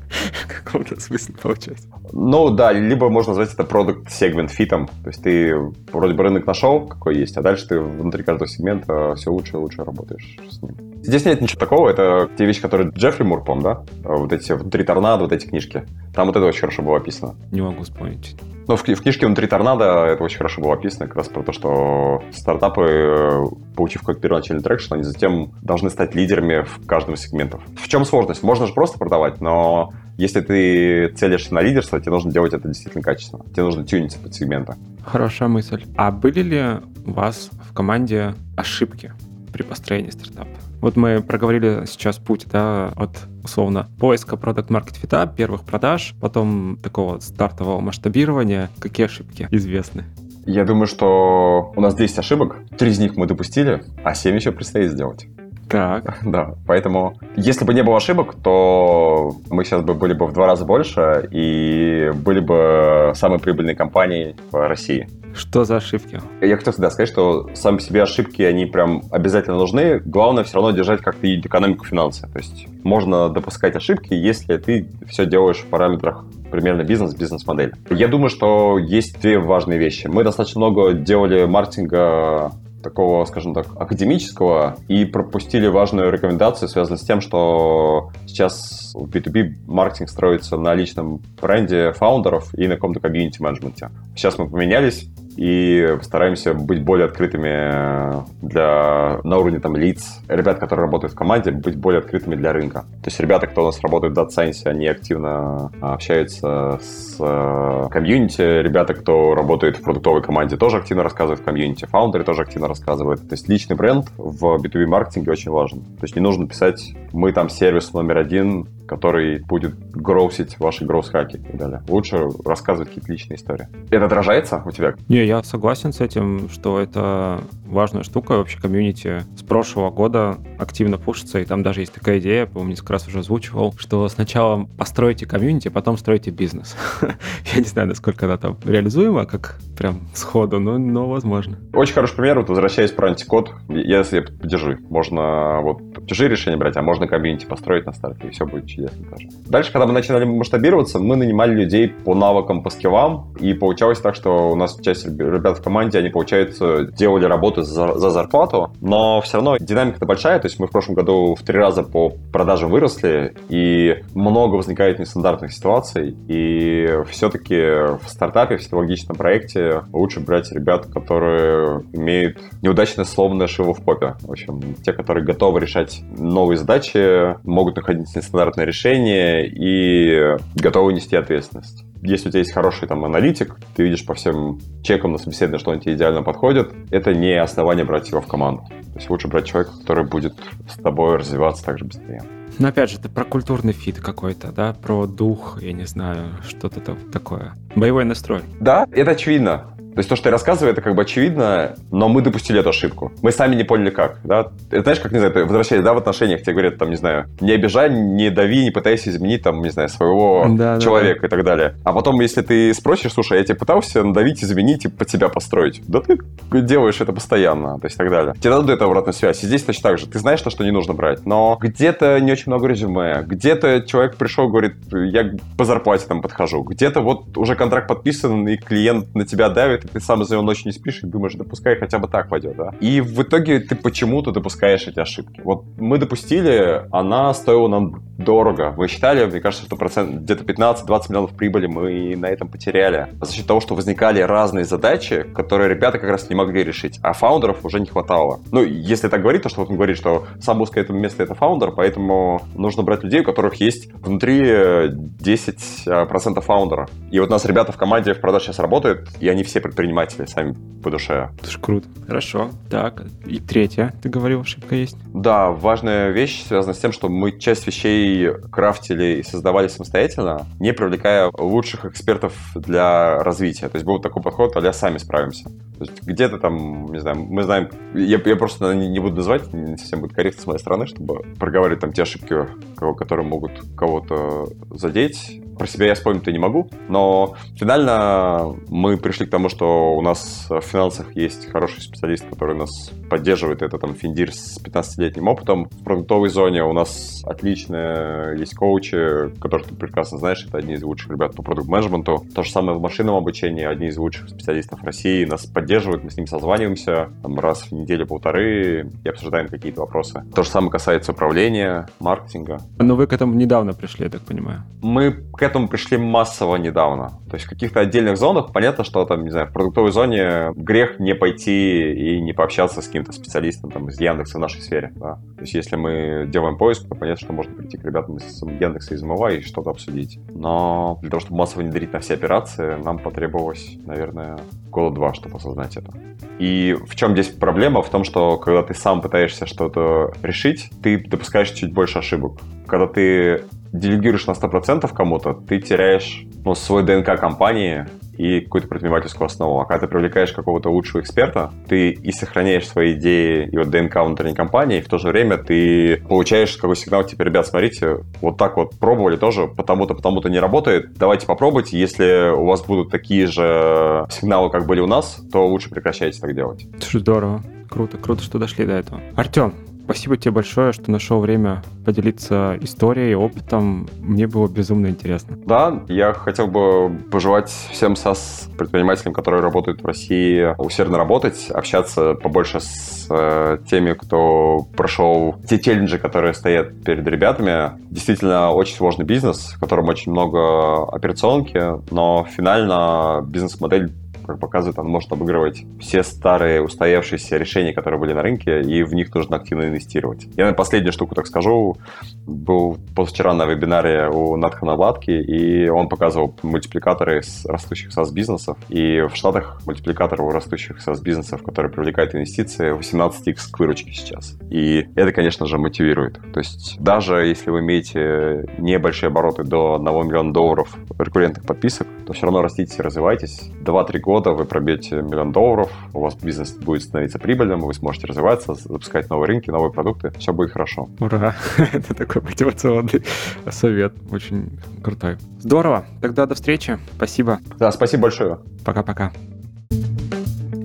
в 0.43 0.63
каком-то 0.63 0.99
смысле 0.99 1.35
получается. 1.41 1.87
Ну 2.11 2.49
да, 2.49 2.71
либо 2.71 3.09
можно 3.09 3.31
назвать 3.31 3.53
это 3.53 3.63
продукт 3.63 4.11
сегмент 4.11 4.51
фитом. 4.51 4.87
То 4.87 5.09
есть 5.09 5.23
ты 5.23 5.55
вроде 5.91 6.13
бы 6.13 6.23
рынок 6.23 6.45
нашел, 6.45 6.87
какой 6.87 7.17
есть, 7.17 7.37
а 7.37 7.41
дальше 7.41 7.67
ты 7.67 7.79
внутри 7.79 8.23
каждого 8.23 8.47
сегмента 8.47 9.15
все 9.15 9.31
лучше 9.31 9.53
и 9.53 9.57
лучше 9.57 9.83
работаешь 9.83 10.37
с 10.49 10.61
ним. 10.61 10.75
Здесь 11.03 11.25
нет 11.25 11.41
ничего 11.41 11.59
такого, 11.59 11.89
это 11.89 12.29
те 12.37 12.45
вещи, 12.45 12.61
которые 12.61 12.89
Джеффри 12.91 13.23
Мур, 13.23 13.43
пом, 13.43 13.61
да? 13.61 13.83
Вот 14.03 14.31
эти 14.31 14.53
«Внутри 14.53 14.83
торнадо», 14.83 15.23
вот 15.23 15.33
эти 15.33 15.47
книжки. 15.47 15.83
Там 16.15 16.27
вот 16.27 16.37
это 16.37 16.45
очень 16.45 16.61
хорошо 16.61 16.81
было 16.81 16.97
описано. 16.97 17.35
Не 17.51 17.61
могу 17.61 17.83
вспомнить. 17.83 18.37
Ну, 18.67 18.75
в, 18.75 18.83
в 18.83 19.01
книжке 19.01 19.25
«Внутри 19.25 19.47
торнадо» 19.47 20.05
это 20.05 20.23
очень 20.23 20.37
хорошо 20.37 20.61
было 20.61 20.73
описано, 20.73 21.07
как 21.07 21.17
раз 21.17 21.27
про 21.27 21.43
то, 21.43 21.51
что 21.51 22.23
стартапы, 22.31 22.83
э, 22.83 23.43
получив 23.75 24.01
какой-то 24.01 24.21
первоначальный 24.21 24.63
traction, 24.63 24.93
они 24.95 25.03
затем 25.03 25.51
должны 25.61 25.89
стать 25.89 26.15
лидерами 26.15 26.63
в 26.63 26.85
каждом 26.85 27.15
из 27.15 27.21
сегментов. 27.21 27.61
В 27.77 27.87
чем 27.87 28.05
сложность? 28.05 28.43
Можно 28.43 28.67
же 28.67 28.73
просто 28.73 28.97
продавать, 28.97 29.41
но 29.41 29.91
если 30.17 30.41
ты 30.41 31.09
целишься 31.09 31.53
на 31.53 31.61
лидерство, 31.61 31.99
тебе 31.99 32.11
нужно 32.11 32.31
делать 32.31 32.53
это 32.53 32.67
действительно 32.67 33.03
качественно. 33.03 33.43
Тебе 33.51 33.63
нужно 33.63 33.85
тюниться 33.85 34.19
под 34.19 34.33
сегменты. 34.33 34.75
Хорошая 35.03 35.49
мысль. 35.49 35.83
А 35.97 36.11
были 36.11 36.41
ли 36.41 36.63
у 37.05 37.11
вас 37.11 37.49
в 37.69 37.73
команде 37.73 38.33
ошибки 38.55 39.11
при 39.51 39.63
построении 39.63 40.11
стартапа? 40.11 40.49
Вот 40.83 40.97
мы 40.97 41.21
проговорили 41.21 41.85
сейчас 41.85 42.17
путь, 42.17 42.45
да, 42.51 42.91
от 42.97 43.11
условно 43.41 43.87
поиска 44.01 44.35
продукт 44.35 44.69
маркет 44.69 44.97
фита, 44.97 45.25
первых 45.25 45.61
продаж, 45.63 46.13
потом 46.19 46.77
такого 46.83 47.21
стартового 47.21 47.79
масштабирования. 47.79 48.69
Какие 48.79 49.05
ошибки 49.05 49.47
известны? 49.49 50.03
Я 50.45 50.65
думаю, 50.65 50.87
что 50.87 51.71
у 51.73 51.79
нас 51.79 51.95
10 51.95 52.19
ошибок, 52.19 52.57
три 52.77 52.89
из 52.89 52.99
них 52.99 53.15
мы 53.15 53.27
допустили, 53.27 53.85
а 54.03 54.13
7 54.13 54.35
еще 54.35 54.51
предстоит 54.51 54.91
сделать. 54.91 55.25
Так. 55.69 56.17
Да, 56.25 56.55
поэтому 56.67 57.17
если 57.37 57.63
бы 57.63 57.73
не 57.73 57.81
было 57.81 57.95
ошибок, 57.95 58.35
то 58.43 59.37
мы 59.49 59.63
сейчас 59.63 59.83
бы 59.83 59.93
были 59.93 60.13
бы 60.13 60.25
в 60.27 60.33
два 60.33 60.47
раза 60.47 60.65
больше 60.65 61.29
и 61.31 62.11
были 62.13 62.41
бы 62.41 63.13
самой 63.15 63.39
прибыльной 63.39 63.75
компанией 63.75 64.35
в 64.51 64.67
России. 64.67 65.07
Что 65.33 65.63
за 65.63 65.77
ошибки? 65.77 66.21
Я 66.41 66.57
хотел 66.57 66.73
всегда 66.73 66.89
сказать, 66.91 67.09
что 67.09 67.49
сами 67.53 67.77
по 67.77 67.81
себе 67.81 68.03
ошибки, 68.03 68.41
они 68.41 68.65
прям 68.65 69.03
обязательно 69.11 69.57
нужны. 69.57 69.99
Главное 69.99 70.43
все 70.43 70.55
равно 70.55 70.71
держать 70.71 71.01
как-то 71.01 71.27
экономику 71.27 71.85
финансы. 71.85 72.27
То 72.31 72.37
есть 72.37 72.67
можно 72.83 73.29
допускать 73.29 73.75
ошибки, 73.75 74.13
если 74.13 74.57
ты 74.57 74.89
все 75.07 75.25
делаешь 75.25 75.57
в 75.57 75.65
параметрах 75.67 76.25
примерно 76.51 76.83
бизнес, 76.83 77.15
бизнес-модель. 77.15 77.73
Я 77.89 78.07
думаю, 78.07 78.29
что 78.29 78.77
есть 78.77 79.19
две 79.21 79.39
важные 79.39 79.79
вещи. 79.79 80.07
Мы 80.07 80.23
достаточно 80.23 80.59
много 80.59 80.93
делали 80.93 81.45
маркетинга 81.45 82.51
такого, 82.83 83.25
скажем 83.25 83.55
так, 83.55 83.67
академического 83.75 84.77
и 84.87 85.05
пропустили 85.05 85.67
важную 85.67 86.11
рекомендацию, 86.11 86.69
связанную 86.69 86.99
с 86.99 87.03
тем, 87.03 87.21
что 87.21 88.11
сейчас 88.27 88.91
в 88.93 89.09
B2B 89.09 89.55
маркетинг 89.65 90.09
строится 90.09 90.57
на 90.57 90.75
личном 90.75 91.21
бренде 91.41 91.93
фаундеров 91.93 92.53
и 92.53 92.67
на 92.67 92.75
каком-то 92.75 92.99
комьюнити 92.99 93.41
менеджменте. 93.41 93.89
Сейчас 94.15 94.37
мы 94.37 94.47
поменялись, 94.47 95.07
и 95.37 95.97
стараемся 96.01 96.53
быть 96.53 96.83
более 96.83 97.05
открытыми 97.05 98.23
для, 98.41 99.19
на 99.23 99.37
уровне 99.37 99.59
там 99.59 99.75
лиц, 99.75 100.19
ребят, 100.27 100.59
которые 100.59 100.85
работают 100.85 101.13
в 101.13 101.15
команде, 101.15 101.51
быть 101.51 101.75
более 101.75 101.99
открытыми 101.99 102.35
для 102.35 102.53
рынка. 102.53 102.81
То 103.03 103.07
есть 103.07 103.19
ребята, 103.19 103.47
кто 103.47 103.63
у 103.63 103.65
нас 103.65 103.79
работает 103.81 104.15
в 104.15 104.19
Data 104.19 104.29
Science, 104.29 104.65
они 104.65 104.87
активно 104.87 105.71
общаются 105.81 106.79
с 106.81 107.17
э, 107.19 107.87
комьюнити, 107.91 108.41
ребята, 108.61 108.93
кто 108.93 109.35
работает 109.35 109.77
в 109.77 109.83
продуктовой 109.83 110.21
команде, 110.21 110.57
тоже 110.57 110.77
активно 110.77 111.03
рассказывают 111.03 111.41
в 111.41 111.43
комьюнити, 111.43 111.85
фаундеры 111.85 112.23
тоже 112.23 112.43
активно 112.43 112.67
рассказывают. 112.67 113.21
То 113.27 113.33
есть 113.33 113.49
личный 113.49 113.75
бренд 113.75 114.07
в 114.17 114.61
B2B 114.61 114.85
маркетинге 114.85 115.31
очень 115.31 115.51
важен. 115.51 115.79
То 115.81 116.03
есть 116.03 116.15
не 116.15 116.21
нужно 116.21 116.47
писать 116.47 116.93
«мы 117.11 117.31
там 117.31 117.49
сервис 117.49 117.93
номер 117.93 118.17
один», 118.17 118.67
который 118.87 119.39
будет 119.39 119.73
гроусить 119.91 120.59
ваши 120.59 120.85
гроус-хаки 120.85 121.37
и 121.37 121.39
так 121.39 121.57
далее. 121.57 121.81
Лучше 121.87 122.27
рассказывать 122.45 122.89
какие-то 122.89 123.11
личные 123.11 123.37
истории. 123.37 123.67
Это 123.89 124.05
отражается 124.05 124.61
у 124.65 124.71
тебя? 124.71 124.93
Не, 125.07 125.22
я 125.25 125.43
согласен 125.43 125.93
с 125.93 126.01
этим, 126.01 126.49
что 126.49 126.79
это 126.79 127.43
важная 127.73 128.03
штука. 128.03 128.37
Вообще 128.37 128.59
комьюнити 128.59 129.23
с 129.35 129.43
прошлого 129.43 129.89
года 129.89 130.37
активно 130.57 130.97
пушится, 130.97 131.39
и 131.39 131.45
там 131.45 131.63
даже 131.63 131.81
есть 131.81 131.93
такая 131.93 132.19
идея, 132.19 132.45
по-моему, 132.45 132.71
несколько 132.71 132.93
раз 132.93 133.07
уже 133.07 133.19
озвучивал, 133.19 133.73
что 133.77 134.07
сначала 134.07 134.67
постройте 134.77 135.25
комьюнити, 135.25 135.67
потом 135.67 135.97
стройте 135.97 136.31
бизнес. 136.31 136.75
я 137.01 137.59
не 137.59 137.67
знаю, 137.67 137.87
насколько 137.89 138.25
это 138.25 138.37
там 138.37 138.57
реализуемо, 138.63 139.25
как 139.25 139.59
прям 139.77 140.01
сходу, 140.13 140.59
но, 140.59 140.77
но 140.77 141.07
возможно. 141.09 141.57
Очень 141.73 141.93
хороший 141.93 142.15
пример, 142.15 142.39
вот 142.39 142.49
возвращаясь 142.49 142.91
про 142.91 143.09
антикод, 143.09 143.51
я 143.69 144.03
поддержу. 144.03 144.77
Можно 144.89 145.61
вот 145.61 145.81
чужие 146.07 146.29
решения 146.29 146.57
брать, 146.57 146.77
а 146.77 146.81
можно 146.81 147.07
комьюнити 147.07 147.45
построить 147.45 147.85
на 147.85 147.93
старте, 147.93 148.27
и 148.27 148.31
все 148.31 148.45
будет 148.45 148.67
чудесно 148.67 149.05
тоже. 149.09 149.29
Дальше, 149.47 149.71
когда 149.71 149.87
мы 149.87 149.93
начинали 149.93 150.25
масштабироваться, 150.25 150.99
мы 150.99 151.15
нанимали 151.15 151.53
людей 151.53 151.87
по 151.87 152.13
навыкам, 152.13 152.63
по 152.63 152.69
скиллам, 152.69 153.33
и 153.39 153.53
получалось 153.53 153.99
так, 153.99 154.15
что 154.15 154.51
у 154.51 154.55
нас 154.55 154.77
часть 154.81 155.05
ребят 155.05 155.57
в 155.57 155.63
команде, 155.63 155.99
они, 155.99 156.09
получается, 156.09 156.85
делали 156.85 157.25
работу 157.25 157.62
за, 157.63 157.97
за 157.97 158.09
зарплату, 158.09 158.71
но 158.81 159.21
все 159.21 159.37
равно 159.37 159.57
динамика-то 159.57 160.05
большая, 160.05 160.39
то 160.39 160.47
есть 160.47 160.59
мы 160.59 160.67
в 160.67 160.71
прошлом 160.71 160.95
году 160.95 161.35
в 161.35 161.43
три 161.43 161.57
раза 161.57 161.83
по 161.83 162.13
продажам 162.31 162.69
выросли, 162.69 163.33
и 163.49 164.03
много 164.13 164.55
возникает 164.55 164.99
нестандартных 164.99 165.53
ситуаций, 165.53 166.15
и 166.27 166.87
все-таки 167.09 167.55
в 167.55 168.07
стартапе, 168.07 168.57
в 168.57 168.61
технологичном 168.61 169.17
проекте 169.17 169.81
лучше 169.91 170.19
брать 170.19 170.51
ребят, 170.51 170.87
которые 170.87 171.83
имеют 171.93 172.39
неудачное 172.61 173.05
словное 173.05 173.47
шило 173.47 173.73
в 173.73 173.83
попе. 173.83 174.15
В 174.21 174.31
общем, 174.31 174.75
те, 174.83 174.93
которые 174.93 175.25
готовы 175.25 175.59
решать 175.59 176.01
новые 176.17 176.57
задачи, 176.57 177.35
могут 177.45 177.75
находить 177.75 178.15
нестандартные 178.15 178.65
решения 178.65 179.45
и 179.45 180.37
готовы 180.55 180.93
нести 180.93 181.15
ответственность 181.15 181.85
если 182.03 182.29
у 182.29 182.31
тебя 182.31 182.39
есть 182.39 182.53
хороший 182.53 182.87
там 182.87 183.03
аналитик, 183.05 183.57
ты 183.75 183.83
видишь 183.83 184.05
по 184.05 184.13
всем 184.13 184.59
чекам 184.83 185.13
на 185.13 185.17
собеседование, 185.17 185.59
что 185.59 185.71
он 185.71 185.79
тебе 185.79 185.95
идеально 185.95 186.21
подходит, 186.21 186.71
это 186.91 187.13
не 187.13 187.39
основание 187.39 187.85
брать 187.85 188.09
его 188.09 188.21
в 188.21 188.27
команду. 188.27 188.63
То 188.93 188.99
есть 188.99 189.09
лучше 189.09 189.27
брать 189.27 189.45
человека, 189.45 189.73
который 189.79 190.05
будет 190.05 190.35
с 190.69 190.75
тобой 190.75 191.15
развиваться 191.17 191.65
так 191.65 191.79
же 191.79 191.85
быстрее. 191.85 192.21
Но 192.59 192.67
опять 192.67 192.91
же, 192.91 192.97
это 192.97 193.09
про 193.09 193.23
культурный 193.23 193.73
фит 193.73 193.99
какой-то, 193.99 194.51
да, 194.51 194.73
про 194.73 195.07
дух, 195.07 195.57
я 195.61 195.73
не 195.73 195.85
знаю, 195.85 196.35
что-то 196.47 196.79
такое. 197.11 197.53
Боевой 197.75 198.05
настрой. 198.05 198.41
Да, 198.59 198.85
это 198.91 199.11
очевидно. 199.11 199.72
То 199.93 199.99
есть 199.99 200.09
то, 200.09 200.15
что 200.15 200.29
я 200.29 200.31
рассказываю, 200.31 200.73
это 200.73 200.81
как 200.81 200.95
бы 200.95 201.03
очевидно, 201.03 201.75
но 201.91 202.09
мы 202.09 202.21
допустили 202.21 202.59
эту 202.59 202.69
ошибку. 202.69 203.11
Мы 203.21 203.31
сами 203.31 203.55
не 203.55 203.63
поняли 203.63 203.89
как, 203.89 204.19
да. 204.23 204.51
Это 204.71 204.83
знаешь, 204.83 204.99
как, 204.99 205.11
не 205.11 205.19
знаю, 205.19 205.33
ты 205.33 205.43
возвращаясь, 205.43 205.83
да, 205.83 205.93
в 205.93 205.97
отношениях, 205.97 206.41
тебе 206.41 206.53
говорят, 206.53 206.77
там, 206.77 206.89
не 206.89 206.95
знаю, 206.95 207.27
не 207.39 207.51
обижай, 207.51 207.89
не 207.89 208.29
дави, 208.29 208.63
не 208.63 208.71
пытайся 208.71 209.09
изменить, 209.09 209.43
там, 209.43 209.61
не 209.61 209.69
знаю, 209.69 209.89
своего 209.89 210.47
да, 210.49 210.79
человека 210.79 211.21
да, 211.21 211.27
и 211.27 211.29
так 211.29 211.43
далее. 211.43 211.75
А 211.83 211.93
потом, 211.93 212.19
если 212.21 212.41
ты 212.41 212.73
спросишь, 212.73 213.13
слушай, 213.13 213.37
я 213.37 213.43
тебе 213.43 213.55
пытался 213.55 214.03
надавить, 214.03 214.43
изменить 214.43 214.85
и 214.85 214.87
под 214.87 215.07
тебя 215.07 215.29
построить. 215.29 215.81
Да 215.87 216.01
ты 216.01 216.17
делаешь 216.51 216.99
это 217.01 217.13
постоянно, 217.13 217.79
то 217.79 217.85
есть 217.85 217.95
и 217.95 217.97
так 217.97 218.09
далее. 218.09 218.33
Тебе 218.39 218.51
дадут 218.51 218.69
эту 218.69 218.85
обратную 218.85 219.13
связь. 219.13 219.43
И 219.43 219.47
здесь 219.47 219.63
точно 219.63 219.89
так 219.89 219.99
же. 219.99 220.07
Ты 220.07 220.19
знаешь, 220.19 220.41
то, 220.41 220.49
что 220.49 220.63
не 220.63 220.71
нужно 220.71 220.93
брать, 220.93 221.25
но 221.25 221.57
где-то 221.61 222.19
не 222.19 222.31
очень 222.31 222.45
много 222.47 222.67
резюме, 222.67 223.23
где-то 223.25 223.81
человек 223.81 224.15
пришел, 224.15 224.49
говорит, 224.49 224.75
я 224.91 225.31
по 225.57 225.65
зарплате 225.65 226.05
там 226.07 226.21
подхожу, 226.21 226.63
где-то 226.63 227.01
вот 227.01 227.37
уже 227.37 227.55
контракт 227.55 227.87
подписан, 227.87 228.47
и 228.47 228.57
клиент 228.57 229.13
на 229.15 229.25
тебя 229.25 229.49
давит, 229.49 229.82
и 229.83 229.87
ты 229.87 229.99
сам 229.99 230.21
из-за 230.21 230.35
него 230.35 230.43
ночью 230.43 230.67
не 230.67 230.71
спишь 230.71 231.03
и 231.03 231.07
думаешь, 231.07 231.33
допускай 231.33 231.77
хотя 231.77 231.99
бы 231.99 232.07
так 232.07 232.29
пойдет, 232.29 232.55
да. 232.57 232.71
И 232.79 233.01
в 233.01 233.21
итоге 233.21 233.59
ты 233.59 233.75
почему-то 233.75 234.31
допускаешь 234.31 234.87
эти 234.87 234.99
ошибки. 234.99 235.41
Вот 235.43 235.65
мы 235.77 235.97
допустили, 235.97 236.85
она 236.91 237.33
стоила 237.33 237.67
нам 237.67 238.03
дорого. 238.17 238.73
Мы 238.77 238.87
считали, 238.87 239.25
мне 239.25 239.39
кажется, 239.39 239.65
что 239.65 239.75
процент 239.75 240.21
где-то 240.21 240.43
15-20 240.43 241.01
миллионов 241.09 241.31
прибыли 241.31 241.67
мы 241.67 242.15
на 242.15 242.27
этом 242.27 242.47
потеряли. 242.47 243.07
За 243.21 243.33
счет 243.33 243.47
того, 243.47 243.59
что 243.59 243.75
возникали 243.75 244.21
разные 244.21 244.65
задачи, 244.65 245.25
которые 245.35 245.69
ребята 245.69 245.99
как 245.99 246.09
раз 246.09 246.29
не 246.29 246.35
могли 246.35 246.63
решить, 246.63 246.99
а 247.01 247.13
фаундеров 247.13 247.65
уже 247.65 247.79
не 247.79 247.87
хватало. 247.87 248.39
Ну, 248.51 248.63
если 248.63 249.07
так 249.07 249.21
говорить, 249.21 249.43
то 249.43 249.49
что 249.49 249.61
вот 249.61 249.69
он 249.69 249.75
говорит, 249.75 249.97
что 249.97 250.25
самое 250.39 250.63
узкое 250.63 250.83
это 250.83 250.93
место 250.93 251.23
это 251.23 251.35
фаундер, 251.35 251.71
поэтому 251.71 252.41
нужно 252.55 252.83
брать 252.83 253.03
людей, 253.03 253.21
у 253.21 253.23
которых 253.23 253.55
есть 253.55 253.91
внутри 253.93 254.41
10% 254.41 256.41
фаундера. 256.41 256.87
И 257.11 257.19
вот 257.19 257.29
у 257.29 257.31
нас 257.31 257.45
ребята 257.45 257.71
в 257.71 257.77
команде 257.77 258.13
в 258.13 258.21
продаже 258.21 258.45
сейчас 258.45 258.59
работают, 258.59 259.09
и 259.19 259.29
они 259.29 259.43
все 259.43 259.59
предприниматели 259.73 260.25
сами 260.25 260.55
по 260.83 260.91
душе. 260.91 261.29
Это 261.39 261.49
ж 261.49 261.57
круто. 261.59 261.87
Хорошо. 262.05 262.51
Так, 262.69 263.03
и 263.25 263.39
третья, 263.39 263.93
ты 264.01 264.09
говорил, 264.09 264.41
ошибка 264.41 264.75
есть? 264.75 264.97
Да, 265.13 265.49
важная 265.49 266.11
вещь 266.11 266.43
связана 266.45 266.73
с 266.73 266.79
тем, 266.79 266.91
что 266.91 267.09
мы 267.09 267.39
часть 267.39 267.65
вещей 267.65 268.29
крафтили 268.51 269.19
и 269.19 269.23
создавали 269.23 269.69
самостоятельно, 269.69 270.45
не 270.59 270.73
привлекая 270.73 271.31
лучших 271.37 271.85
экспертов 271.85 272.33
для 272.53 273.23
развития. 273.23 273.69
То 273.69 273.77
есть 273.77 273.85
был 273.85 273.99
такой 273.99 274.21
подход, 274.21 274.55
а 274.55 274.73
сами 274.73 274.97
справимся. 274.97 275.45
То 275.45 275.85
есть 275.85 276.03
где-то 276.03 276.37
там, 276.37 276.91
не 276.91 276.99
знаю, 276.99 277.17
мы 277.17 277.43
знаем, 277.43 277.69
я, 277.93 278.21
я 278.23 278.35
просто 278.35 278.73
не, 278.73 278.89
не 278.89 278.99
буду 278.99 279.17
называть, 279.17 279.53
не 279.53 279.77
совсем 279.77 280.01
будет 280.01 280.13
корректно 280.13 280.43
с 280.43 280.47
моей 280.47 280.59
стороны, 280.59 280.87
чтобы 280.87 281.23
проговаривать 281.39 281.79
там 281.79 281.93
те 281.93 282.03
ошибки, 282.03 282.35
которые 282.75 283.27
могут 283.27 283.51
кого-то 283.75 284.49
задеть. 284.71 285.42
Про 285.57 285.67
себя 285.67 285.87
я 285.87 285.95
вспомнить-то 285.95 286.31
не 286.31 286.39
могу, 286.39 286.69
но 286.89 287.35
финально 287.55 288.55
мы 288.67 288.97
пришли 288.97 289.25
к 289.25 289.29
тому, 289.29 289.49
что 289.49 289.95
у 289.95 290.01
нас 290.01 290.47
в 290.49 290.61
финансах 290.61 291.15
есть 291.15 291.49
хороший 291.51 291.81
специалист, 291.81 292.25
который 292.27 292.55
нас 292.55 292.91
поддерживает. 293.09 293.61
Это 293.61 293.77
там 293.77 293.95
Финдир 293.95 294.33
с 294.33 294.59
15-летним 294.63 295.27
опытом. 295.27 295.69
В 295.69 295.83
продуктовой 295.83 296.29
зоне 296.29 296.63
у 296.63 296.73
нас 296.73 297.23
отличные 297.25 298.39
есть 298.39 298.55
коучи, 298.55 299.29
которых 299.39 299.67
ты 299.67 299.75
прекрасно 299.75 300.17
знаешь, 300.17 300.45
это 300.47 300.57
одни 300.57 300.73
из 300.73 300.83
лучших 300.83 301.11
ребят 301.11 301.35
по 301.35 301.43
продукт-менеджменту. 301.43 302.25
То 302.33 302.43
же 302.43 302.51
самое 302.51 302.77
в 302.77 302.81
машинном 302.81 303.15
обучении, 303.15 303.63
одни 303.63 303.87
из 303.87 303.97
лучших 303.97 304.29
специалистов 304.29 304.83
России 304.83 305.25
нас 305.25 305.45
поддерживают, 305.45 306.03
мы 306.03 306.11
с 306.11 306.17
ними 306.17 306.25
созваниваемся 306.25 307.09
там, 307.21 307.39
раз 307.39 307.63
в 307.63 307.71
неделю-полторы 307.71 308.89
и 309.03 309.09
обсуждаем 309.09 309.47
какие-то 309.47 309.81
вопросы. 309.81 310.23
То 310.35 310.43
же 310.43 310.49
самое 310.49 310.71
касается 310.71 311.11
управления, 311.11 311.87
маркетинга. 311.99 312.61
Но 312.79 312.95
вы 312.95 313.07
к 313.07 313.13
этому 313.13 313.33
недавно 313.35 313.73
пришли, 313.73 314.05
я 314.05 314.09
так 314.09 314.21
понимаю. 314.21 314.63
Мы 314.81 315.11
к 315.11 315.42
этому 315.43 315.67
пришли 315.67 315.97
массово 315.97 316.55
недавно. 316.55 317.09
То 317.29 317.35
есть 317.35 317.45
в 317.45 317.49
каких-то 317.49 317.79
отдельных 317.79 318.17
зонах 318.17 318.51
понятно, 318.51 318.83
что 318.83 319.05
там, 319.05 319.23
не 319.23 319.29
знаю, 319.29 319.47
в 319.47 319.53
продуктовой 319.53 319.91
зоне 319.91 320.51
грех 320.55 320.99
не 320.99 321.15
пойти 321.15 321.93
и 321.93 322.21
не 322.21 322.33
пообщаться 322.33 322.81
с 322.81 322.87
каким-то 322.87 323.11
специалистом 323.11 323.71
там, 323.71 323.89
из 323.89 323.99
Яндекса 323.99 324.37
в 324.37 324.41
нашей 324.41 324.61
сфере. 324.61 324.91
Да? 324.95 325.15
То 325.35 325.41
есть 325.41 325.53
если 325.53 325.75
мы 325.75 326.25
делаем 326.27 326.57
поиск, 326.57 326.87
то 326.87 326.95
понятно, 326.95 327.25
что 327.25 327.33
можно 327.33 327.53
прийти 327.55 327.77
к 327.77 327.85
ребятам 327.85 328.17
из 328.17 328.41
Яндекса, 328.41 328.95
из 328.95 329.03
МВА 329.03 329.33
и 329.33 329.41
что-то 329.41 329.69
обсудить. 329.69 330.19
Но 330.29 330.97
для 331.01 331.09
того, 331.09 331.19
чтобы 331.19 331.37
массово 331.37 331.61
внедрить 331.61 331.93
на 331.93 331.99
все 331.99 332.15
операции, 332.15 332.81
нам 332.83 332.99
потребовалось, 332.99 333.77
наверное, 333.85 334.39
года 334.69 334.95
два, 334.95 335.13
чтобы 335.13 335.37
осознать 335.37 335.77
это. 335.77 335.93
И 336.39 336.75
в 336.87 336.95
чем 336.95 337.13
здесь 337.13 337.27
проблема? 337.27 337.81
В 337.81 337.89
том, 337.89 338.03
что 338.03 338.37
когда 338.37 338.63
ты 338.63 338.73
сам 338.73 339.01
пытаешься 339.01 339.45
что-то 339.45 340.13
решить, 340.23 340.71
ты 340.81 340.97
допускаешь 340.97 341.51
чуть 341.51 341.73
больше 341.73 341.99
ошибок. 341.99 342.41
Когда 342.67 342.87
ты 342.87 343.43
делегируешь 343.73 344.27
на 344.27 344.31
100% 344.31 344.89
кому-то, 344.93 345.33
ты 345.33 345.59
теряешь 345.59 346.25
ну, 346.45 346.55
свой 346.55 346.83
ДНК 346.83 347.19
компании 347.19 347.85
и 348.17 348.41
какую-то 348.41 348.67
предпринимательскую 348.67 349.25
основу. 349.25 349.59
А 349.59 349.65
когда 349.65 349.87
ты 349.87 349.91
привлекаешь 349.91 350.31
какого-то 350.31 350.69
лучшего 350.69 351.01
эксперта, 351.01 351.51
ты 351.67 351.89
и 351.89 352.11
сохраняешь 352.11 352.67
свои 352.67 352.93
идеи 352.93 353.49
и 353.51 353.57
вот 353.57 353.69
ДНК 353.69 353.95
внутренней 353.95 354.35
компании, 354.35 354.77
и 354.77 354.81
в 354.81 354.87
то 354.87 354.99
же 354.99 355.07
время 355.07 355.37
ты 355.37 355.97
получаешь 356.07 356.55
какой 356.57 356.75
сигнал, 356.75 357.03
типа, 357.03 357.23
ребят, 357.23 357.47
смотрите, 357.47 357.97
вот 358.21 358.37
так 358.37 358.55
вот 358.57 358.77
пробовали 358.77 359.17
тоже, 359.17 359.47
потому-то, 359.47 359.95
потому-то 359.95 360.29
не 360.29 360.39
работает, 360.39 360.93
давайте 360.95 361.25
попробуйте, 361.25 361.79
если 361.79 362.31
у 362.31 362.45
вас 362.45 362.63
будут 362.63 362.91
такие 362.91 363.25
же 363.25 364.05
сигналы, 364.11 364.51
как 364.51 364.67
были 364.67 364.79
у 364.79 364.87
нас, 364.87 365.19
то 365.31 365.47
лучше 365.47 365.69
прекращайте 365.69 366.21
так 366.21 366.35
делать. 366.35 366.67
Здорово. 366.79 367.41
Круто, 367.69 367.97
круто, 367.97 368.21
что 368.21 368.37
дошли 368.37 368.65
до 368.65 368.73
этого. 368.73 369.01
Артем, 369.15 369.55
Спасибо 369.83 370.15
тебе 370.15 370.31
большое, 370.31 370.71
что 370.71 370.89
нашел 370.91 371.19
время 371.19 371.61
поделиться 371.85 372.57
историей, 372.61 373.15
опытом. 373.15 373.87
Мне 373.99 374.27
было 374.27 374.47
безумно 374.47 374.87
интересно. 374.87 375.37
Да, 375.45 375.83
я 375.89 376.13
хотел 376.13 376.47
бы 376.47 376.89
пожелать 377.11 377.49
всем 377.71 377.95
САС 377.95 378.49
предпринимателям, 378.57 379.13
которые 379.13 379.41
работают 379.41 379.81
в 379.81 379.85
России, 379.85 380.55
усердно 380.57 380.97
работать, 380.97 381.49
общаться 381.49 382.13
побольше 382.13 382.61
с 382.61 383.07
э, 383.09 383.57
теми, 383.69 383.93
кто 383.93 384.65
прошел 384.75 385.35
те 385.49 385.59
челленджи, 385.59 385.97
которые 385.97 386.33
стоят 386.33 386.83
перед 386.83 387.05
ребятами. 387.05 387.71
Действительно, 387.91 388.51
очень 388.51 388.75
сложный 388.75 389.05
бизнес, 389.05 389.53
в 389.55 389.59
котором 389.59 389.89
очень 389.89 390.11
много 390.11 390.83
операционки, 390.85 391.61
но 391.91 392.25
финально 392.35 393.21
бизнес-модель 393.27 393.91
как 394.25 394.39
показывает, 394.39 394.79
он 394.79 394.87
может 394.87 395.11
обыгрывать 395.11 395.63
все 395.79 396.03
старые 396.03 396.61
устоявшиеся 396.61 397.37
решения, 397.37 397.73
которые 397.73 397.99
были 397.99 398.13
на 398.13 398.21
рынке, 398.21 398.61
и 398.61 398.83
в 398.83 398.93
них 398.93 399.13
нужно 399.13 399.37
активно 399.37 399.63
инвестировать. 399.63 400.27
Я 400.35 400.47
на 400.47 400.53
последнюю 400.53 400.93
штуку 400.93 401.15
так 401.15 401.27
скажу. 401.27 401.77
Был 402.25 402.77
позавчера 402.95 403.33
на 403.33 403.45
вебинаре 403.45 404.09
у 404.09 404.35
Натхана 404.37 404.75
Владки, 404.75 405.11
и 405.11 405.67
он 405.69 405.89
показывал 405.89 406.35
мультипликаторы 406.41 407.21
растущих 407.45 407.91
SaaS-бизнесов. 407.91 408.57
И 408.69 409.01
в 409.01 409.15
Штатах 409.15 409.61
мультипликатор 409.65 410.21
у 410.21 410.29
растущих 410.29 410.77
SaaS-бизнесов, 410.85 411.43
которые 411.43 411.71
привлекают 411.71 412.15
инвестиции, 412.15 412.73
18x 412.77 413.51
к 413.51 413.59
выручке 413.59 413.91
сейчас. 413.91 414.37
И 414.49 414.87
это, 414.95 415.11
конечно 415.11 415.45
же, 415.45 415.57
мотивирует. 415.57 416.19
То 416.33 416.39
есть 416.39 416.77
даже 416.79 417.25
если 417.25 417.49
вы 417.49 417.59
имеете 417.59 418.47
небольшие 418.57 419.07
обороты 419.07 419.43
до 419.43 419.75
1 419.75 419.85
миллиона 420.07 420.33
долларов 420.33 420.77
рекуррентных 420.97 421.45
подписок, 421.45 421.87
то 422.05 422.13
все 422.13 422.25
равно 422.25 422.41
растите 422.41 422.81
развивайтесь. 422.81 423.51
2-3 423.63 423.99
года 423.99 424.12
года 424.13 424.29
вы 424.33 424.45
пробьете 424.45 425.01
миллион 425.01 425.31
долларов, 425.31 425.71
у 425.91 426.01
вас 426.01 426.13
бизнес 426.13 426.51
будет 426.51 426.83
становиться 426.83 427.17
прибыльным, 427.17 427.61
вы 427.61 427.73
сможете 427.73 428.05
развиваться, 428.05 428.53
запускать 428.53 429.09
новые 429.09 429.27
рынки, 429.27 429.49
новые 429.49 429.71
продукты, 429.71 430.11
все 430.19 430.31
будет 430.33 430.51
хорошо. 430.51 430.87
Ура! 430.99 431.35
Это 431.73 431.95
такой 431.95 432.21
мотивационный 432.21 433.03
совет, 433.49 433.95
очень 434.11 434.59
крутой. 434.83 435.17
Здорово, 435.39 435.85
тогда 435.99 436.27
до 436.27 436.35
встречи, 436.35 436.77
спасибо. 436.95 437.39
Да, 437.57 437.71
спасибо 437.71 438.03
большое. 438.03 438.37
Пока-пока. 438.63 439.11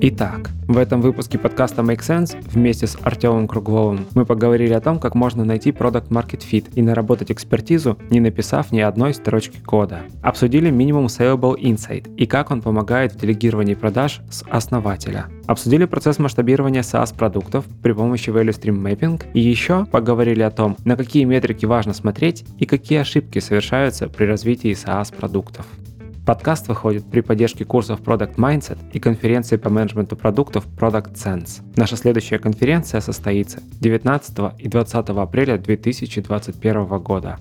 Итак, 0.00 0.50
в 0.68 0.78
этом 0.78 1.00
выпуске 1.00 1.38
подкаста 1.38 1.82
Make 1.82 2.02
Sense 2.02 2.40
вместе 2.52 2.86
с 2.86 2.96
Артемом 3.02 3.48
Кругловым 3.48 4.06
мы 4.14 4.24
поговорили 4.24 4.72
о 4.72 4.80
том, 4.80 5.00
как 5.00 5.16
можно 5.16 5.44
найти 5.44 5.70
Product 5.70 6.08
Market 6.10 6.44
Fit 6.48 6.66
и 6.74 6.82
наработать 6.82 7.32
экспертизу, 7.32 7.98
не 8.08 8.20
написав 8.20 8.70
ни 8.70 8.78
одной 8.78 9.12
строчки 9.12 9.58
кода. 9.58 10.02
Обсудили 10.22 10.70
минимум 10.70 11.06
Saleable 11.06 11.58
Insight 11.58 12.14
и 12.14 12.26
как 12.26 12.52
он 12.52 12.62
помогает 12.62 13.12
в 13.12 13.16
делегировании 13.16 13.74
продаж 13.74 14.20
с 14.30 14.44
основателя. 14.48 15.26
Обсудили 15.48 15.84
процесс 15.84 16.20
масштабирования 16.20 16.82
SaaS-продуктов 16.82 17.64
при 17.82 17.90
помощи 17.90 18.30
Value 18.30 18.56
Stream 18.56 18.80
Mapping 18.80 19.20
и 19.34 19.40
еще 19.40 19.84
поговорили 19.84 20.42
о 20.42 20.52
том, 20.52 20.76
на 20.84 20.96
какие 20.96 21.24
метрики 21.24 21.66
важно 21.66 21.92
смотреть 21.92 22.44
и 22.60 22.66
какие 22.66 23.00
ошибки 23.00 23.40
совершаются 23.40 24.08
при 24.08 24.26
развитии 24.26 24.70
SaaS-продуктов. 24.70 25.66
Подкаст 26.28 26.68
выходит 26.68 27.10
при 27.10 27.22
поддержке 27.22 27.64
курсов 27.64 28.02
Product 28.02 28.34
Mindset 28.34 28.76
и 28.92 29.00
конференции 29.00 29.56
по 29.56 29.70
менеджменту 29.70 30.14
продуктов 30.14 30.66
Product 30.76 31.14
Sense. 31.14 31.62
Наша 31.74 31.96
следующая 31.96 32.38
конференция 32.38 33.00
состоится 33.00 33.62
19 33.80 34.38
и 34.58 34.68
20 34.68 34.94
апреля 35.08 35.56
2021 35.56 36.86
года. 36.98 37.38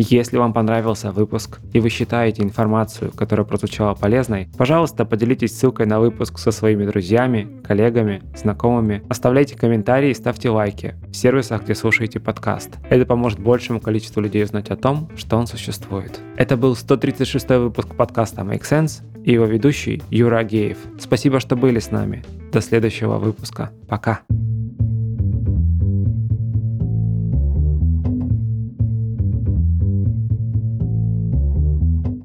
Если 0.00 0.38
вам 0.38 0.52
понравился 0.52 1.10
выпуск 1.10 1.58
и 1.72 1.80
вы 1.80 1.88
считаете 1.88 2.44
информацию, 2.44 3.10
которая 3.10 3.44
прозвучала 3.44 3.94
полезной, 3.94 4.48
пожалуйста, 4.56 5.04
поделитесь 5.04 5.58
ссылкой 5.58 5.86
на 5.86 5.98
выпуск 5.98 6.38
со 6.38 6.52
своими 6.52 6.86
друзьями, 6.86 7.60
коллегами, 7.64 8.22
знакомыми. 8.36 9.02
Оставляйте 9.08 9.56
комментарии 9.56 10.10
и 10.10 10.14
ставьте 10.14 10.50
лайки 10.50 10.94
в 11.10 11.16
сервисах, 11.16 11.64
где 11.64 11.74
слушаете 11.74 12.20
подкаст. 12.20 12.76
Это 12.88 13.06
поможет 13.06 13.40
большему 13.40 13.80
количеству 13.80 14.20
людей 14.20 14.44
узнать 14.44 14.70
о 14.70 14.76
том, 14.76 15.10
что 15.16 15.36
он 15.36 15.48
существует. 15.48 16.20
Это 16.36 16.56
был 16.56 16.76
136 16.76 17.48
выпуск 17.48 17.96
подкаста 17.96 18.42
Make 18.42 18.62
Sense 18.62 19.02
и 19.24 19.32
его 19.32 19.46
ведущий 19.46 20.00
Юра 20.10 20.38
Агеев. 20.38 20.78
Спасибо, 21.00 21.40
что 21.40 21.56
были 21.56 21.80
с 21.80 21.90
нами. 21.90 22.24
До 22.52 22.60
следующего 22.60 23.18
выпуска. 23.18 23.72
Пока. 23.88 24.20